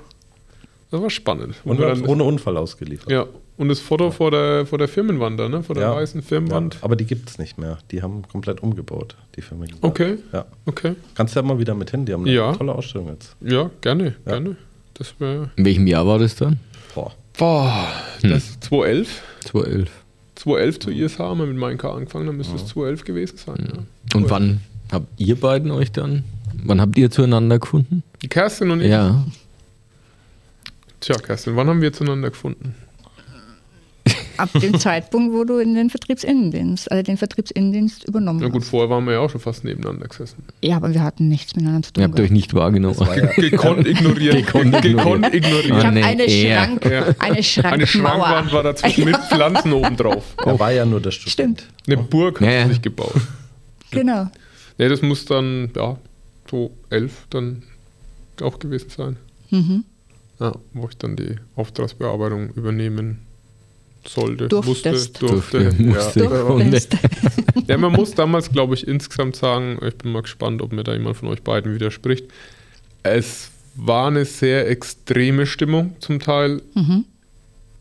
das 0.91 1.03
war 1.03 1.11
spannend. 1.11 1.57
Und 1.63 1.79
wir 1.79 1.89
haben 1.89 2.07
ohne 2.07 2.25
Unfall 2.25 2.57
ausgeliefert. 2.57 3.11
Ja, 3.11 3.27
und 3.57 3.69
das 3.69 3.81
Foto 3.81 4.11
vor 4.11 4.31
der, 4.31 4.67
vor 4.67 4.79
der 4.79 4.89
Firmenwand 4.89 5.39
da, 5.41 5.49
ne? 5.49 5.63
Vor 5.63 5.75
der 5.75 5.85
Ja. 5.85 5.95
weißen 5.97 6.23
Firmenwand. 6.23 6.75
Ja, 6.75 6.81
aber 6.83 6.97
die 6.97 7.05
gibt 7.07 7.31
es 7.31 7.39
nicht 7.39 7.59
mehr. 7.59 7.79
Die 7.91 8.03
haben 8.03 8.23
komplett 8.31 8.63
umgebaut, 8.63 9.17
die 9.37 9.43
Firma. 9.43 9.65
Okay. 9.81 10.19
Ja. 10.33 10.45
Okay. 10.67 10.95
Kannst 11.15 11.35
du 11.35 11.41
ja 11.41 11.47
mal 11.47 11.59
wieder 11.59 11.75
mit 11.75 11.91
hin, 11.91 12.05
die 12.07 12.13
haben 12.13 12.23
eine 12.25 12.33
Ja. 12.35 12.53
tolle 12.53 12.73
Ausstellung 12.75 13.09
jetzt. 13.09 13.35
Ja, 13.41 13.71
gerne, 13.81 14.15
gerne. 14.25 14.57
Das 14.95 15.15
wäre. 15.19 15.51
In 15.57 15.65
welchem 15.65 15.87
Jahr 15.87 16.07
war 16.07 16.19
das 16.19 16.37
dann? 16.37 16.59
Boah. 16.95 17.13
Boah, 17.39 17.89
Hm. 18.23 18.31
das 18.31 18.45
ist 18.51 18.65
2011. 18.65 19.23
2011. 19.41 19.91
2011 20.37 20.79
zu 20.81 20.91
ISH 20.91 21.19
haben 21.19 21.39
wir 21.41 21.47
mit 21.47 21.57
meinem 21.57 21.79
K 21.79 21.93
angefangen, 21.93 22.27
dann 22.27 22.37
müsste 22.37 22.57
es 22.57 22.67
2011 22.67 23.05
gewesen 23.05 23.37
sein. 23.39 23.69
Ja. 23.73 24.17
Und 24.19 24.31
wann 24.31 24.61
habt 24.93 25.07
ihr 25.19 25.39
beiden 25.39 25.71
euch 25.71 25.93
dann, 25.93 26.25
wann 26.65 26.81
habt 26.81 26.97
ihr 26.99 27.11
zueinander 27.11 27.59
gefunden? 27.59 28.03
Die 28.23 28.29
Kerstin 28.29 28.71
und 28.71 28.81
ich. 28.81 28.89
Ja. 28.91 29.25
Tja, 31.01 31.17
Kerstin, 31.17 31.57
wann 31.57 31.69
haben 31.69 31.83
wir 31.83 31.93
zueinander 31.93 32.31
gefunden? 32.31 32.75
Ab 34.39 34.51
dem 34.61 34.79
Zeitpunkt, 34.81 35.33
wo 35.35 35.45
du 35.45 35.59
in 35.59 35.75
den 35.75 35.91
Vertriebsinnendienst, 35.91 36.91
also 36.91 37.03
den 37.03 37.17
Vertriebsinnendienst 37.17 38.05
übernommen 38.09 38.41
Na 38.41 38.49
gut, 38.49 38.63
hast. 38.63 38.71
vorher 38.71 38.91
waren 38.91 39.05
wir 39.07 39.15
ja 39.15 39.21
auch 39.21 39.31
schon 39.31 39.41
fast 39.41 39.65
nebeneinander 39.65 40.07
gesessen. 40.09 40.45
Ja, 40.63 40.77
aber 40.77 40.93
wir 40.95 41.03
hatten 41.03 41.29
nichts 41.29 41.55
miteinander 41.57 41.83
zu 41.87 41.93
tun. 41.93 42.03
Ihr 42.03 42.09
habt 42.09 42.21
euch 42.21 42.31
nicht 42.31 42.55
wahrgenommen. 42.55 42.97
Das 42.99 43.17
ja, 43.17 43.27
Gekonnt 43.37 43.87
ignoriert. 43.87 44.35
Gekonnt 44.47 44.75
ignoriert. 44.85 45.35
Ignoriert. 45.35 45.65
ich 45.67 45.73
Ah, 45.73 45.85
habe 45.85 46.05
eine, 46.05 46.25
eher. 46.25 46.65
Schrank, 46.65 46.85
Ja. 46.85 47.07
eine 47.19 47.43
Schrankmauer. 47.43 47.73
Eine 47.73 47.87
Schrankwand 47.87 48.53
war 48.53 48.63
dazwischen 48.63 49.05
mit 49.05 49.17
Pflanzen 49.17 49.73
obendrauf. 49.73 50.35
er 50.45 50.59
war 50.59 50.73
ja 50.73 50.85
nur 50.85 51.01
der 51.01 51.11
Student. 51.11 51.61
Stimmt, 51.61 51.69
Eine 51.87 51.97
Burg 52.09 52.41
hat 52.41 52.49
Ja, 52.49 52.69
sich 52.69 52.83
gebaut. 52.83 53.15
genau. 53.91 54.29
Ne, 54.79 54.89
das 54.89 55.03
muss 55.03 55.25
dann, 55.25 55.71
ja, 55.75 55.97
so 56.51 56.71
elf 56.91 57.27
dann 57.31 57.63
auch 58.43 58.59
gewesen 58.59 58.91
sein. 58.91 59.17
Mhm. 59.51 59.85
Ja, 60.39 60.53
wo 60.75 60.87
ich 60.89 60.99
dann 60.99 61.17
die 61.17 61.37
Auftragsbearbeitung 61.55 62.51
übernehmen 62.51 63.26
sollte, 64.09 64.49
Durftest. 64.49 65.21
musste, 65.21 65.27
durfte. 65.27 65.59
Durfte, 65.65 65.83
musste. 65.83 66.21
Ja. 66.25 66.29
Durftest. 66.29 66.97
ja, 67.69 67.77
man 67.79 67.93
muss 67.93 68.13
damals, 68.13 68.51
glaube 68.51 68.75
ich, 68.75 68.87
insgesamt 68.87 69.37
sagen, 69.37 69.79
ich 69.87 69.97
bin 69.97 70.13
mal 70.13 70.23
gespannt, 70.23 70.63
ob 70.63 70.73
mir 70.73 70.85
da 70.85 70.93
jemand 70.93 71.17
von 71.17 71.29
euch 71.29 71.43
beiden 71.43 71.75
widerspricht. 71.75 72.27
Es 73.03 73.51
war 73.75 74.09
eine 74.09 74.25
sehr 74.25 74.69
extreme 74.69 75.47
Stimmung 75.47 75.97
zum 76.01 76.19
Teil 76.21 76.63
Mhm. 76.75 77.05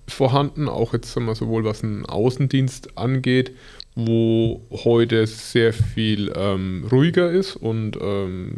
vorhanden, 0.08 0.68
auch 0.70 0.94
jetzt 0.94 1.12
sagen 1.14 1.26
wir, 1.26 1.36
sowohl 1.36 1.64
was 1.64 1.82
den 1.82 2.06
Außendienst 2.06 2.98
angeht, 2.98 3.52
wo 3.95 4.62
heute 4.71 5.25
sehr 5.25 5.71
viel 5.71 6.31
ähm, 6.36 6.86
ruhiger 6.91 7.31
ist 7.31 7.55
und 7.55 7.97
ähm, 8.01 8.51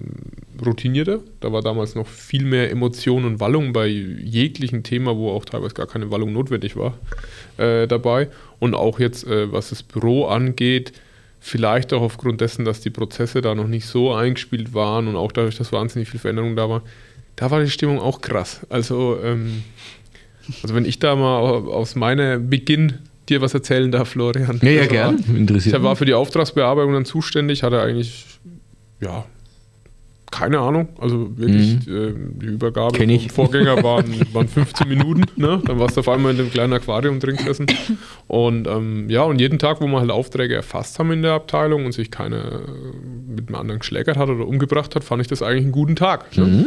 routinierter. 0.65 1.19
Da 1.39 1.51
war 1.51 1.61
damals 1.61 1.93
noch 1.93 2.07
viel 2.07 2.43
mehr 2.43 2.71
Emotion 2.71 3.23
und 3.23 3.39
Wallung 3.39 3.71
bei 3.71 3.85
jeglichem 3.85 4.81
Thema, 4.81 5.15
wo 5.15 5.29
auch 5.29 5.45
teilweise 5.45 5.75
gar 5.75 5.85
keine 5.85 6.09
Wallung 6.09 6.33
notwendig 6.33 6.75
war, 6.75 6.97
äh, 7.57 7.87
dabei. 7.87 8.29
Und 8.59 8.73
auch 8.73 8.99
jetzt, 8.99 9.27
äh, 9.27 9.51
was 9.51 9.69
das 9.69 9.83
Büro 9.83 10.25
angeht, 10.25 10.93
vielleicht 11.39 11.93
auch 11.93 12.01
aufgrund 12.01 12.41
dessen, 12.41 12.65
dass 12.65 12.81
die 12.81 12.89
Prozesse 12.89 13.41
da 13.41 13.53
noch 13.53 13.67
nicht 13.67 13.85
so 13.85 14.13
eingespielt 14.13 14.73
waren 14.73 15.07
und 15.07 15.15
auch 15.15 15.31
dadurch, 15.31 15.57
dass 15.57 15.71
wahnsinnig 15.71 16.09
viel 16.09 16.19
Veränderung 16.19 16.55
da 16.55 16.67
war, 16.67 16.81
da 17.35 17.51
war 17.51 17.61
die 17.61 17.69
Stimmung 17.69 17.99
auch 17.99 18.21
krass. 18.21 18.65
Also, 18.69 19.19
ähm, 19.23 19.63
also 20.63 20.73
wenn 20.73 20.85
ich 20.85 20.97
da 20.97 21.15
mal 21.15 21.37
au- 21.41 21.71
aus 21.71 21.93
meiner 21.95 22.39
Beginn 22.39 22.93
dir 23.29 23.41
was 23.41 23.53
erzählen 23.53 23.91
darf, 23.91 24.09
Florian. 24.09 24.59
Ja, 24.61 24.69
ja, 24.69 24.85
gern. 24.85 25.23
Interessiert 25.35 25.75
Ich 25.75 25.83
war 25.83 25.95
für 25.95 26.05
die 26.05 26.13
Auftragsbearbeitung 26.13 26.93
dann 26.93 27.05
zuständig, 27.05 27.63
hatte 27.63 27.81
eigentlich, 27.81 28.25
ja, 29.01 29.25
keine 30.29 30.59
Ahnung. 30.59 30.89
Also 30.99 31.37
wirklich, 31.37 31.87
ähm, 31.87 32.33
die 32.39 32.47
Übergabe 32.47 32.93
Mhm. 32.93 32.97
Kenn 32.97 33.09
ich. 33.09 33.31
Vorgänger 33.31 33.81
waren, 33.83 34.05
waren 34.33 34.47
15 34.47 34.87
Minuten. 34.87 35.23
Ne? 35.35 35.61
Dann 35.65 35.79
warst 35.79 35.95
du 35.95 36.01
auf 36.01 36.09
einmal 36.09 36.31
in 36.31 36.37
dem 36.37 36.51
kleinen 36.51 36.73
Aquarium 36.73 37.19
drin 37.19 37.37
gesessen. 37.37 37.65
Und 38.27 38.67
ähm, 38.67 39.09
ja, 39.09 39.23
und 39.23 39.39
jeden 39.39 39.57
Tag, 39.57 39.81
wo 39.81 39.87
wir 39.87 39.99
halt 39.99 40.11
Aufträge 40.11 40.55
erfasst 40.55 40.99
haben 40.99 41.11
in 41.11 41.21
der 41.21 41.33
Abteilung 41.33 41.85
und 41.85 41.93
sich 41.93 42.11
keiner 42.11 42.43
äh, 42.43 43.33
mit 43.35 43.47
einem 43.47 43.55
anderen 43.55 43.79
geschlägert 43.79 44.17
hat 44.17 44.29
oder 44.29 44.45
umgebracht 44.45 44.95
hat, 44.95 45.03
fand 45.03 45.21
ich 45.21 45.27
das 45.27 45.41
eigentlich 45.41 45.63
einen 45.63 45.71
guten 45.71 45.95
Tag. 45.95 46.35
Ne? 46.35 46.45
Mhm. 46.45 46.65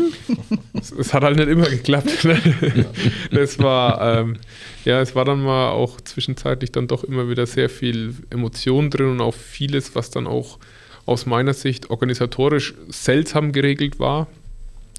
Es, 0.75 0.90
es 0.92 1.12
hat 1.12 1.23
halt 1.23 1.37
nicht 1.37 1.49
immer 1.49 1.68
geklappt. 1.68 2.25
Ne? 2.25 2.38
Das 3.31 3.59
war, 3.59 4.20
ähm, 4.20 4.37
ja, 4.85 5.01
es 5.01 5.14
war 5.14 5.25
dann 5.25 5.43
mal 5.43 5.71
auch 5.71 6.01
zwischenzeitlich 6.01 6.73
dann 6.73 6.88
doch 6.88 7.05
immer 7.05 7.29
wieder 7.29 7.47
sehr 7.47 7.69
viel 7.69 8.14
Emotion 8.31 8.90
drin 8.90 9.07
und 9.07 9.21
auch 9.21 9.35
vieles, 9.35 9.95
was 9.95 10.11
dann 10.11 10.27
auch 10.27 10.59
aus 11.07 11.27
meiner 11.27 11.55
Sicht 11.55 11.90
organisatorisch 11.90 12.75
seltsam 12.88 13.53
geregelt 13.53 13.99
war 13.99 14.27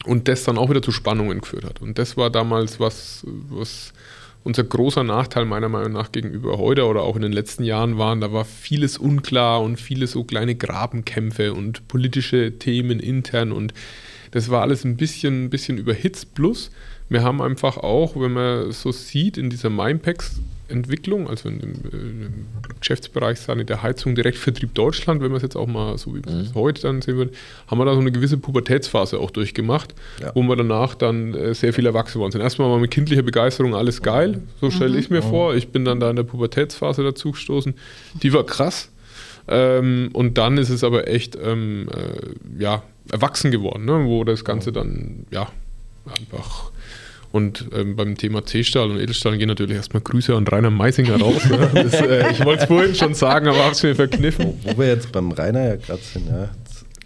und 0.06 0.28
das 0.28 0.44
dann 0.44 0.58
auch 0.58 0.70
wieder 0.70 0.82
zu 0.82 0.92
Spannungen 0.92 1.42
geführt 1.42 1.64
hat. 1.64 1.82
Und 1.82 1.98
das 1.98 2.18
war 2.18 2.30
damals 2.30 2.80
was, 2.80 3.26
was 3.50 3.94
unser 4.44 4.64
großer 4.64 5.04
Nachteil 5.04 5.46
meiner 5.46 5.70
Meinung 5.70 5.94
nach 5.94 6.12
gegenüber 6.12 6.58
heute 6.58 6.86
oder 6.86 7.04
auch 7.04 7.16
in 7.16 7.22
den 7.22 7.32
letzten 7.32 7.64
Jahren 7.64 7.98
waren. 7.98 8.22
Da 8.22 8.34
war 8.34 8.46
vieles 8.46 8.98
unklar 8.98 9.62
und 9.62 9.80
viele 9.80 10.08
so 10.08 10.24
kleine 10.24 10.56
Grabenkämpfe 10.56 11.54
und 11.54 11.88
politische 11.88 12.58
Themen 12.58 13.00
intern 13.00 13.52
und 13.52 13.74
das 14.32 14.50
war 14.50 14.62
alles 14.62 14.86
ein 14.86 14.96
bisschen, 14.96 15.46
ein 15.46 15.50
bisschen 15.50 15.78
überhitzt. 15.78 16.34
Plus, 16.36 16.72
wir 17.12 17.24
haben 17.24 17.42
einfach 17.42 17.76
auch, 17.76 18.16
wenn 18.16 18.32
man 18.32 18.72
so 18.72 18.94
sieht, 18.94 19.38
in 19.38 19.50
dieser 19.50 19.70
Mindpacks-Entwicklung, 19.70 21.30
also 21.30 21.50
in 21.50 21.60
dem, 21.60 21.72
äh, 21.92 21.98
im 21.98 22.48
Geschäftsbereich 22.80 23.38
Sanitär 23.38 23.84
Heizung, 23.84 24.16
Direktvertrieb 24.16 24.74
Deutschland, 24.74 25.22
wenn 25.22 25.28
man 25.28 25.36
es 25.38 25.44
jetzt 25.44 25.58
auch 25.58 25.68
mal 25.68 25.98
so 25.98 26.16
wie 26.16 26.22
es 26.26 26.56
heute 26.56 26.84
dann 26.84 27.02
sehen 27.02 27.18
würde, 27.18 27.34
haben 27.68 27.80
wir 27.80 27.86
da 27.86 27.96
so 27.96 28.00
eine 28.00 28.14
gewisse 28.14 28.38
Pubertätsphase 28.38 29.20
auch 29.20 29.30
durchgemacht, 29.32 29.94
Ja. 30.22 30.32
wo 30.36 30.42
wir 30.44 30.56
danach 30.56 30.96
dann 30.96 31.34
äh, 31.34 31.54
sehr 31.54 31.74
viel 31.74 31.86
erwachsen 31.86 32.20
worden 32.22 32.32
sind. 32.32 32.40
Erstmal 32.42 32.70
war 32.70 32.80
mit 32.80 32.92
kindlicher 32.92 33.24
Begeisterung 33.24 33.76
alles 33.76 34.02
geil, 34.02 34.42
so 34.62 34.72
stelle 34.72 34.98
ich 34.98 35.10
mir 35.10 35.22
vor. 35.22 35.54
Ich 35.54 35.68
bin 35.68 35.84
dann 35.84 36.00
da 36.00 36.10
in 36.10 36.16
der 36.16 36.24
Pubertätsphase 36.24 37.04
dazu 37.04 37.32
gestoßen. 37.32 37.74
Die 38.24 38.32
war 38.32 38.46
krass. 38.46 38.90
Ähm, 39.50 40.12
und 40.14 40.38
dann 40.38 40.58
ist 40.58 40.70
es 40.70 40.82
aber 40.86 41.10
echt 41.10 41.38
ähm, 41.44 41.90
äh, 41.94 42.62
ja, 42.64 42.84
erwachsen 43.12 43.52
geworden, 43.52 43.84
ne? 43.84 44.06
wo 44.06 44.24
das 44.24 44.46
Ganze 44.46 44.72
dann 44.72 45.26
ja 45.30 45.50
einfach 46.06 46.72
und 47.32 47.70
ähm, 47.74 47.96
beim 47.96 48.18
Thema 48.18 48.46
C-Stahl 48.46 48.92
und 48.92 49.00
Edelstahl 49.00 49.38
gehen 49.38 49.48
natürlich 49.48 49.76
erstmal 49.76 50.02
Grüße 50.02 50.36
an 50.36 50.48
Rainer 50.48 50.70
Meisinger 50.70 51.20
raus. 51.20 51.46
Ne? 51.46 51.70
Das, 51.74 51.94
äh, 51.94 52.32
ich 52.32 52.44
wollte 52.44 52.64
es 52.64 52.68
vorhin 52.68 52.96
schon 52.96 53.14
sagen, 53.14 53.48
aber 53.48 53.60
habe 53.60 53.72
es 53.72 53.84
mir 53.84 53.96
verkniffen. 53.96 54.54
Wo 54.64 54.78
wir 54.78 54.88
jetzt 54.88 55.12
beim 55.12 55.32
Rainer 55.32 55.66
ja 55.66 55.76
gerade 55.76 56.02
sind, 56.02 56.28
ja. 56.28 56.50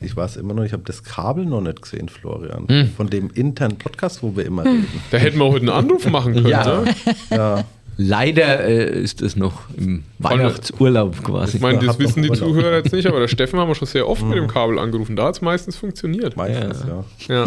Ich 0.02 0.16
weiß 0.16 0.38
immer 0.38 0.54
noch, 0.54 0.64
ich 0.64 0.74
habe 0.74 0.84
das 0.86 1.04
Kabel 1.04 1.46
noch 1.46 1.62
nicht 1.62 1.82
gesehen, 1.82 2.10
Florian. 2.10 2.68
Hm. 2.68 2.90
Von 2.96 3.10
dem 3.10 3.30
internen 3.34 3.78
Podcast, 3.78 4.22
wo 4.22 4.36
wir 4.36 4.46
immer 4.46 4.66
reden. 4.66 4.88
Da 5.10 5.18
hätten 5.18 5.40
wir 5.40 5.46
heute 5.46 5.62
einen 5.62 5.70
Anruf 5.70 6.06
machen 6.10 6.34
können. 6.34 6.48
Ja. 6.48 6.82
Ne? 6.82 6.96
Ja, 7.32 7.64
Leider 7.98 8.66
äh, 8.66 9.02
ist 9.02 9.22
es 9.22 9.36
noch 9.38 9.62
im 9.78 10.04
Weihnachtsurlaub 10.20 11.24
quasi. 11.24 11.58
Ich 11.58 11.64
meine, 11.64 11.80
das 11.80 11.98
wissen 11.98 12.24
die 12.24 12.30
Urlaub. 12.30 12.50
Zuhörer 12.50 12.76
jetzt 12.78 12.92
nicht, 12.92 13.08
aber 13.08 13.20
der 13.22 13.28
Steffen 13.30 13.58
haben 13.58 13.70
wir 13.70 13.76
schon 13.76 13.88
sehr 13.88 14.08
oft 14.10 14.22
mit 14.24 14.38
dem 14.38 14.48
Kabel 14.48 14.80
angerufen. 14.80 15.16
Da 15.16 15.26
hat 15.28 15.36
es 15.36 15.42
meistens 15.42 15.78
funktioniert. 15.78 16.36
meistens, 16.36 16.84
ja. 17.28 17.44
Ja. 17.44 17.46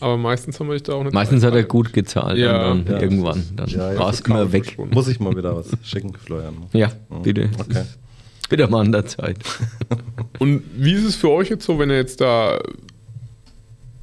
Aber 0.00 0.16
meistens 0.16 0.58
haben 0.58 0.68
wir 0.68 0.74
dich 0.74 0.82
da 0.84 0.94
auch 0.94 1.04
nicht. 1.04 1.12
Meistens 1.12 1.44
hat 1.44 1.54
er 1.54 1.64
gut 1.64 1.92
gezahlt 1.92 2.38
Ja. 2.38 2.70
und 2.70 2.88
dann 2.88 2.96
Ja. 2.96 3.02
irgendwann. 3.02 3.42
Dann 3.54 3.68
Ja, 3.68 3.92
ja, 3.92 3.98
war 3.98 4.10
es 4.10 4.20
immer 4.20 4.50
weg. 4.52 4.64
verschwunden. 4.64 4.94
Muss 4.94 5.08
ich 5.08 5.20
mal 5.20 5.36
wieder 5.36 5.54
was 5.56 5.68
schicken, 5.82 6.12
Florian. 6.14 6.54
Ja, 6.72 6.90
bitte. 7.22 7.50
Okay. 7.58 7.82
Wieder 8.48 8.70
mal 8.70 8.80
an 8.80 8.92
der 8.92 9.04
Zeit. 9.06 9.38
Und 10.38 10.62
wie 10.76 10.92
ist 10.92 11.04
es 11.04 11.16
für 11.16 11.30
euch 11.30 11.50
jetzt 11.50 11.64
so, 11.66 11.78
wenn 11.78 11.90
ihr 11.90 11.96
jetzt 11.96 12.20
da 12.20 12.58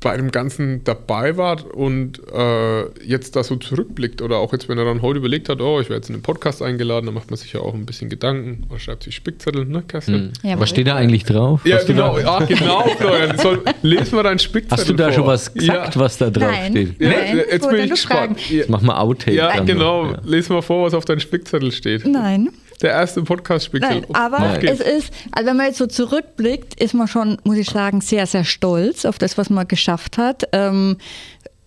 bei 0.04 0.18
dem 0.18 0.32
Ganzen 0.32 0.84
dabei 0.84 1.38
wart 1.38 1.64
und 1.64 2.22
äh, 2.32 2.84
jetzt 3.04 3.36
da 3.36 3.44
so 3.44 3.56
zurückblickt 3.56 4.22
oder 4.22 4.38
auch 4.38 4.52
jetzt, 4.52 4.68
wenn 4.68 4.78
er 4.78 4.84
dann 4.84 5.02
heute 5.02 5.20
überlegt 5.20 5.48
hat, 5.48 5.62
oh, 5.62 5.80
ich 5.80 5.90
werde 5.90 6.02
jetzt 6.02 6.10
in 6.10 6.18
den 6.18 6.22
Podcast 6.22 6.62
eingeladen, 6.62 7.06
dann 7.06 7.16
macht 7.16 7.32
man 7.32 7.38
sich 7.38 7.54
ja 7.54 7.62
auch 7.62 7.74
ein 7.74 7.86
bisschen 7.86 8.10
Gedanken 8.10 8.66
oder 8.70 8.80
schreibt 8.80 9.04
sich 9.04 9.16
Spickzettel, 9.16 9.66
ne, 9.66 9.82
Kerstin? 9.88 10.34
Jawohl. 10.44 10.60
Was 10.62 10.70
steht 10.70 10.88
da 10.88 10.96
eigentlich 10.96 11.24
drauf? 11.24 11.62
Ja, 11.66 11.78
Hast 11.78 11.88
du 11.88 11.94
genau, 11.94 12.20
Da, 12.20 12.38
ah, 12.38 12.46
genau, 12.46 12.82
Florian. 12.98 13.38
Soll, 13.40 13.64
les 13.82 14.12
mal 14.12 14.24
deinen 14.24 14.40
Spickzettel 14.40 14.78
hast 14.78 14.90
du 14.90 14.94
da 14.94 15.06
vor. 15.06 15.14
schon 15.14 15.26
was 15.26 15.54
gesagt, 15.54 15.96
ja. 15.96 16.02
was 16.02 16.18
da 16.18 16.30
drauf 16.30 16.52
Nein. 16.52 16.72
steht? 16.72 17.02
Ja, 17.02 17.10
Nein, 17.10 17.42
jetzt 17.50 17.70
bin 17.70 17.80
ich 17.80 17.90
gespannt. 17.90 18.40
Jetzt 18.50 18.68
Ja, 18.68 18.72
machen 18.72 18.88
wir 18.88 19.00
Outtake. 19.00 19.36
ja 19.36 19.60
genau. 19.62 20.12
ja. 20.12 20.22
Les 20.26 20.50
mal 20.50 20.62
vor, 20.62 20.86
was 20.86 20.94
auf 20.94 21.06
deinem 21.06 21.22
Spickzettel 21.22 21.72
steht. 21.72 22.06
Nein. 22.06 22.50
Der 22.82 22.92
erste 22.92 23.22
Podcast-Spickzettel. 23.24 24.02
Nein, 24.02 24.16
aber 24.16 24.40
Nein. 24.40 24.68
es 24.68 24.80
ist, 24.80 25.14
also 25.32 25.50
wenn 25.50 25.58
man 25.58 25.68
jetzt 25.68 25.78
so 25.78 25.88
zurückblickt, 25.88 26.82
ist 26.82 26.94
man 26.94 27.08
schon, 27.08 27.38
muss 27.44 27.58
ich 27.58 27.70
sagen, 27.70 28.02
sehr, 28.02 28.26
sehr 28.28 28.44
stolz 28.44 29.06
auf 29.06 29.18
das, 29.18 29.38
was 29.38 29.50
man 29.50 29.68
geschafft 29.68 30.18
hat. 30.18 30.44
Ähm, 30.52 30.98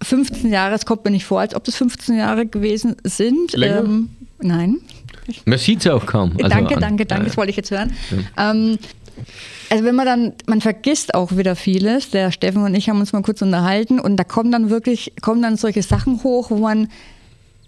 15 0.03 0.53
Jahre, 0.53 0.75
es 0.75 0.85
kommt 0.85 1.05
mir 1.05 1.11
nicht 1.11 1.25
vor, 1.25 1.41
als 1.41 1.55
ob 1.55 1.65
das 1.65 1.77
15 1.77 2.17
Jahre 2.19 2.47
gewesen 2.47 2.97
sind. 3.05 3.53
Länger? 3.55 3.79
Ähm, 3.81 4.11
nein. 4.41 4.77
Man 5.45 5.59
sieht 5.59 5.81
es 5.81 5.87
auch 5.91 6.05
kaum. 6.07 6.33
Also 6.37 6.49
danke, 6.49 6.75
an- 6.75 6.81
danke, 6.81 7.07
danke, 7.07 7.25
Ja, 7.25 7.29
das 7.29 7.37
wollte 7.37 7.51
ich 7.51 7.57
jetzt 7.57 7.71
hören. 7.71 7.93
Ähm, 8.37 8.79
also 9.71 9.85
wenn 9.85 9.95
man 9.95 10.07
dann, 10.07 10.33
man 10.47 10.61
vergisst 10.61 11.15
auch 11.15 11.37
wieder 11.37 11.57
vieles. 11.57 12.11
Der 12.11 12.31
Steffen 12.31 12.63
und 12.63 12.75
ich 12.75 12.89
haben 12.89 13.01
uns 13.01 13.13
mal 13.13 13.23
kurz 13.23 13.43
unterhalten 13.43 13.99
und 13.99 14.17
da 14.19 14.25
kommen 14.25 14.53
dann 14.53 14.71
wirklich, 14.71 15.15
kommen 15.23 15.43
dann 15.43 15.57
solche 15.57 15.83
Sachen 15.83 16.23
hoch, 16.23 16.51
wo 16.51 16.57
man 16.59 16.89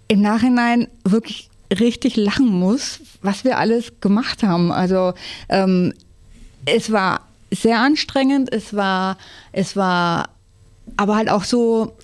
im 0.07 0.21
Nachhinein 0.21 0.87
wirklich 1.03 1.48
richtig 1.71 2.15
lachen 2.15 2.47
muss, 2.47 2.99
was 3.21 3.43
wir 3.43 3.57
alles 3.57 3.99
gemacht 4.01 4.43
haben. 4.43 4.71
Also 4.71 5.13
ähm, 5.49 5.93
es 6.65 6.91
war 6.91 7.21
sehr 7.51 7.79
anstrengend, 7.79 8.51
es 8.53 8.75
war, 8.75 9.17
es 9.51 9.75
war 9.75 10.29
aber 10.97 11.15
halt 11.15 11.29
auch 11.29 11.43
so, 11.43 11.95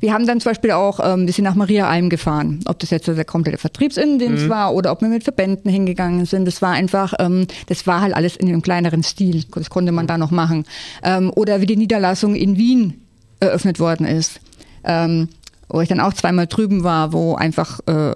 wir 0.00 0.12
haben 0.12 0.26
dann 0.26 0.40
zum 0.40 0.50
Beispiel 0.50 0.72
auch 0.72 1.00
ähm, 1.00 1.22
ein 1.22 1.26
bisschen 1.26 1.44
nach 1.44 1.54
Maria 1.54 1.88
Alm 1.88 2.10
gefahren. 2.10 2.60
Ob 2.66 2.78
das 2.78 2.90
jetzt 2.90 3.08
der 3.08 3.24
komplette 3.24 3.58
Vertriebsinnendienst 3.58 4.44
mhm. 4.44 4.48
war 4.50 4.74
oder 4.74 4.92
ob 4.92 5.00
wir 5.00 5.08
mit 5.08 5.24
Verbänden 5.24 5.70
hingegangen 5.70 6.26
sind. 6.26 6.44
Das 6.44 6.62
war 6.62 6.72
einfach, 6.72 7.14
ähm, 7.18 7.46
das 7.66 7.86
war 7.86 8.02
halt 8.02 8.14
alles 8.14 8.36
in 8.36 8.48
einem 8.48 8.62
kleineren 8.62 9.02
Stil. 9.02 9.44
Das 9.54 9.70
konnte 9.70 9.92
man 9.92 10.06
da 10.06 10.18
noch 10.18 10.30
machen. 10.30 10.64
Ähm, 11.02 11.32
oder 11.34 11.60
wie 11.60 11.66
die 11.66 11.76
Niederlassung 11.76 12.34
in 12.34 12.56
Wien 12.56 13.02
eröffnet 13.40 13.80
worden 13.80 14.06
ist. 14.06 14.40
Ähm, 14.84 15.28
wo 15.68 15.80
ich 15.80 15.88
dann 15.88 16.00
auch 16.00 16.14
zweimal 16.14 16.46
drüben 16.46 16.82
war, 16.82 17.12
wo 17.12 17.34
einfach 17.34 17.80
äh, 17.86 18.12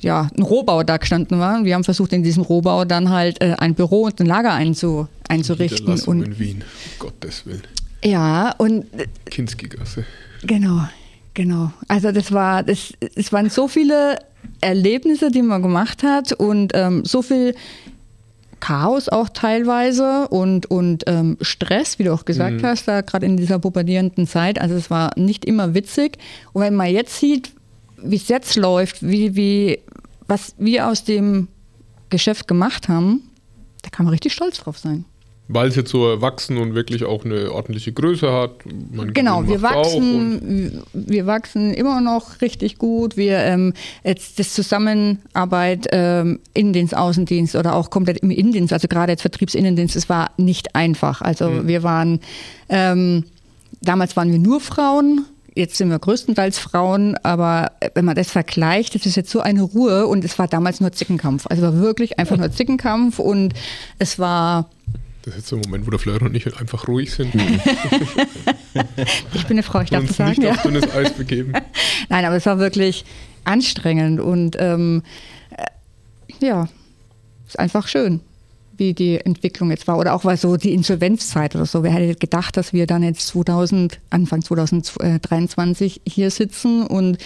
ja, 0.00 0.28
ein 0.36 0.42
Rohbau 0.42 0.82
da 0.82 0.96
gestanden 0.96 1.38
war. 1.38 1.64
Wir 1.64 1.74
haben 1.74 1.84
versucht, 1.84 2.12
in 2.12 2.22
diesem 2.22 2.42
Rohbau 2.42 2.84
dann 2.84 3.10
halt 3.10 3.40
äh, 3.42 3.54
ein 3.58 3.74
Büro 3.74 4.02
und 4.02 4.20
ein 4.20 4.26
Lager 4.26 4.52
einzu, 4.52 5.08
einzurichten. 5.28 6.00
Und 6.02 6.22
in 6.22 6.38
Wien, 6.38 6.56
um 6.56 7.06
Gottes 7.06 7.46
Willen. 7.46 7.62
Ja, 8.04 8.54
und. 8.58 8.86
Kinski-Gasse. 9.26 10.04
Genau, 10.42 10.82
genau. 11.34 11.72
Also, 11.88 12.12
das 12.12 12.32
war, 12.32 12.62
das, 12.62 12.92
es 13.14 13.32
waren 13.32 13.50
so 13.50 13.66
viele 13.68 14.18
Erlebnisse, 14.60 15.30
die 15.30 15.42
man 15.42 15.62
gemacht 15.62 16.02
hat 16.02 16.32
und 16.32 16.72
ähm, 16.74 17.04
so 17.04 17.22
viel 17.22 17.54
Chaos 18.60 19.08
auch 19.08 19.28
teilweise 19.28 20.28
und, 20.28 20.66
und 20.66 21.04
ähm, 21.06 21.36
Stress, 21.40 21.98
wie 21.98 22.04
du 22.04 22.12
auch 22.12 22.24
gesagt 22.24 22.62
mhm. 22.62 22.66
hast, 22.66 22.88
da 22.88 23.02
gerade 23.02 23.26
in 23.26 23.36
dieser 23.36 23.58
bombardierenden 23.58 24.26
Zeit. 24.26 24.60
Also 24.60 24.74
es 24.74 24.90
war 24.90 25.12
nicht 25.16 25.44
immer 25.44 25.74
witzig. 25.74 26.18
Und 26.52 26.62
wenn 26.62 26.74
man 26.74 26.88
jetzt 26.88 27.18
sieht, 27.18 27.52
wie 28.02 28.16
es 28.16 28.28
jetzt 28.28 28.56
läuft, 28.56 29.06
wie, 29.06 29.36
wie, 29.36 29.78
was 30.26 30.54
wir 30.58 30.88
aus 30.88 31.04
dem 31.04 31.48
Geschäft 32.10 32.48
gemacht 32.48 32.88
haben, 32.88 33.22
da 33.82 33.90
kann 33.90 34.04
man 34.04 34.12
richtig 34.12 34.32
stolz 34.32 34.58
drauf 34.58 34.78
sein. 34.78 35.04
Weil 35.50 35.68
es 35.68 35.76
jetzt 35.76 35.90
so 35.90 36.06
erwachsen 36.06 36.58
und 36.58 36.74
wirklich 36.74 37.04
auch 37.04 37.24
eine 37.24 37.50
ordentliche 37.50 37.90
Größe 37.90 38.30
hat. 38.30 38.66
Man 38.92 39.14
genau, 39.14 39.48
wir 39.48 39.62
wachsen, 39.62 40.82
wir 40.92 41.24
wachsen 41.24 41.72
immer 41.72 42.02
noch 42.02 42.42
richtig 42.42 42.76
gut. 42.76 43.16
Wir 43.16 43.38
ähm, 43.38 43.72
jetzt 44.04 44.38
das 44.38 44.52
Zusammenarbeit 44.52 45.86
ähm, 45.90 46.40
Innendienst, 46.52 46.94
Außendienst 46.94 47.56
oder 47.56 47.76
auch 47.76 47.88
komplett 47.88 48.18
im 48.18 48.30
Innendienst, 48.30 48.74
also 48.74 48.88
gerade 48.88 49.12
jetzt 49.12 49.22
Vertriebsinnendienst, 49.22 49.96
es 49.96 50.10
war 50.10 50.32
nicht 50.36 50.74
einfach. 50.74 51.22
Also 51.22 51.48
mhm. 51.48 51.66
wir 51.66 51.82
waren 51.82 52.20
ähm, 52.68 53.24
damals 53.80 54.16
waren 54.16 54.30
wir 54.30 54.38
nur 54.38 54.60
Frauen. 54.60 55.24
Jetzt 55.58 55.76
sind 55.76 55.90
wir 55.90 55.98
größtenteils 55.98 56.60
Frauen, 56.60 57.16
aber 57.24 57.72
wenn 57.94 58.04
man 58.04 58.14
das 58.14 58.30
vergleicht, 58.30 58.94
das 58.94 59.06
ist 59.06 59.16
jetzt 59.16 59.28
so 59.28 59.40
eine 59.40 59.62
Ruhe 59.62 60.06
und 60.06 60.24
es 60.24 60.38
war 60.38 60.46
damals 60.46 60.80
nur 60.80 60.92
Zickenkampf. 60.92 61.48
Also 61.48 61.62
war 61.62 61.80
wirklich 61.80 62.20
einfach 62.20 62.36
nur 62.36 62.52
Zickenkampf 62.52 63.18
und 63.18 63.54
es 63.98 64.20
war 64.20 64.70
das 65.22 65.34
ist 65.34 65.40
jetzt 65.40 65.48
so 65.48 65.56
ein 65.56 65.62
Moment, 65.62 65.84
wo 65.84 65.90
der 65.90 65.98
Fleur 65.98 66.22
und 66.22 66.32
ich 66.36 66.46
einfach 66.56 66.86
ruhig 66.86 67.12
sind. 67.12 67.34
ich 69.34 69.46
bin 69.48 69.56
eine 69.56 69.64
Frau, 69.64 69.80
ich 69.80 69.90
darf 69.90 70.06
das 70.06 70.16
sagen. 70.16 70.30
Nicht 70.30 70.44
ja. 70.44 70.52
auf 70.52 70.62
dünnes 70.62 70.88
Eis 70.94 71.12
begeben. 71.14 71.52
Nein, 72.08 72.24
aber 72.24 72.36
es 72.36 72.46
war 72.46 72.60
wirklich 72.60 73.04
anstrengend 73.42 74.20
und 74.20 74.54
ähm, 74.60 75.02
äh, 75.50 76.46
ja, 76.46 76.68
ist 77.48 77.58
einfach 77.58 77.88
schön, 77.88 78.20
wie 78.78 78.94
die 78.94 79.20
Entwicklung 79.20 79.70
jetzt 79.70 79.86
war. 79.86 79.98
Oder 79.98 80.14
auch 80.14 80.24
weil 80.24 80.36
so 80.36 80.56
die 80.56 80.72
Insolvenzzeit 80.72 81.54
oder 81.54 81.66
so. 81.66 81.82
Wer 81.82 81.92
hätte 81.92 82.14
gedacht, 82.18 82.56
dass 82.56 82.72
wir 82.72 82.86
dann 82.86 83.02
jetzt 83.02 83.26
2000, 83.28 84.00
Anfang 84.10 84.42
2023 84.42 86.02
hier 86.06 86.30
sitzen 86.30 86.86
und 86.86 87.18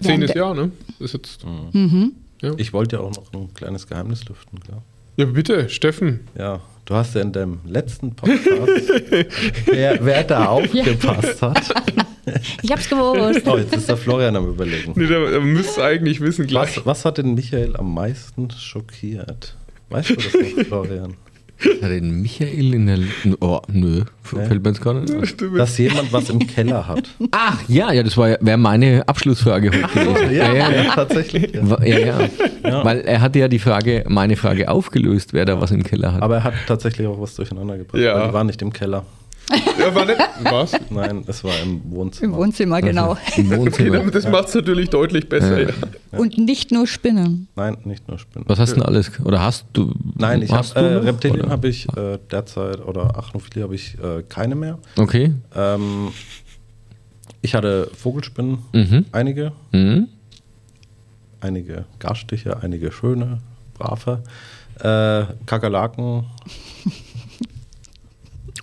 Zehntes 0.00 0.34
Jahr, 0.34 0.54
ne? 0.54 0.70
Ist 1.00 1.14
jetzt. 1.14 1.44
Mhm. 1.72 2.12
Ja. 2.40 2.52
Ich 2.58 2.72
wollte 2.72 2.96
ja 2.96 3.02
auch 3.02 3.10
noch 3.10 3.32
ein 3.32 3.52
kleines 3.54 3.88
Geheimnis 3.88 4.24
lüften, 4.26 4.60
klar. 4.60 4.82
Ja, 5.16 5.24
bitte, 5.24 5.68
Steffen. 5.68 6.20
Ja, 6.38 6.60
Du 6.84 6.94
hast 6.94 7.14
ja 7.14 7.20
in 7.20 7.32
deinem 7.32 7.60
letzten 7.64 8.14
Podcast, 8.14 8.88
wer, 9.66 10.04
wer 10.04 10.24
da 10.24 10.46
aufgepasst 10.46 11.40
hat. 11.40 11.74
Ich 12.60 12.72
hab's 12.72 12.88
gewusst. 12.88 13.46
Oh, 13.46 13.56
jetzt 13.56 13.74
ist 13.74 13.88
der 13.88 13.96
Florian 13.96 14.34
am 14.34 14.48
Überlegen. 14.48 14.92
Nee, 14.96 15.06
der, 15.06 15.30
der 15.30 15.40
müsste 15.40 15.84
eigentlich 15.84 16.20
wissen 16.20 16.46
gleich. 16.46 16.78
Was, 16.78 16.86
was 16.86 17.04
hat 17.04 17.18
denn 17.18 17.34
Michael 17.34 17.76
am 17.76 17.94
meisten 17.94 18.50
schockiert? 18.50 19.56
Weißt 19.92 20.10
du 20.10 20.14
das 20.16 20.32
noch, 20.32 20.64
Florian? 20.66 21.14
Hat 21.80 21.90
den 21.90 22.22
Michael 22.22 22.74
in 22.74 22.86
der. 22.86 22.98
Oh, 23.40 23.60
nö, 23.68 24.02
fällt 24.24 24.64
mir 24.64 24.70
jetzt 24.70 24.80
gar 24.80 24.94
nicht 24.94 25.14
ein. 25.14 25.56
Dass 25.56 25.78
jemand 25.78 26.12
was 26.12 26.28
im 26.28 26.40
Keller 26.40 26.88
hat. 26.88 27.08
Ach, 27.30 27.60
ja, 27.68 27.92
ja, 27.92 28.02
das 28.02 28.16
wäre 28.16 28.56
meine 28.56 29.06
Abschlussfrage 29.06 29.70
heute 29.70 29.82
gewesen. 29.82 30.34
Ja, 30.34 30.52
ja, 30.52 30.70
ja, 30.72 30.94
tatsächlich. 30.94 31.54
Ja. 31.54 31.84
Ja, 31.84 31.98
ja. 32.64 32.84
Weil 32.84 33.02
er 33.02 33.20
hatte 33.20 33.38
ja 33.38 33.46
die 33.46 33.60
Frage, 33.60 34.04
meine 34.08 34.36
Frage 34.36 34.68
aufgelöst, 34.68 35.34
wer 35.34 35.44
da 35.44 35.60
was 35.60 35.70
im 35.70 35.84
Keller 35.84 36.14
hat. 36.14 36.22
Aber 36.22 36.36
er 36.36 36.44
hat 36.44 36.54
tatsächlich 36.66 37.06
auch 37.06 37.20
was 37.20 37.36
durcheinander 37.36 37.78
gebracht. 37.78 38.02
Ja. 38.02 38.18
Weil 38.18 38.28
die 38.28 38.34
waren 38.34 38.46
nicht 38.48 38.62
im 38.62 38.72
Keller. 38.72 39.04
Ja, 39.78 39.94
war 39.94 40.04
nicht. 40.04 40.18
Was? 40.44 40.72
Nein, 40.90 41.24
es 41.26 41.44
war 41.44 41.52
im 41.62 41.82
Wohnzimmer. 41.90 42.34
Im 42.34 42.38
Wohnzimmer, 42.38 42.76
also, 42.76 42.86
genau. 42.86 43.16
Im 43.36 43.50
Wohnzimmer. 43.50 43.98
Okay, 43.98 44.10
das 44.10 44.28
macht 44.28 44.48
es 44.48 44.54
natürlich 44.54 44.90
deutlich 44.90 45.28
besser. 45.28 45.62
Ja. 45.62 45.68
Und 46.12 46.38
nicht 46.38 46.70
nur 46.70 46.86
Spinnen. 46.86 47.48
Nein, 47.56 47.76
nicht 47.84 48.08
nur 48.08 48.18
Spinnen. 48.18 48.48
Was 48.48 48.58
hast 48.58 48.72
du 48.72 48.76
denn 48.76 48.84
alles? 48.84 49.10
Oder 49.24 49.40
hast 49.40 49.66
du? 49.72 49.92
Nein, 50.16 50.42
ich 50.42 50.52
habe 50.52 50.68
äh, 50.74 50.80
Reptilien 50.80 51.50
habe 51.50 51.68
ich 51.68 51.88
äh, 51.96 52.18
derzeit 52.30 52.84
oder 52.84 53.16
Achnophilie 53.16 53.64
habe 53.64 53.74
ich 53.74 53.96
äh, 53.98 54.22
keine 54.28 54.54
mehr. 54.54 54.78
Okay. 54.96 55.34
Ähm, 55.54 56.08
ich 57.40 57.54
hatte 57.54 57.90
Vogelspinnen, 57.96 58.58
mhm. 58.72 59.06
einige. 59.12 59.52
Mhm. 59.72 60.08
Einige 61.40 61.86
Garstiche, 61.98 62.62
einige 62.62 62.92
schöne, 62.92 63.40
brave. 63.74 64.22
Äh, 64.78 65.34
Kakerlaken 65.44 66.24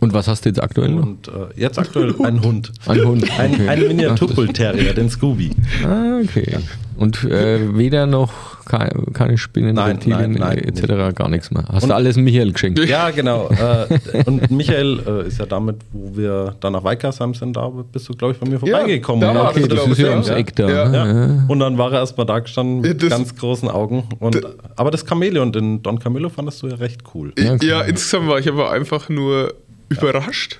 und 0.01 0.13
was 0.13 0.27
hast 0.27 0.45
du 0.45 0.49
jetzt 0.49 0.61
aktuell 0.61 0.89
noch? 0.89 1.03
Und 1.03 1.27
äh, 1.27 1.31
jetzt 1.55 1.77
aktuell 1.77 2.15
ein 2.23 2.41
Hund. 2.41 2.71
Ein 2.85 3.05
Hund. 3.05 3.39
Ein, 3.39 3.53
okay. 3.53 3.67
ein 3.67 3.87
Miniaturbull-Terrier, 3.87 4.93
den 4.93 5.09
Scooby. 5.09 5.51
Ah, 5.85 6.19
okay. 6.23 6.47
Ja. 6.51 6.59
Und 6.95 7.23
äh, 7.23 7.77
weder 7.77 8.05
noch 8.05 8.31
keine, 8.65 8.91
keine 9.13 9.37
Spinnen, 9.37 9.75
nein, 9.75 9.93
Reptilien 9.93 10.33
nein, 10.33 10.57
nein, 10.57 10.57
etc., 10.59 10.89
nicht. 10.89 11.15
gar 11.15 11.29
nichts 11.29 11.49
mehr. 11.49 11.63
Hast 11.67 11.83
und, 11.83 11.89
du 11.89 11.95
alles 11.95 12.17
Michael 12.17 12.51
geschenkt? 12.51 12.79
Ja, 12.87 13.09
genau. 13.09 13.49
Äh, 13.49 14.23
und 14.25 14.51
Michael 14.51 14.99
äh, 15.05 15.27
ist 15.27 15.39
ja 15.39 15.45
damit, 15.45 15.77
wo 15.91 16.15
wir 16.15 16.55
dann 16.59 16.73
nach 16.73 16.83
Weikersheim 16.83 17.33
sind, 17.33 17.55
da 17.55 17.67
bist 17.69 18.07
du, 18.07 18.13
glaube 18.13 18.33
ich, 18.33 18.39
bei 18.39 18.47
mir 18.47 18.59
vorbeigekommen. 18.59 19.21
Ja, 19.21 19.33
da 19.33 19.49
okay, 19.49 19.67
das, 19.67 19.79
das 19.79 19.87
ist 19.87 19.99
ja 19.99 20.11
ums 20.11 20.29
Eck 20.29 20.55
da. 20.55 20.69
Ja. 20.69 20.93
Ja. 20.93 21.45
Und 21.47 21.59
dann 21.59 21.77
war 21.77 21.91
er 21.91 21.99
erstmal 21.99 22.25
da 22.25 22.39
gestanden 22.39 22.81
mit 22.81 23.09
ganz 23.09 23.35
großen 23.35 23.69
Augen. 23.69 24.03
Und, 24.19 24.41
aber 24.75 24.91
das 24.91 25.05
Chamäleon, 25.07 25.51
den 25.51 25.81
Don 25.81 25.99
Camillo, 25.99 26.29
fandest 26.29 26.61
du 26.61 26.67
ja 26.67 26.75
recht 26.75 27.01
cool. 27.13 27.33
Ja, 27.61 27.81
insgesamt 27.81 28.27
war 28.27 28.39
ich 28.39 28.47
aber 28.47 28.71
einfach 28.71 29.09
nur 29.09 29.53
überrascht, 29.89 30.59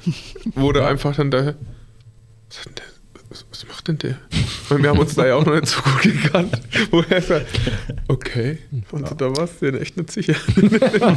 wurde 0.56 0.86
einfach 0.86 1.16
dann 1.16 1.32
da. 1.32 1.56
Was, 2.50 2.64
denn 2.64 2.76
der? 2.76 2.89
Und 4.70 4.84
wir 4.84 4.90
haben 4.90 5.00
uns 5.00 5.16
da 5.16 5.26
ja 5.26 5.36
auch 5.36 5.46
noch 5.46 5.56
nicht 5.56 5.68
so 5.68 5.82
gut 5.82 6.02
gekannt. 6.04 6.60
Wo 6.92 7.04
er 7.10 7.22
sagt, 7.22 7.48
okay, 8.08 8.60
und 8.92 9.02
ja. 9.02 9.16
da 9.16 9.36
warst 9.36 9.62
du 9.62 9.72
dir 9.72 9.82
echt 9.82 9.98
nicht 9.98 10.12
sicher. 10.12 10.36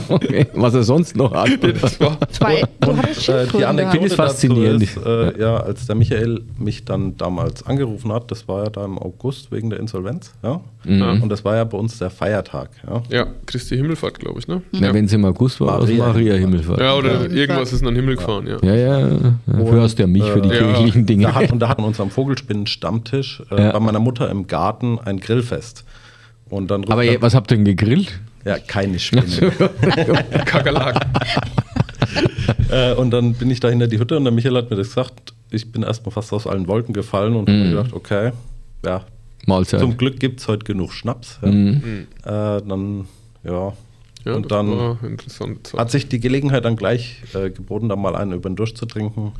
okay, 0.09 0.47
was 0.55 0.75
er 0.75 0.83
sonst 0.83 1.17
noch 1.17 1.33
hat. 1.33 1.51
Das 1.63 2.01
war 2.01 2.19
Zwei. 2.31 2.65
Und, 2.87 3.29
äh, 3.29 3.47
die 3.47 3.65
Anekdote 3.65 4.07
ist 4.07 4.15
faszinierend. 4.15 4.83
Ist, 4.83 4.97
äh, 4.97 5.39
ja, 5.39 5.57
als 5.59 5.87
der 5.87 5.97
Michael 5.97 6.43
mich 6.59 6.85
dann 6.85 7.17
damals 7.17 7.65
angerufen 7.65 8.13
hat, 8.13 8.31
das 8.31 8.49
war 8.49 8.65
ja 8.65 8.71
da 8.71 8.85
im 8.85 8.99
August 8.99 9.53
wegen 9.53 9.71
der 9.71 9.81
Insolvenz, 9.81 10.33
ja. 10.43 10.61
Mhm. 10.85 11.23
Und 11.23 11.29
das 11.29 11.45
war 11.45 11.57
ja 11.57 11.65
bei 11.65 11.79
uns 11.79 11.99
der 11.99 12.11
Feiertag, 12.11 12.71
ja. 12.87 13.03
Ja, 13.09 13.27
Christi 13.47 13.77
Himmelfahrt, 13.77 14.19
glaube 14.19 14.41
ich, 14.41 14.49
ne? 14.49 14.63
Ja, 14.73 14.89
ja. 14.89 14.95
wenn 14.95 15.05
es 15.05 15.13
im 15.13 15.25
August 15.25 15.61
war, 15.61 15.79
Maria, 15.79 16.07
Maria 16.07 16.35
Himmelfahrt. 16.35 16.81
Ja, 16.81 16.95
oder 16.95 17.29
ja. 17.29 17.35
irgendwas 17.35 17.73
ist 17.73 17.81
in 17.81 17.87
den 17.87 17.97
Himmel 17.97 18.17
gefahren, 18.17 18.47
ja. 18.47 18.59
Ja, 18.63 18.75
ja. 18.75 18.99
ja. 19.09 19.35
Du 19.47 19.71
hörst 19.71 19.99
ja 19.99 20.07
mich 20.07 20.25
für 20.25 20.41
die 20.41 20.51
äh, 20.51 20.59
kirchlichen 20.59 21.07
Dinge. 21.07 21.27
Da 21.27 21.35
hat, 21.35 21.53
und 21.53 21.59
da 21.61 21.69
hatten 21.69 21.83
wir 21.83 21.87
uns 21.87 22.01
am 22.01 22.11
Vogelspinnen-Stammtisch 22.67 23.43
äh, 23.51 23.73
bei 23.73 23.81
meiner 23.81 23.99
Mutter 23.99 24.31
im 24.31 24.47
Garten 24.47 24.99
ein 24.99 25.21
Grillfest. 25.21 25.85
Und 26.49 26.71
dann 26.71 26.85
Aber 26.91 27.05
dann, 27.05 27.23
was 27.23 27.35
habt 27.35 27.51
ihr 27.51 27.57
denn 27.57 27.65
gegrillt? 27.65 28.21
Ja, 28.45 28.59
keine 28.59 28.99
Spinnen. 28.99 29.31
Kakerlaken. 30.45 31.01
äh, 32.71 32.95
und 32.95 33.11
dann 33.11 33.35
bin 33.35 33.51
ich 33.51 33.61
da 33.61 33.69
hinter 33.69 33.87
die 33.87 33.99
Hütte 33.99 34.17
und 34.17 34.25
der 34.25 34.33
Michael 34.33 34.57
hat 34.57 34.71
mir 34.71 34.77
das 34.77 34.89
gesagt. 34.89 35.33
Ich 35.51 35.71
bin 35.71 35.83
erstmal 35.83 36.13
fast 36.13 36.33
aus 36.33 36.47
allen 36.47 36.67
Wolken 36.67 36.95
gefallen 36.95 37.37
und 37.37 37.49
mm. 37.49 37.53
habe 37.53 37.69
gedacht, 37.69 37.93
okay, 37.93 38.33
ja, 38.85 39.05
Mahlzeit. 39.47 39.81
zum 39.81 39.97
Glück 39.99 40.19
gibt 40.19 40.41
es 40.41 40.49
heute 40.49 40.65
genug 40.65 40.93
Schnaps. 40.93 41.39
Ja. 41.43 41.51
Mm. 41.51 42.07
Äh, 42.25 42.63
dann, 42.63 43.07
ja. 43.45 43.73
ja 44.25 44.33
und 44.35 44.51
dann 44.51 44.99
hat 45.77 45.91
sich 45.91 46.09
die 46.09 46.21
Gelegenheit 46.21 46.65
dann 46.65 46.77
gleich 46.77 47.23
äh, 47.35 47.51
geboten, 47.51 47.89
da 47.89 47.97
mal 47.97 48.17
einen 48.17 48.33
über 48.33 48.49
den 48.49 48.57
Durst 48.57 48.77
zu 48.77 48.87
trinken. 48.87 49.33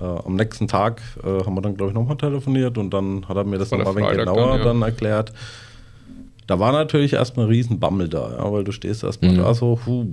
Äh, 0.00 0.04
am 0.04 0.36
nächsten 0.36 0.68
Tag 0.68 1.02
äh, 1.22 1.44
haben 1.44 1.54
wir 1.54 1.62
dann, 1.62 1.76
glaube 1.76 1.90
ich, 1.90 1.94
nochmal 1.94 2.16
telefoniert 2.16 2.78
und 2.78 2.90
dann 2.90 3.28
hat 3.28 3.36
er 3.36 3.44
mir 3.44 3.58
das 3.58 3.70
nochmal 3.70 3.88
ein 3.88 3.96
wenig 3.96 4.18
genauer 4.18 4.48
dann, 4.48 4.58
ja. 4.58 4.64
dann, 4.64 4.82
erklärt. 4.82 5.32
Da 6.46 6.58
war 6.58 6.72
natürlich 6.72 7.14
erstmal 7.14 7.46
ein 7.46 7.50
Riesenbammel 7.50 8.08
da, 8.08 8.36
ja, 8.38 8.52
weil 8.52 8.64
du 8.64 8.72
stehst 8.72 9.02
erstmal 9.02 9.32
mhm. 9.32 9.38
da 9.38 9.54
so, 9.54 9.78
puh, 9.82 10.06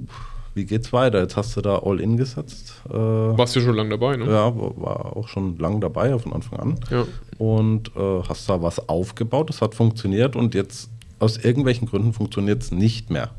wie 0.55 0.65
geht's 0.65 0.93
weiter? 0.93 1.19
Jetzt 1.19 1.35
hast 1.35 1.55
du 1.57 1.61
da 1.61 1.79
All-In 1.79 2.17
gesetzt. 2.17 2.73
Äh, 2.89 2.93
Warst 2.93 3.55
du 3.55 3.61
schon 3.61 3.75
lange 3.75 3.89
dabei, 3.89 4.17
ne? 4.17 4.25
Ja, 4.25 4.53
war 4.55 5.17
auch 5.17 5.27
schon 5.27 5.57
lange 5.57 5.79
dabei, 5.79 6.17
von 6.19 6.33
Anfang 6.33 6.59
an. 6.59 6.79
Ja. 6.89 7.05
Und 7.37 7.91
äh, 7.95 8.21
hast 8.27 8.49
da 8.49 8.61
was 8.61 8.87
aufgebaut, 8.87 9.49
das 9.49 9.61
hat 9.61 9.75
funktioniert 9.75 10.35
und 10.35 10.53
jetzt 10.53 10.89
aus 11.19 11.37
irgendwelchen 11.37 11.87
Gründen 11.87 12.13
funktioniert 12.13 12.61
es 12.61 12.71
nicht 12.71 13.09
mehr. 13.09 13.31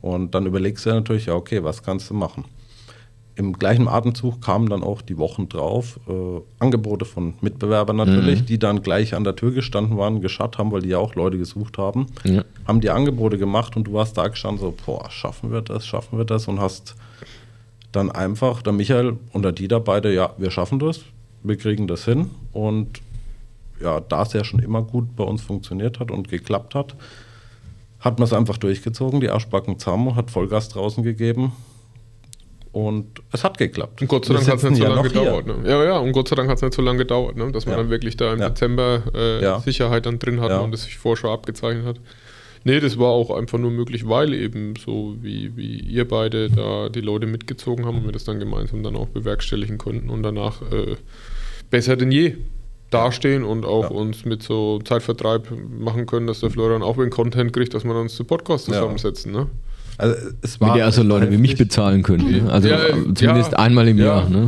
Und 0.00 0.34
dann 0.34 0.46
überlegst 0.46 0.84
du 0.84 0.90
ja 0.90 0.96
natürlich, 0.96 1.26
ja, 1.26 1.34
okay, 1.34 1.62
was 1.62 1.82
kannst 1.82 2.10
du 2.10 2.14
machen? 2.14 2.44
Im 3.40 3.54
gleichen 3.54 3.88
Atemzug 3.88 4.42
kamen 4.42 4.68
dann 4.68 4.82
auch 4.82 5.00
die 5.00 5.16
Wochen 5.16 5.48
drauf 5.48 5.98
äh, 6.06 6.12
Angebote 6.58 7.06
von 7.06 7.34
Mitbewerbern 7.40 7.96
natürlich, 7.96 8.42
mhm. 8.42 8.46
die 8.46 8.58
dann 8.58 8.82
gleich 8.82 9.14
an 9.14 9.24
der 9.24 9.34
Tür 9.34 9.52
gestanden 9.52 9.96
waren, 9.96 10.20
geschaut 10.20 10.58
haben, 10.58 10.70
weil 10.70 10.82
die 10.82 10.90
ja 10.90 10.98
auch 10.98 11.14
Leute 11.14 11.38
gesucht 11.38 11.78
haben, 11.78 12.06
ja. 12.24 12.44
haben 12.68 12.82
die 12.82 12.90
Angebote 12.90 13.38
gemacht 13.38 13.76
und 13.76 13.84
du 13.84 13.94
warst 13.94 14.18
da 14.18 14.28
gestanden 14.28 14.60
so, 14.60 14.74
boah, 14.84 15.10
schaffen 15.10 15.50
wir 15.50 15.62
das, 15.62 15.86
schaffen 15.86 16.18
wir 16.18 16.26
das 16.26 16.48
und 16.48 16.60
hast 16.60 16.96
dann 17.92 18.10
einfach, 18.10 18.60
der 18.60 18.74
Michael 18.74 19.16
und 19.32 19.42
der 19.42 19.52
Dieter 19.52 19.80
beide, 19.80 20.14
ja, 20.14 20.34
wir 20.36 20.50
schaffen 20.50 20.78
das, 20.78 21.00
wir 21.42 21.56
kriegen 21.56 21.86
das 21.86 22.04
hin 22.04 22.30
und 22.52 23.00
ja, 23.80 24.00
da 24.00 24.22
es 24.22 24.34
ja 24.34 24.44
schon 24.44 24.60
immer 24.60 24.82
gut 24.82 25.16
bei 25.16 25.24
uns 25.24 25.40
funktioniert 25.40 25.98
hat 25.98 26.10
und 26.10 26.28
geklappt 26.28 26.74
hat, 26.74 26.94
hat 28.00 28.18
man 28.18 28.26
es 28.26 28.34
einfach 28.34 28.58
durchgezogen, 28.58 29.22
die 29.22 29.30
Arschbacken 29.30 29.78
zusammen, 29.78 30.14
hat 30.14 30.30
Vollgas 30.30 30.68
draußen 30.68 31.02
gegeben 31.02 31.52
und 32.72 33.20
es 33.32 33.42
hat 33.42 33.58
geklappt. 33.58 34.00
Und 34.00 34.08
Gott 34.08 34.24
sei 34.24 34.34
Dank 34.34 34.46
hat 34.48 34.58
es 34.58 34.62
nicht 34.64 34.78
so 34.78 34.88
lange 34.88 35.08
gedauert. 35.08 35.46
Ne? 35.46 35.56
Ja, 35.64 35.84
ja, 35.84 35.98
und 35.98 36.12
Gott 36.12 36.28
sei 36.28 36.36
Dank 36.36 36.48
hat 36.48 36.56
es 36.56 36.62
nicht 36.62 36.74
so 36.74 36.82
lange 36.82 36.98
gedauert, 36.98 37.36
ne? 37.36 37.50
dass 37.50 37.66
man 37.66 37.76
ja. 37.76 37.82
dann 37.82 37.90
wirklich 37.90 38.16
da 38.16 38.32
im 38.32 38.40
ja. 38.40 38.48
Dezember 38.48 39.02
äh, 39.14 39.42
ja. 39.42 39.60
Sicherheit 39.60 40.06
dann 40.06 40.18
drin 40.18 40.40
hat 40.40 40.60
und 40.62 40.72
es 40.74 40.84
sich 40.84 40.96
vorher 40.98 41.16
schon 41.16 41.30
abgezeichnet 41.30 41.84
hat. 41.84 42.00
Nee, 42.62 42.78
das 42.78 42.98
war 42.98 43.08
auch 43.08 43.30
einfach 43.30 43.58
nur 43.58 43.70
möglich, 43.70 44.06
weil 44.06 44.34
eben 44.34 44.74
so 44.76 45.16
wie, 45.20 45.56
wie 45.56 45.78
ihr 45.78 46.06
beide 46.06 46.50
da 46.50 46.90
die 46.90 47.00
Leute 47.00 47.26
mitgezogen 47.26 47.86
haben 47.86 47.98
und 47.98 48.04
wir 48.04 48.12
das 48.12 48.24
dann 48.24 48.38
gemeinsam 48.38 48.82
dann 48.82 48.96
auch 48.96 49.06
bewerkstelligen 49.06 49.78
konnten 49.78 50.10
und 50.10 50.22
danach 50.22 50.60
äh, 50.70 50.96
besser 51.70 51.96
denn 51.96 52.12
je 52.12 52.36
dastehen 52.90 53.44
und 53.44 53.64
auch 53.64 53.90
uns 53.90 54.24
mit 54.24 54.42
so 54.42 54.80
Zeitvertreib 54.80 55.48
machen 55.70 56.06
können, 56.06 56.26
dass 56.26 56.40
der 56.40 56.50
Florian 56.50 56.82
auch 56.82 56.96
den 56.96 57.10
Content 57.10 57.52
kriegt, 57.52 57.72
dass 57.72 57.84
wir 57.84 57.94
uns 57.94 58.14
zu 58.16 58.24
Podcasts 58.24 58.66
zusammensetzen. 58.66 59.32
Ne? 59.32 59.46
Also 60.00 60.16
es 60.40 60.60
war 60.60 60.68
Mit 60.68 60.78
der 60.78 60.86
also 60.86 61.02
Leute 61.02 61.30
wie 61.30 61.36
mich 61.36 61.56
bezahlen 61.56 62.02
können. 62.02 62.44
Ne? 62.44 62.50
Also 62.50 62.68
ja, 62.68 62.78
zumindest 63.14 63.52
ja, 63.52 63.58
einmal 63.58 63.86
im 63.86 63.98
Jahr. 63.98 64.30
Ne? 64.30 64.46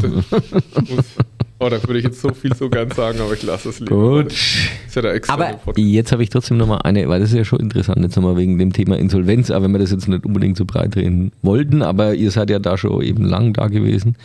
oh, 1.58 1.68
da 1.68 1.82
würde 1.82 1.98
ich 1.98 2.04
jetzt 2.06 2.22
so 2.22 2.32
viel 2.32 2.54
so 2.56 2.70
gern 2.70 2.90
sagen, 2.90 3.20
aber 3.20 3.34
ich 3.34 3.42
lasse 3.42 3.68
es 3.68 3.80
lieber. 3.80 3.94
Gut. 3.94 4.32
Ist 4.32 4.96
ja 4.96 5.02
der 5.02 5.12
extra 5.12 5.34
aber 5.34 5.48
Podcast. 5.58 5.86
jetzt 5.86 6.10
habe 6.10 6.22
ich 6.22 6.30
trotzdem 6.30 6.56
nochmal 6.56 6.80
eine, 6.84 7.06
weil 7.10 7.20
das 7.20 7.28
ist 7.32 7.36
ja 7.36 7.44
schon 7.44 7.60
interessant, 7.60 7.98
jetzt 8.00 8.16
nochmal 8.16 8.38
wegen 8.38 8.58
dem 8.58 8.72
Thema 8.72 8.98
Insolvenz, 8.98 9.50
aber 9.50 9.66
wenn 9.66 9.72
wir 9.72 9.78
das 9.78 9.90
jetzt 9.90 10.08
nicht 10.08 10.24
unbedingt 10.24 10.56
so 10.56 10.64
breit 10.64 10.94
drehen 10.94 11.32
wollten, 11.42 11.82
aber 11.82 12.14
ihr 12.14 12.30
seid 12.30 12.48
ja 12.48 12.58
da 12.58 12.78
schon 12.78 13.02
eben 13.02 13.22
lang 13.22 13.52
da 13.52 13.66
gewesen. 13.66 14.16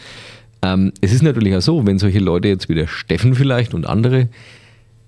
Ähm, 0.62 0.94
es 1.02 1.12
ist 1.12 1.24
natürlich 1.24 1.54
auch 1.58 1.62
so, 1.62 1.86
wenn 1.86 2.00
solche 2.00 2.20
Leute 2.20 2.48
jetzt 2.48 2.70
wie 2.70 2.76
der 2.76 2.88
Steffen 2.88 3.36
vielleicht 3.36 3.74
und 3.74 3.86
andere 3.86 4.30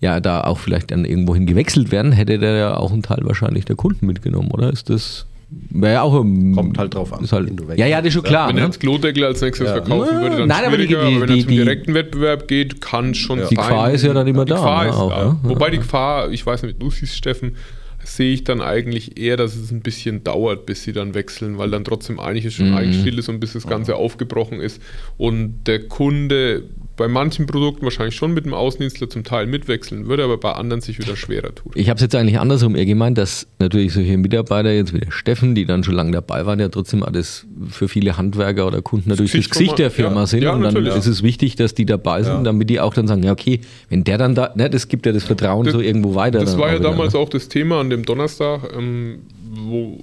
ja 0.02 0.20
da 0.20 0.42
auch 0.42 0.60
vielleicht 0.60 0.92
dann 0.92 1.06
irgendwohin 1.06 1.46
gewechselt 1.46 1.94
werden, 1.94 2.12
hätte 2.12 2.40
der 2.40 2.56
ja 2.58 2.78
auch 2.78 2.92
einen 2.92 3.04
Teil 3.04 3.22
wahrscheinlich 3.24 3.64
der 3.64 3.78
Kunden 3.78 4.06
mitgenommen, 4.06 4.52
oder? 4.52 4.70
Ist 4.70 4.90
das 4.90 5.26
Wäre 5.52 5.94
ja 5.94 6.02
auch 6.04 6.12
Kommt 6.12 6.78
halt 6.78 6.94
drauf 6.94 7.12
an. 7.12 7.26
Halt, 7.30 7.52
ja, 7.76 7.88
ja, 7.88 7.98
das 7.98 8.10
ist 8.10 8.14
schon 8.14 8.24
klar. 8.24 8.50
Wenn 8.50 8.58
er 8.58 8.62
ne? 8.62 8.68
jetzt 8.68 8.80
Klodeckel 8.80 9.24
als 9.24 9.42
nächstes 9.42 9.68
ja. 9.68 9.74
verkaufen 9.74 10.22
würde, 10.22 10.38
dann 10.38 10.48
Nein, 10.48 10.66
aber, 10.66 10.78
die, 10.78 10.96
aber 10.96 11.22
wenn 11.22 11.30
er 11.30 11.40
zum 11.40 11.48
direkten 11.48 11.94
Wettbewerb 11.96 12.48
geht, 12.48 12.82
kann 12.82 13.16
schon 13.16 13.40
ja. 13.40 13.46
sein. 13.46 13.50
Die 13.50 13.56
Gefahr 13.56 13.92
ist 13.92 14.04
ja 14.04 14.14
dann 14.14 14.28
immer 14.28 14.46
die 14.46 14.50
da. 14.50 14.58
Gefahr 14.58 14.84
ne? 14.84 14.90
ist 14.90 14.96
auch, 14.96 15.10
da. 15.10 15.40
Wobei 15.42 15.72
die 15.72 15.78
Gefahr, 15.80 16.30
ich 16.30 16.46
weiß 16.46 16.64
nicht, 16.64 16.80
du 16.80 16.92
siehst, 16.92 17.16
Steffen, 17.16 17.56
sehe 18.04 18.34
ich 18.34 18.44
dann 18.44 18.62
eigentlich 18.62 19.20
eher, 19.20 19.38
dass 19.38 19.56
es 19.56 19.72
ein 19.72 19.82
bisschen 19.82 20.24
dauert, 20.24 20.68
bis 20.68 20.84
sie 20.84 20.94
dann 20.94 21.16
wechseln, 21.16 21.58
weil 21.58 21.72
dann 21.72 21.84
trotzdem 21.84 22.20
einiges 22.20 22.54
schon 22.54 22.70
mhm. 22.70 22.78
eingespielt 22.78 23.18
ist 23.18 23.30
und 23.30 23.40
bis 23.40 23.54
das 23.54 23.66
Ganze 23.66 23.96
aufgebrochen 23.96 24.60
ist 24.60 24.82
und 25.18 25.64
der 25.66 25.88
Kunde 25.88 26.64
bei 27.00 27.08
manchen 27.08 27.46
Produkten 27.46 27.84
wahrscheinlich 27.84 28.16
schon 28.16 28.34
mit 28.34 28.46
dem 28.46 28.54
Außendienstler 28.54 29.10
zum 29.10 29.24
Teil 29.24 29.48
mitwechseln 29.48 30.08
würde, 30.08 30.26
aber 30.26 30.38
bei 30.38 30.52
anderen 30.52 30.82
sich 30.82 31.00
wieder 31.00 31.16
schwerer 31.16 31.56
tut. 31.56 31.74
Ich 31.76 31.90
habe 31.90 31.96
es 31.96 32.02
jetzt 32.02 32.14
eigentlich 32.14 32.38
andersrum 32.38 32.76
eher 32.76 32.86
gemeint, 32.86 33.18
dass 33.18 33.48
natürlich 33.58 33.94
solche 33.94 34.18
Mitarbeiter, 34.18 34.74
jetzt 34.74 34.94
wie 34.94 35.00
der 35.00 35.10
Steffen, 35.10 35.56
die 35.56 35.66
dann 35.66 35.86
schon 35.86 35.96
lange 35.96 36.12
dabei 36.12 36.46
waren, 36.46 36.60
ja 36.60 36.68
trotzdem 36.68 37.02
alles 37.02 37.48
für 37.70 37.88
viele 37.88 38.18
Handwerker 38.18 38.68
oder 38.68 38.82
Kunden 38.82 39.12
natürlich 39.12 39.32
das 39.32 39.40
Gesicht, 39.40 39.52
das 39.52 39.58
Gesicht 39.60 39.80
der 39.80 39.92
Firma 39.92 40.20
ja, 40.20 40.28
sind. 40.28 40.44
Ja, 40.44 40.52
und 40.52 40.62
dann 40.62 40.86
ist 40.86 41.08
es 41.08 41.24
wichtig, 41.24 41.56
dass 41.56 41.74
die 41.74 41.86
dabei 41.86 42.22
sind, 42.22 42.34
ja. 42.34 42.44
damit 42.44 42.70
die 42.70 42.82
auch 42.82 42.94
dann 42.94 43.08
sagen, 43.08 43.24
ja 43.24 43.32
okay, 43.32 43.62
wenn 43.88 44.04
der 44.04 44.18
dann 44.18 44.36
da, 44.36 44.52
ne, 44.56 44.70
das 44.70 44.90
gibt 44.90 45.06
ja 45.06 45.14
das 45.14 45.24
Vertrauen 45.24 45.64
das, 45.64 45.74
so 45.74 45.80
irgendwo 45.80 46.16
weiter. 46.16 46.40
Das 46.40 46.58
war 46.58 46.70
ja 46.70 46.80
damals 46.80 47.14
ne? 47.14 47.20
auch 47.20 47.30
das 47.30 47.48
Thema 47.48 47.80
an 47.80 47.90
dem 47.90 48.04
Donnerstag, 48.04 48.74
ähm, 48.78 49.20
wo 49.54 50.00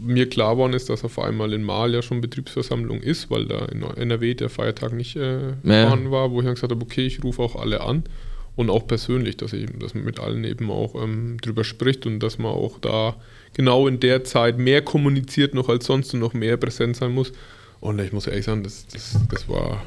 mir 0.00 0.28
klar 0.28 0.54
geworden 0.54 0.72
ist, 0.72 0.88
dass 0.88 1.04
auf 1.04 1.18
einmal 1.18 1.52
in 1.52 1.62
Mal 1.62 1.92
ja 1.94 2.02
schon 2.02 2.20
Betriebsversammlung 2.20 3.00
ist, 3.00 3.30
weil 3.30 3.46
da 3.46 3.64
in 3.66 3.82
NRW 3.82 4.34
der 4.34 4.48
Feiertag 4.48 4.92
nicht 4.92 5.16
äh, 5.16 5.54
ja. 5.62 6.10
war, 6.10 6.30
wo 6.30 6.40
ich 6.40 6.44
dann 6.44 6.54
gesagt 6.54 6.72
habe, 6.72 6.82
okay, 6.82 7.06
ich 7.06 7.22
rufe 7.24 7.42
auch 7.42 7.56
alle 7.56 7.80
an 7.80 8.04
und 8.56 8.70
auch 8.70 8.86
persönlich, 8.86 9.36
dass, 9.36 9.52
ich, 9.52 9.66
dass 9.78 9.94
man 9.94 10.04
mit 10.04 10.18
allen 10.18 10.44
eben 10.44 10.70
auch 10.70 10.94
ähm, 11.00 11.36
drüber 11.40 11.64
spricht 11.64 12.06
und 12.06 12.20
dass 12.20 12.38
man 12.38 12.52
auch 12.52 12.78
da 12.80 13.16
genau 13.54 13.86
in 13.86 14.00
der 14.00 14.24
Zeit 14.24 14.58
mehr 14.58 14.82
kommuniziert 14.82 15.54
noch 15.54 15.68
als 15.68 15.86
sonst 15.86 16.12
und 16.14 16.20
noch 16.20 16.34
mehr 16.34 16.56
präsent 16.56 16.96
sein 16.96 17.12
muss. 17.12 17.32
Und 17.80 18.00
ich 18.00 18.12
muss 18.12 18.26
ehrlich 18.26 18.44
sagen, 18.44 18.64
das, 18.64 18.86
das, 18.88 19.16
das 19.30 19.48
war 19.48 19.84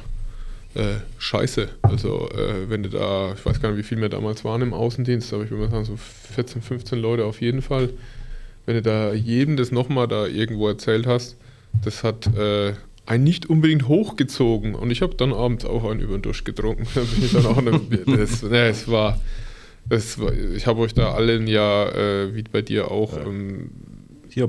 äh, 0.74 0.96
scheiße. 1.18 1.68
Also 1.82 2.30
äh, 2.30 2.70
wenn 2.70 2.82
du 2.82 2.88
da, 2.88 3.34
ich 3.34 3.44
weiß 3.44 3.60
gar 3.60 3.70
nicht, 3.70 3.78
wie 3.78 3.82
viel 3.82 4.00
wir 4.00 4.08
damals 4.08 4.44
waren 4.44 4.62
im 4.62 4.72
Außendienst, 4.72 5.34
aber 5.34 5.44
ich 5.44 5.50
würde 5.50 5.64
mal 5.64 5.70
sagen, 5.70 5.84
so 5.84 5.96
14, 6.34 6.62
15 6.62 6.98
Leute 6.98 7.26
auf 7.26 7.42
jeden 7.42 7.60
Fall 7.60 7.90
wenn 8.66 8.74
du 8.76 8.82
da 8.82 9.12
jedem 9.12 9.56
das 9.56 9.72
nochmal 9.72 10.08
da 10.08 10.26
irgendwo 10.26 10.68
erzählt 10.68 11.06
hast, 11.06 11.36
das 11.84 12.04
hat 12.04 12.26
äh, 12.36 12.74
einen 13.06 13.24
nicht 13.24 13.46
unbedingt 13.46 13.88
hochgezogen. 13.88 14.74
Und 14.74 14.90
ich 14.90 15.02
habe 15.02 15.14
dann 15.14 15.32
abends 15.32 15.64
auch 15.64 15.84
einen 15.84 16.00
über 16.00 16.16
den 16.16 16.22
Dusch 16.22 16.44
getrunken. 16.44 16.86
das, 18.06 18.42
ne, 18.42 18.68
es 18.68 18.88
war, 18.88 19.20
das 19.88 20.18
war, 20.18 20.32
ich 20.32 20.66
habe 20.66 20.80
euch 20.80 20.94
da 20.94 21.12
allen 21.12 21.46
ja, 21.46 21.88
äh, 21.88 22.34
wie 22.34 22.42
bei 22.42 22.62
dir 22.62 22.90
auch, 22.90 23.16
ähm, 23.16 23.70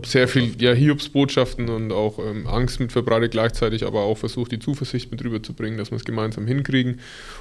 sehr 0.06 0.28
viel 0.28 0.52
ja, 0.62 0.72
Hiobsbotschaften 0.72 1.70
und 1.70 1.92
auch 1.92 2.20
ähm, 2.20 2.48
Angst 2.48 2.80
mit 2.80 2.92
verbreitet 2.92 3.32
gleichzeitig, 3.32 3.86
aber 3.86 4.04
auch 4.04 4.18
versucht, 4.18 4.52
die 4.52 4.60
Zuversicht 4.60 5.12
mit 5.12 5.24
rüberzubringen, 5.24 5.78
dass 5.78 5.92
wir 5.92 5.98
es 5.98 6.06
gemeinsam 6.06 6.48
hinkriegen. 6.48 7.00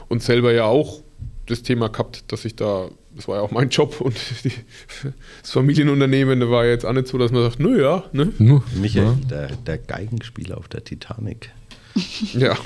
Und 0.09 0.23
selber 0.23 0.53
ja 0.53 0.65
auch 0.65 1.03
das 1.47 1.63
Thema 1.63 1.89
gehabt, 1.89 2.25
dass 2.33 2.45
ich 2.45 2.57
da, 2.57 2.89
das 3.17 3.29
war 3.29 3.37
ja 3.37 3.43
auch 3.43 3.51
mein 3.51 3.69
Job 3.69 4.01
und 4.01 4.15
die, 4.45 4.53
das 5.43 5.51
Familienunternehmen, 5.51 6.41
da 6.41 6.51
war 6.51 6.65
jetzt 6.65 6.85
auch 6.85 6.93
nicht 6.93 7.09
so, 7.09 7.19
dass 7.19 7.33
man 7.33 7.43
sagt, 7.43 7.61
nö 7.61 7.81
ja, 7.81 8.05
ne? 8.13 8.33
Michael, 8.75 9.05
ja. 9.05 9.15
Der, 9.29 9.49
der 9.49 9.79
Geigenspieler 9.79 10.59
auf 10.59 10.69
der 10.69 10.85
Titanic. 10.85 11.51
Ja. 12.33 12.57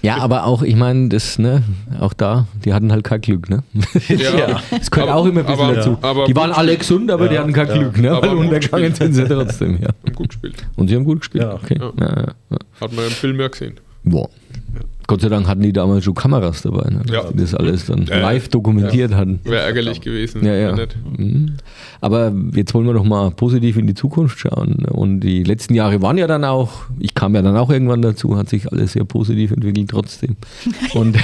Ja, 0.00 0.18
aber 0.18 0.44
auch, 0.44 0.62
ich 0.62 0.74
meine, 0.74 1.10
das, 1.10 1.38
ne, 1.38 1.62
auch 2.00 2.14
da, 2.14 2.46
die 2.64 2.72
hatten 2.72 2.92
halt 2.92 3.04
kein 3.04 3.20
Glück, 3.20 3.50
ne? 3.50 3.62
Ja. 4.08 4.62
Das 4.70 4.90
gehört 4.90 5.10
aber, 5.10 5.20
auch 5.20 5.26
immer 5.26 5.40
ein 5.40 5.46
bisschen 5.46 5.64
aber, 5.64 5.74
dazu. 5.74 5.98
Aber 6.00 6.24
die 6.24 6.34
waren 6.34 6.50
alle 6.50 6.76
gesund, 6.76 7.10
aber 7.10 7.26
ja, 7.26 7.32
die 7.32 7.38
hatten 7.40 7.52
kein 7.52 7.68
ja. 7.68 7.74
Glück, 7.76 7.98
ne? 7.98 8.18
Weil 8.22 8.30
untergegangen 8.30 8.94
sind 8.94 9.12
sie 9.12 9.24
trotzdem, 9.24 9.82
ja. 9.82 9.88
Haben 9.88 10.14
gut 10.14 10.28
gespielt. 10.30 10.66
Und 10.76 10.88
sie 10.88 10.96
haben 10.96 11.04
gut 11.04 11.20
gespielt. 11.20 11.44
Ja. 11.44 11.54
Okay. 11.54 11.78
Hat 12.80 12.92
man 12.92 13.04
im 13.04 13.10
Film 13.10 13.38
ja 13.38 13.48
gesehen. 13.48 13.74
Boah. 14.02 14.30
Gott 15.06 15.20
sei 15.20 15.28
Dank 15.28 15.46
hatten 15.46 15.62
die 15.62 15.72
damals 15.72 16.04
schon 16.04 16.14
Kameras 16.14 16.62
dabei, 16.62 16.90
ne? 16.90 17.02
ja. 17.10 17.24
die 17.30 17.36
das 17.36 17.54
alles 17.54 17.86
dann 17.86 18.08
äh, 18.08 18.20
live 18.20 18.48
dokumentiert 18.48 19.10
ja. 19.10 19.16
hatten. 19.18 19.40
Wäre 19.44 19.62
ärgerlich 19.62 20.00
gewesen. 20.00 20.44
Ja, 20.44 20.54
ja. 20.54 20.76
Mhm. 21.16 21.56
Aber 22.00 22.32
jetzt 22.54 22.72
wollen 22.74 22.86
wir 22.86 22.94
doch 22.94 23.04
mal 23.04 23.30
positiv 23.30 23.76
in 23.76 23.86
die 23.86 23.94
Zukunft 23.94 24.38
schauen. 24.38 24.84
Und 24.86 25.20
die 25.20 25.42
letzten 25.42 25.74
Jahre 25.74 26.00
waren 26.00 26.16
ja 26.16 26.26
dann 26.26 26.44
auch, 26.44 26.72
ich 26.98 27.14
kam 27.14 27.34
ja 27.34 27.42
dann 27.42 27.56
auch 27.56 27.70
irgendwann 27.70 28.02
dazu, 28.02 28.36
hat 28.36 28.48
sich 28.48 28.72
alles 28.72 28.92
sehr 28.92 29.04
positiv 29.04 29.50
entwickelt 29.52 29.90
trotzdem. 29.90 30.36
Und 30.94 31.18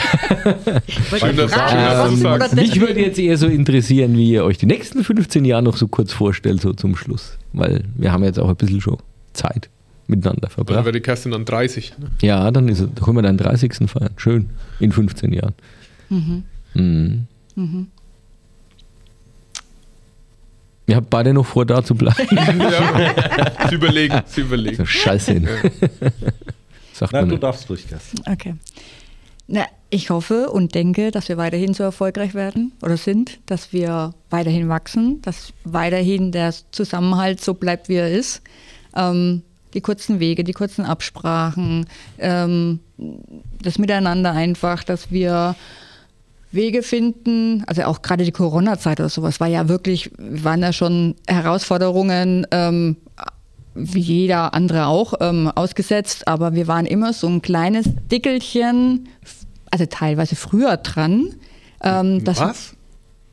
Schön, 1.16 1.36
dass 1.36 1.52
ähm, 1.52 2.22
das 2.22 2.54
mich 2.54 2.80
würde 2.80 3.00
jetzt 3.00 3.18
eher 3.18 3.38
so 3.38 3.46
interessieren, 3.46 4.16
wie 4.16 4.30
ihr 4.30 4.44
euch 4.44 4.58
die 4.58 4.66
nächsten 4.66 5.04
15 5.04 5.44
Jahre 5.44 5.62
noch 5.62 5.76
so 5.76 5.88
kurz 5.88 6.12
vorstellt, 6.12 6.60
so 6.60 6.72
zum 6.72 6.96
Schluss. 6.96 7.38
Weil 7.52 7.84
wir 7.96 8.12
haben 8.12 8.24
jetzt 8.24 8.38
auch 8.38 8.48
ein 8.48 8.56
bisschen 8.56 8.80
schon 8.80 8.98
Zeit 9.32 9.70
miteinander 10.10 10.50
verbracht. 10.50 10.76
Dann 10.78 10.84
wäre 10.84 10.92
die 10.92 11.00
Kerstin 11.00 11.32
dann 11.32 11.44
30. 11.44 11.98
Ne? 11.98 12.10
Ja, 12.22 12.50
dann 12.50 12.68
ist, 12.68 12.80
da 12.94 13.04
können 13.04 13.16
wir 13.16 13.22
deinen 13.22 13.38
30. 13.38 13.88
feiern. 13.88 14.10
Schön. 14.16 14.50
In 14.78 14.92
15 14.92 15.32
Jahren. 15.32 15.54
Mhm. 16.08 16.44
Mhm. 16.74 17.26
Mhm. 17.54 17.86
Ihr 20.86 20.96
habt 20.96 21.08
beide 21.10 21.32
noch 21.32 21.46
vor, 21.46 21.64
da 21.64 21.84
zu 21.84 21.94
bleiben. 21.94 22.26
ja, 22.36 23.68
sie 23.68 23.76
überlegen, 23.76 24.20
sie 24.26 24.40
überlegen. 24.40 24.76
So 24.76 24.84
Scheiße. 24.86 25.34
Ja. 25.34 25.48
Sagt 26.92 27.12
Na, 27.12 27.20
du 27.22 27.28
nicht. 27.28 27.42
darfst 27.42 27.68
durch, 27.70 27.86
Kerstin. 27.86 28.20
Okay. 28.26 28.54
Na, 29.46 29.66
ich 29.88 30.10
hoffe 30.10 30.50
und 30.50 30.74
denke, 30.74 31.10
dass 31.12 31.28
wir 31.28 31.36
weiterhin 31.36 31.74
so 31.74 31.82
erfolgreich 31.84 32.34
werden 32.34 32.72
oder 32.82 32.96
sind, 32.96 33.38
dass 33.46 33.72
wir 33.72 34.14
weiterhin 34.30 34.68
wachsen, 34.68 35.22
dass 35.22 35.52
weiterhin 35.64 36.32
der 36.32 36.52
Zusammenhalt 36.72 37.40
so 37.40 37.54
bleibt, 37.54 37.88
wie 37.88 37.94
er 37.96 38.10
ist. 38.10 38.42
Ähm, 38.94 39.42
die 39.74 39.80
kurzen 39.80 40.20
Wege, 40.20 40.44
die 40.44 40.52
kurzen 40.52 40.84
Absprachen, 40.84 41.86
ähm, 42.18 42.80
das 43.62 43.78
Miteinander 43.78 44.32
einfach, 44.32 44.84
dass 44.84 45.10
wir 45.10 45.54
Wege 46.52 46.82
finden, 46.82 47.62
also 47.66 47.82
auch 47.84 48.02
gerade 48.02 48.24
die 48.24 48.32
Corona-Zeit 48.32 48.98
oder 48.98 49.08
sowas 49.08 49.38
war 49.38 49.46
ja 49.46 49.68
wirklich, 49.68 50.10
waren 50.18 50.62
ja 50.62 50.72
schon 50.72 51.14
Herausforderungen, 51.28 52.46
ähm, 52.50 52.96
wie 53.74 54.00
jeder 54.00 54.52
andere 54.52 54.86
auch, 54.86 55.14
ähm, 55.20 55.48
ausgesetzt, 55.48 56.26
aber 56.26 56.54
wir 56.54 56.66
waren 56.66 56.86
immer 56.86 57.12
so 57.12 57.28
ein 57.28 57.40
kleines 57.40 57.86
Dickelchen, 58.10 59.08
also 59.70 59.86
teilweise 59.86 60.34
früher 60.34 60.76
dran. 60.76 61.34
Ähm, 61.82 62.20
Was? 62.26 62.74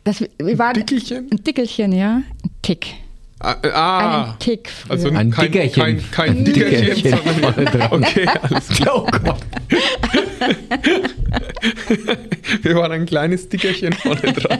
Das, 0.03 0.21
wir 0.21 0.57
waren, 0.59 0.75
ein 0.75 0.85
Dickelchen? 0.85 1.27
Ein 1.31 1.43
Dickelchen, 1.43 1.91
ja. 1.91 2.21
Ein 2.43 2.51
Tick. 2.61 2.95
Ah, 3.39 3.55
ah. 3.71 4.23
Einen 4.23 4.39
Tick 4.39 4.69
früher. 4.69 4.91
also 4.91 5.09
Ein 5.09 5.29
kein, 5.29 5.51
Dickerchen. 5.51 5.83
kein, 5.83 6.11
kein 6.11 6.29
Ein 6.37 6.45
Dickerchen, 6.45 6.95
Dickerchen. 6.95 7.87
Okay, 7.91 8.27
alles 8.41 8.67
klar. 8.69 8.95
Oh 8.95 9.05
Gott. 9.05 9.37
Wir 12.63 12.75
waren 12.75 12.91
ein 12.91 13.05
kleines 13.05 13.47
Dickerchen 13.49 13.93
vorne 13.93 14.33
dran. 14.33 14.59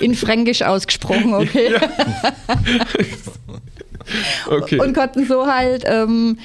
In 0.00 0.14
Fränkisch 0.14 0.62
ausgesprochen, 0.62 1.34
okay. 1.34 1.74
Okay. 4.48 4.78
Und 4.78 4.94
konnten 4.94 5.26
so 5.26 5.48
halt 5.48 5.82
ähm, 5.84 6.38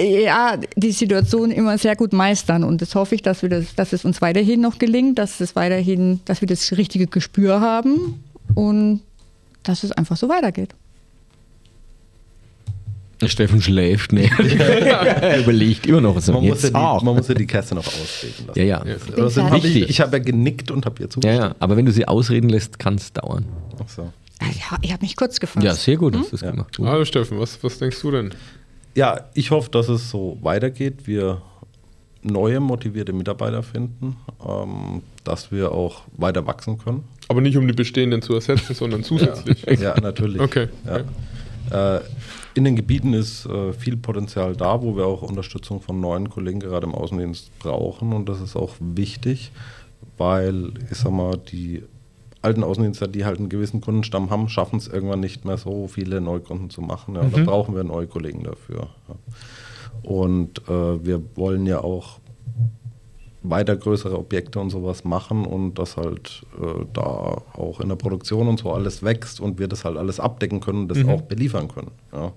ja, 0.00 0.56
die 0.76 0.92
Situation 0.92 1.50
immer 1.50 1.76
sehr 1.76 1.94
gut 1.96 2.14
meistern. 2.14 2.64
Und 2.64 2.80
das 2.80 2.94
hoffe 2.94 3.14
ich, 3.14 3.20
dass, 3.20 3.42
wir 3.42 3.50
das, 3.50 3.74
dass 3.74 3.92
es 3.92 4.06
uns 4.06 4.22
weiterhin 4.22 4.62
noch 4.62 4.78
gelingt, 4.78 5.18
dass 5.18 5.38
es 5.40 5.54
weiterhin, 5.54 6.20
dass 6.24 6.40
wir 6.40 6.48
das 6.48 6.72
richtige 6.78 7.06
Gespür 7.06 7.60
haben 7.60 8.24
und 8.54 9.02
dass 9.68 9.84
es 9.84 9.92
einfach 9.92 10.16
so 10.16 10.28
weitergeht. 10.28 10.74
Steffen 13.26 13.60
schläft, 13.60 14.12
ne? 14.12 14.30
er 14.38 15.40
überlegt 15.40 15.86
immer 15.86 16.00
noch. 16.00 16.14
Was 16.14 16.28
Man 16.28 16.36
muss, 16.36 16.44
ja 16.46 16.52
jetzt 16.54 16.68
die, 16.70 16.74
auch. 16.76 17.02
man 17.02 17.16
muss 17.16 17.26
ja 17.26 17.34
die 17.34 17.46
Kerze 17.48 17.74
noch 17.74 17.84
ausreden 17.86 18.46
lassen. 18.46 18.58
Ja, 18.60 18.64
ja. 18.64 18.84
Ja. 18.86 19.22
Also, 19.24 19.42
hab 19.42 19.56
ich 19.58 19.64
Wichtig. 19.64 19.90
ich 19.90 20.00
habe 20.00 20.16
ja 20.18 20.22
genickt 20.22 20.70
und 20.70 20.86
habe 20.86 20.96
ihr 21.00 21.06
Ja, 21.06 21.10
zugestimmt. 21.10 21.40
ja. 21.40 21.54
Aber 21.58 21.76
wenn 21.76 21.84
du 21.84 21.90
sie 21.90 22.06
ausreden 22.06 22.48
lässt, 22.48 22.78
kann 22.78 22.94
es 22.94 23.12
dauern. 23.12 23.44
Ach 23.84 23.88
so. 23.88 24.12
Ja, 24.40 24.78
ich 24.82 24.92
habe 24.92 25.02
mich 25.02 25.16
kurz 25.16 25.40
gefasst. 25.40 25.64
Ja, 25.66 25.74
sehr 25.74 25.96
gut 25.96 26.14
hast 26.16 26.26
du 26.28 26.30
das 26.36 26.42
Ja. 26.42 26.52
gemacht. 26.52 26.78
Also 26.80 27.04
Steffen, 27.04 27.40
was, 27.40 27.60
was 27.64 27.78
denkst 27.78 28.00
du 28.02 28.12
denn? 28.12 28.30
Ja, 28.94 29.26
ich 29.34 29.50
hoffe, 29.50 29.68
dass 29.70 29.88
es 29.88 30.10
so 30.10 30.38
weitergeht. 30.42 31.06
Wir 31.08 31.42
neue 32.22 32.60
motivierte 32.60 33.12
Mitarbeiter 33.12 33.64
finden, 33.64 34.16
ähm, 34.48 35.02
dass 35.24 35.50
wir 35.50 35.72
auch 35.72 36.02
weiter 36.16 36.46
wachsen 36.46 36.78
können. 36.78 37.02
Aber 37.28 37.40
nicht 37.42 37.56
um 37.56 37.66
die 37.66 37.74
bestehenden 37.74 38.22
zu 38.22 38.34
ersetzen, 38.34 38.74
sondern 38.74 39.04
zusätzlich. 39.04 39.64
Ja, 39.80 40.00
natürlich. 40.00 40.40
Okay. 40.40 40.68
Ja. 41.70 41.96
Äh, 41.96 42.00
in 42.54 42.64
den 42.64 42.74
Gebieten 42.74 43.12
ist 43.12 43.46
äh, 43.46 43.72
viel 43.72 43.96
Potenzial 43.96 44.56
da, 44.56 44.82
wo 44.82 44.96
wir 44.96 45.06
auch 45.06 45.22
Unterstützung 45.22 45.80
von 45.80 46.00
neuen 46.00 46.30
Kollegen 46.30 46.60
gerade 46.60 46.86
im 46.86 46.94
Außendienst 46.94 47.56
brauchen. 47.58 48.12
Und 48.12 48.28
das 48.28 48.40
ist 48.40 48.56
auch 48.56 48.74
wichtig, 48.80 49.52
weil 50.16 50.72
ich 50.90 50.98
sag 50.98 51.12
mal, 51.12 51.36
die 51.36 51.84
alten 52.42 52.64
Außendienstler, 52.64 53.08
die 53.08 53.24
halt 53.24 53.38
einen 53.38 53.48
gewissen 53.48 53.80
Kundenstamm 53.80 54.30
haben, 54.30 54.48
schaffen 54.48 54.76
es 54.76 54.88
irgendwann 54.88 55.20
nicht 55.20 55.44
mehr 55.44 55.58
so 55.58 55.86
viele 55.86 56.20
Neukunden 56.20 56.70
zu 56.70 56.80
machen. 56.80 57.14
Ja, 57.14 57.20
und 57.22 57.36
Da 57.36 57.42
brauchen 57.44 57.74
wir 57.74 57.84
neue 57.84 58.06
Kollegen 58.06 58.44
dafür. 58.44 58.88
Ja. 59.08 59.14
Und 60.02 60.62
äh, 60.68 61.04
wir 61.04 61.22
wollen 61.36 61.66
ja 61.66 61.82
auch 61.82 62.20
weiter 63.42 63.76
größere 63.76 64.18
Objekte 64.18 64.58
und 64.58 64.70
sowas 64.70 65.04
machen 65.04 65.44
und 65.44 65.74
dass 65.78 65.96
halt 65.96 66.42
äh, 66.60 66.84
da 66.92 67.42
auch 67.52 67.80
in 67.80 67.88
der 67.88 67.96
Produktion 67.96 68.48
und 68.48 68.58
so 68.58 68.72
alles 68.72 69.02
wächst 69.02 69.40
und 69.40 69.58
wir 69.58 69.68
das 69.68 69.84
halt 69.84 69.96
alles 69.96 70.18
abdecken 70.18 70.60
können 70.60 70.82
und 70.82 70.88
das 70.88 71.04
auch 71.06 71.22
beliefern 71.22 71.68
können. 71.68 71.92
Ja. 72.12 72.32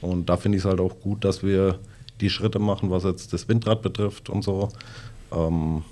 Und 0.00 0.28
da 0.28 0.36
finde 0.36 0.58
ich 0.58 0.64
es 0.64 0.68
halt 0.68 0.80
auch 0.80 1.00
gut, 1.00 1.24
dass 1.24 1.42
wir 1.42 1.78
die 2.20 2.28
Schritte 2.28 2.58
machen, 2.58 2.90
was 2.90 3.04
jetzt 3.04 3.32
das 3.32 3.48
Windrad 3.48 3.80
betrifft 3.82 4.28
und 4.28 4.42
so. 4.42 4.68
Ähm, 5.32 5.82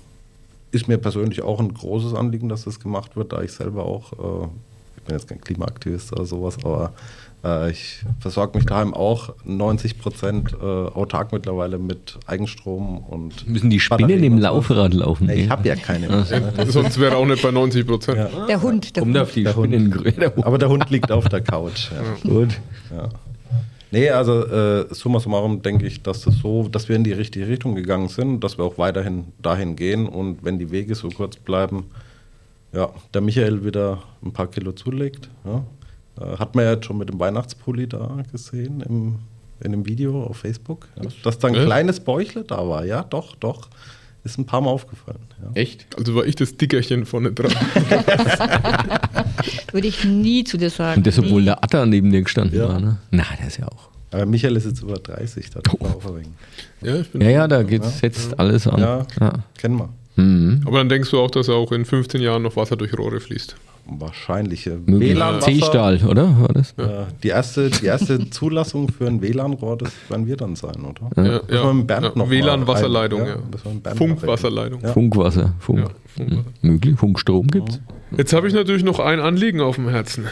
ist 0.71 0.87
mir 0.87 0.97
persönlich 0.97 1.41
auch 1.41 1.59
ein 1.59 1.73
großes 1.73 2.13
Anliegen, 2.13 2.49
dass 2.49 2.63
das 2.63 2.79
gemacht 2.79 3.15
wird, 3.15 3.33
da 3.33 3.41
ich 3.41 3.51
selber 3.51 3.85
auch, 3.85 4.13
äh, 4.13 4.47
bin 5.03 5.15
jetzt 5.15 5.27
kein 5.27 5.41
Klimaaktivist 5.41 6.11
oder 6.13 6.25
sowas, 6.25 6.57
aber 6.63 6.93
äh, 7.43 7.71
ich 7.71 8.03
versorge 8.19 8.57
mich 8.57 8.65
daheim 8.65 8.93
auch 8.93 9.33
90 9.45 9.99
Prozent 9.99 10.53
äh, 10.53 10.65
autark 10.65 11.31
mittlerweile 11.33 11.77
mit 11.77 12.17
Eigenstrom 12.25 12.97
und 12.99 13.47
Müssen 13.47 13.69
die 13.69 13.79
Spinnen 13.79 14.23
im. 14.23 14.37
Laufrad 14.37 14.93
laufen? 14.93 15.27
Nee, 15.27 15.43
ich 15.43 15.49
habe 15.49 15.67
ja 15.67 15.75
keine. 15.75 16.07
Ja, 16.07 16.65
Sonst 16.65 16.99
wäre 16.99 17.15
auch 17.17 17.25
nicht 17.25 17.41
bei 17.41 17.51
90 17.51 17.85
Prozent. 17.87 18.17
Ja. 18.17 18.45
Der 18.47 18.61
Hund. 18.61 18.95
Der 18.95 19.03
Kommt 19.03 19.15
Hund. 19.15 19.23
auf 19.23 19.31
die 19.33 19.43
Der 19.43 19.55
Hund. 19.55 19.73
Spinnen. 19.73 20.03
Der 20.19 20.35
Hund. 20.35 20.45
Aber 20.45 20.57
der 20.57 20.69
Hund 20.69 20.89
liegt 20.89 21.11
auf 21.11 21.29
der 21.29 21.41
Couch. 21.41 21.89
Ja. 21.91 22.29
Gut. 22.29 22.59
Ja. 22.95 23.09
Nee, 23.91 24.09
also 24.09 24.43
äh, 24.47 24.87
summa 24.91 25.19
summarum 25.19 25.61
denke 25.61 25.85
ich, 25.85 26.01
dass 26.01 26.21
das 26.21 26.35
so, 26.39 26.67
dass 26.67 26.89
wir 26.89 26.95
in 26.95 27.03
die 27.03 27.11
richtige 27.11 27.47
Richtung 27.47 27.75
gegangen 27.75 28.07
sind, 28.07 28.43
dass 28.43 28.57
wir 28.57 28.65
auch 28.65 28.79
weiterhin 28.79 29.25
dahin 29.39 29.75
gehen 29.75 30.07
und 30.07 30.43
wenn 30.43 30.57
die 30.57 30.71
Wege 30.71 30.95
so 30.95 31.09
kurz 31.09 31.35
bleiben, 31.35 31.85
ja, 32.73 32.89
der 33.13 33.21
Michael 33.21 33.63
wieder 33.63 34.01
ein 34.23 34.33
paar 34.33 34.47
Kilo 34.47 34.71
zulegt. 34.71 35.29
Ja. 35.45 35.63
Äh, 36.19 36.37
hat 36.37 36.55
man 36.55 36.65
ja 36.65 36.71
jetzt 36.73 36.85
schon 36.85 36.97
mit 36.97 37.09
dem 37.09 37.19
Weihnachtspulli 37.19 37.87
da 37.87 38.23
gesehen 38.31 38.81
im, 38.81 39.15
in 39.61 39.71
dem 39.71 39.85
Video 39.85 40.23
auf 40.23 40.37
Facebook, 40.37 40.87
ja. 41.01 41.09
dass 41.23 41.37
da 41.39 41.47
ein 41.49 41.55
Ja? 41.55 41.65
kleines 41.65 41.99
Bäuchle 41.99 42.43
da 42.43 42.67
war. 42.67 42.85
Ja, 42.85 43.03
doch, 43.03 43.35
doch. 43.35 43.69
Ist 44.25 44.37
ein 44.37 44.45
paar 44.45 44.61
Mal 44.61 44.69
aufgefallen. 44.69 45.19
Ja. 45.41 45.49
Echt? 45.55 45.85
Also 45.97 46.15
war 46.15 46.25
ich 46.25 46.35
das 46.35 46.55
Dickerchen 46.55 47.05
vorne 47.05 47.33
dran. 47.33 47.51
Würde 49.73 49.87
ich 49.87 50.03
nie 50.05 50.43
zu 50.43 50.57
dir 50.57 50.69
sagen. 50.69 50.99
Und 50.99 51.07
das, 51.07 51.19
obwohl 51.19 51.39
nie. 51.41 51.45
der 51.45 51.63
Atta 51.63 51.85
neben 51.85 52.11
dir 52.11 52.21
gestanden 52.21 52.57
Ja. 52.57 52.69
war, 52.69 52.79
ne? 52.79 52.97
Na, 53.11 53.23
der 53.39 53.47
ist 53.47 53.57
ja 53.57 53.67
auch. 53.67 53.89
Aber 54.11 54.25
Michael 54.25 54.55
ist 54.55 54.65
jetzt 54.65 54.81
über 54.83 54.95
30, 54.95 55.49
da 55.49 55.59
darf 55.61 55.79
man 55.79 55.91
Oh. 55.91 55.95
aufregen. 55.97 56.33
Ja, 56.81 56.95
ich 56.97 57.09
bin 57.09 57.21
Ja, 57.21 57.29
ja, 57.29 57.47
da 57.47 57.63
geht's, 57.63 57.99
setzt 57.99 58.37
alles 58.39 58.67
an. 58.67 58.79
Ja, 58.79 59.05
Ja. 59.19 59.33
kennen 59.57 59.77
wir. 59.77 59.89
Mhm. 60.15 60.61
Aber 60.65 60.77
dann 60.79 60.89
denkst 60.89 61.09
du 61.11 61.19
auch, 61.19 61.31
dass 61.31 61.49
auch 61.49 61.71
in 61.71 61.85
15 61.85 62.21
Jahren 62.21 62.43
noch 62.43 62.55
Wasser 62.55 62.75
durch 62.75 62.97
Rohre 62.97 63.19
fließt. 63.19 63.55
Wahrscheinlich. 63.85 64.65
äh. 64.67 64.77
WLAN-Wasser- 64.85 65.45
C-Stahl, 65.51 65.99
oder? 66.07 66.39
War 66.39 66.47
das? 66.53 66.71
Äh, 66.77 67.05
Die 67.21 67.27
erste, 67.29 67.69
die 67.69 67.85
erste 67.85 68.29
Zulassung 68.29 68.89
für 68.89 69.07
ein 69.07 69.21
WLAN-Rohr, 69.21 69.77
das 69.77 69.91
werden 70.07 70.25
wir 70.25 70.37
dann 70.37 70.55
sein, 70.55 70.75
oder? 70.85 71.09
Ja, 71.21 71.41
ja. 71.53 71.73
noch 71.99 72.15
mal 72.15 72.29
WLAN-Wasserleitung, 72.29 73.25
ja. 73.27 73.37
Funkwasserleitung. 73.95 74.81
Ja. 74.81 74.93
Funkwasser. 74.93 75.53
Funk. 75.59 75.79
Ja, 75.79 75.87
Funkwasser. 76.15 76.39
Mhm. 76.61 76.69
Möglich. 76.69 76.97
Funkstrom 76.97 77.47
gibt's. 77.47 77.81
Jetzt 78.15 78.31
habe 78.31 78.47
ich 78.47 78.53
natürlich 78.53 78.83
noch 78.83 78.99
ein 78.99 79.19
Anliegen 79.19 79.59
auf 79.59 79.75
dem 79.75 79.89
Herzen. 79.89 80.27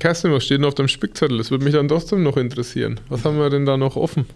Kerstin, 0.00 0.32
was 0.32 0.44
steht 0.44 0.58
denn 0.58 0.64
auf 0.64 0.74
deinem 0.74 0.88
Spickzettel? 0.88 1.38
Das 1.38 1.50
würde 1.52 1.64
mich 1.64 1.72
dann 1.74 1.86
trotzdem 1.86 2.22
noch 2.24 2.36
interessieren. 2.36 2.98
Was 3.08 3.24
haben 3.24 3.38
wir 3.38 3.48
denn 3.48 3.64
da 3.64 3.76
noch 3.76 3.94
offen? 3.96 4.26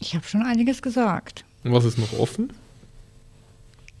Ich 0.00 0.14
habe 0.14 0.26
schon 0.26 0.42
einiges 0.42 0.82
gesagt. 0.82 1.45
Und 1.66 1.72
was 1.72 1.84
ist 1.84 1.98
noch 1.98 2.12
offen? 2.18 2.52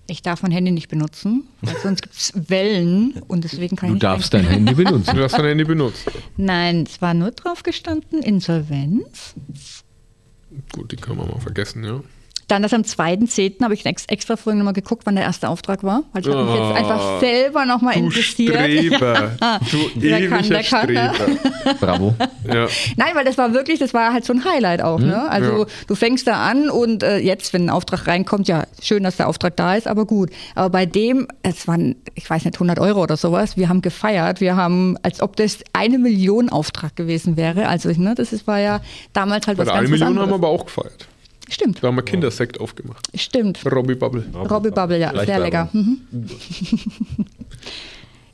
Ich 0.08 0.22
darf 0.22 0.42
mein 0.42 0.52
Handy 0.52 0.70
nicht 0.70 0.88
benutzen, 0.88 1.48
weil 1.62 1.76
sonst 1.82 2.00
gibt 2.02 2.14
es 2.14 2.32
Wellen 2.48 3.20
und 3.26 3.42
deswegen 3.42 3.74
kann 3.74 3.88
Du 3.88 3.94
ich 3.94 3.94
nicht 3.94 4.04
darfst 4.04 4.32
dein 4.32 4.46
Handy 4.46 4.72
benutzen. 4.84 5.16
Du 5.16 5.22
hast 5.24 5.32
dein 5.32 5.46
Handy 5.46 5.64
benutzt. 5.64 6.08
Nein, 6.36 6.84
es 6.86 7.02
war 7.02 7.12
nur 7.12 7.32
drauf 7.32 7.64
gestanden, 7.64 8.22
Insolvenz. 8.22 9.34
Gut, 10.72 10.92
die 10.92 10.96
können 10.96 11.18
wir 11.18 11.26
mal 11.26 11.40
vergessen, 11.40 11.82
ja. 11.82 12.00
Dann 12.48 12.62
das 12.62 12.72
am 12.72 12.82
2.10. 12.82 13.62
habe 13.64 13.74
ich 13.74 13.84
ex 13.84 14.04
extra 14.06 14.36
vorhin 14.36 14.58
nochmal 14.58 14.72
geguckt, 14.72 15.02
wann 15.04 15.16
der 15.16 15.24
erste 15.24 15.48
Auftrag 15.48 15.82
war, 15.82 16.04
weil 16.12 16.22
ich 16.22 16.28
habe 16.28 16.44
mich 16.44 16.54
Oh, 16.54 16.68
jetzt 16.68 16.76
einfach 16.78 17.20
selber 17.20 17.64
nochmal 17.64 17.96
interessiert. 17.96 18.54
Streber. 18.54 19.32
Du 19.70 20.00
Der 20.00 20.28
kann, 20.28 20.48
der 20.48 20.62
kann, 20.62 20.92
ne? 20.92 21.12
Streber. 21.14 21.74
Bravo. 21.80 22.14
Ja. 22.46 22.68
Nein, 22.96 23.10
weil 23.14 23.24
das 23.24 23.36
war 23.36 23.52
wirklich, 23.52 23.78
das 23.80 23.92
war 23.94 24.12
halt 24.12 24.24
so 24.24 24.32
ein 24.32 24.44
Highlight 24.44 24.80
auch. 24.82 25.00
Ne? 25.00 25.28
Also? 25.28 25.60
Ja. 25.60 25.66
du 25.88 25.94
fängst 25.96 26.26
da 26.28 26.46
an 26.48 26.70
und 26.70 27.02
äh, 27.02 27.18
jetzt, 27.18 27.52
wenn 27.52 27.66
ein 27.66 27.70
Auftrag 27.70 28.06
reinkommt, 28.06 28.46
ja, 28.48 28.64
schön, 28.80 29.02
dass 29.02 29.16
der 29.16 29.28
Auftrag 29.28 29.56
da 29.56 29.74
ist, 29.74 29.88
aber 29.88 30.04
gut. 30.06 30.30
Aber 30.54 30.70
bei 30.70 30.86
dem, 30.86 31.26
es 31.42 31.66
waren, 31.66 31.96
ich 32.14 32.28
weiß 32.30 32.44
nicht, 32.44 32.54
100 32.54 32.78
Euro 32.78 33.02
oder 33.02 33.16
sowas, 33.16 33.56
wir 33.56 33.68
haben 33.68 33.82
gefeiert, 33.82 34.40
wir 34.40 34.54
haben, 34.56 34.96
als 35.02 35.20
ob 35.20 35.34
das 35.36 35.58
eine 35.72 35.98
Million 35.98 36.48
Auftrag 36.48 36.94
gewesen 36.94 37.36
wäre. 37.36 37.66
Also 37.68 37.88
ne, 37.90 38.14
das 38.14 38.32
ist, 38.32 38.46
war 38.46 38.60
ja 38.60 38.80
damals 39.12 39.46
halt 39.48 39.58
Bei 39.58 39.66
was 39.66 39.72
ganz 39.72 39.80
1 39.80 39.90
Million 39.90 40.00
was 40.00 40.06
haben 40.06 40.14
wir 40.16 40.22
anderes. 40.22 40.38
aber 40.38 40.48
auch 40.48 40.64
gefeiert. 40.66 41.08
Stimmt, 41.48 41.82
Da 41.82 41.88
haben 41.88 41.96
wir 41.96 42.02
Kindersekt 42.02 42.58
aufgemacht. 42.60 43.06
stimmt. 43.14 43.60
Robbie 43.66 43.94
Bubble. 43.94 44.24
Robbie 44.34 44.70
Bubble, 44.70 44.98
ja, 44.98 45.12
sehr 45.24 45.38
lecker. 45.38 45.68
Mhm. 45.72 45.98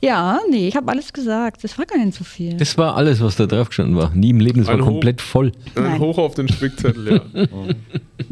ja, 0.01 0.39
nee, 0.49 0.67
ich 0.67 0.75
habe 0.75 0.91
alles 0.91 1.13
gesagt. 1.13 1.63
Das 1.63 1.77
war 1.77 1.85
gar 1.85 1.97
nicht 2.03 2.17
so 2.17 2.23
viel. 2.23 2.57
Das 2.57 2.77
war 2.77 2.95
alles, 2.95 3.21
was 3.21 3.35
da 3.37 3.45
drauf 3.45 3.69
gestanden 3.69 3.95
war. 3.95 4.11
Nie 4.13 4.31
im 4.31 4.39
Leben, 4.39 4.61
es 4.61 4.67
war 4.67 4.73
Ein 4.75 4.81
Hoch- 4.81 4.87
komplett 4.87 5.21
voll. 5.21 5.51
Ein 5.75 5.83
Nein. 5.83 5.99
Hoch 5.99 6.17
auf 6.17 6.35
den 6.35 6.47
Spickzettel, 6.49 7.21
ja. 7.33 7.47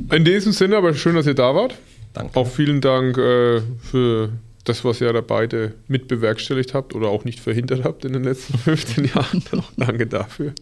In 0.15 0.25
diesem 0.25 0.51
Sinne, 0.51 0.77
aber 0.77 0.93
schön, 0.93 1.15
dass 1.15 1.27
ihr 1.27 1.33
da 1.35 1.55
wart. 1.55 1.75
Danke. 2.13 2.37
Auch 2.37 2.47
vielen 2.47 2.81
Dank 2.81 3.17
äh, 3.17 3.61
für 3.79 4.29
das, 4.65 4.83
was 4.83 4.99
ihr 4.99 5.11
da 5.13 5.21
beide 5.21 5.73
mit 5.87 6.07
bewerkstelligt 6.09 6.73
habt 6.73 6.93
oder 6.93 7.07
auch 7.07 7.23
nicht 7.23 7.39
verhindert 7.39 7.83
habt 7.85 8.03
in 8.03 8.13
den 8.13 8.23
letzten 8.25 8.57
15 8.57 9.05
Jahren. 9.05 9.41
Auch 9.57 9.71
danke 9.77 10.07
dafür. 10.07 10.53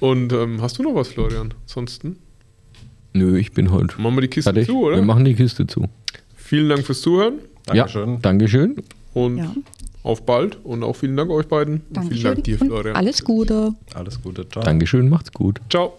Und 0.00 0.32
ähm, 0.32 0.62
hast 0.62 0.78
du 0.78 0.82
noch 0.82 0.94
was, 0.94 1.08
Florian? 1.08 1.52
Ansonsten 1.64 2.16
Nö, 3.12 3.38
ich 3.38 3.52
bin 3.52 3.70
heute 3.70 4.00
machen 4.00 4.14
wir 4.16 4.22
die 4.22 4.28
Kiste 4.28 4.52
fertig. 4.52 4.66
zu, 4.68 4.78
oder? 4.78 4.96
Wir 4.96 5.02
machen 5.02 5.24
die 5.24 5.34
Kiste 5.34 5.66
zu. 5.66 5.84
Vielen 6.36 6.68
Dank 6.68 6.84
fürs 6.84 7.00
Zuhören 7.02 7.34
Dankeschön. 7.66 8.10
Ja, 8.14 8.18
Dankeschön. 8.20 8.76
und 9.14 9.38
Ja. 9.38 9.54
auf 10.02 10.24
bald. 10.26 10.58
Und 10.64 10.82
auch 10.82 10.96
vielen 10.96 11.16
Dank 11.16 11.30
euch 11.30 11.46
beiden. 11.46 11.74
Und 11.74 11.82
vielen 11.82 11.94
Dankeschön 11.94 12.24
Dank 12.34 12.44
dir, 12.44 12.60
und 12.60 12.66
Florian. 12.68 12.96
Alles 12.96 13.22
Gute. 13.24 13.74
Alles 13.94 14.20
Gute. 14.22 14.48
Ciao. 14.48 14.64
Dankeschön, 14.64 15.08
macht's 15.08 15.32
gut. 15.32 15.60
Ciao. 15.70 15.94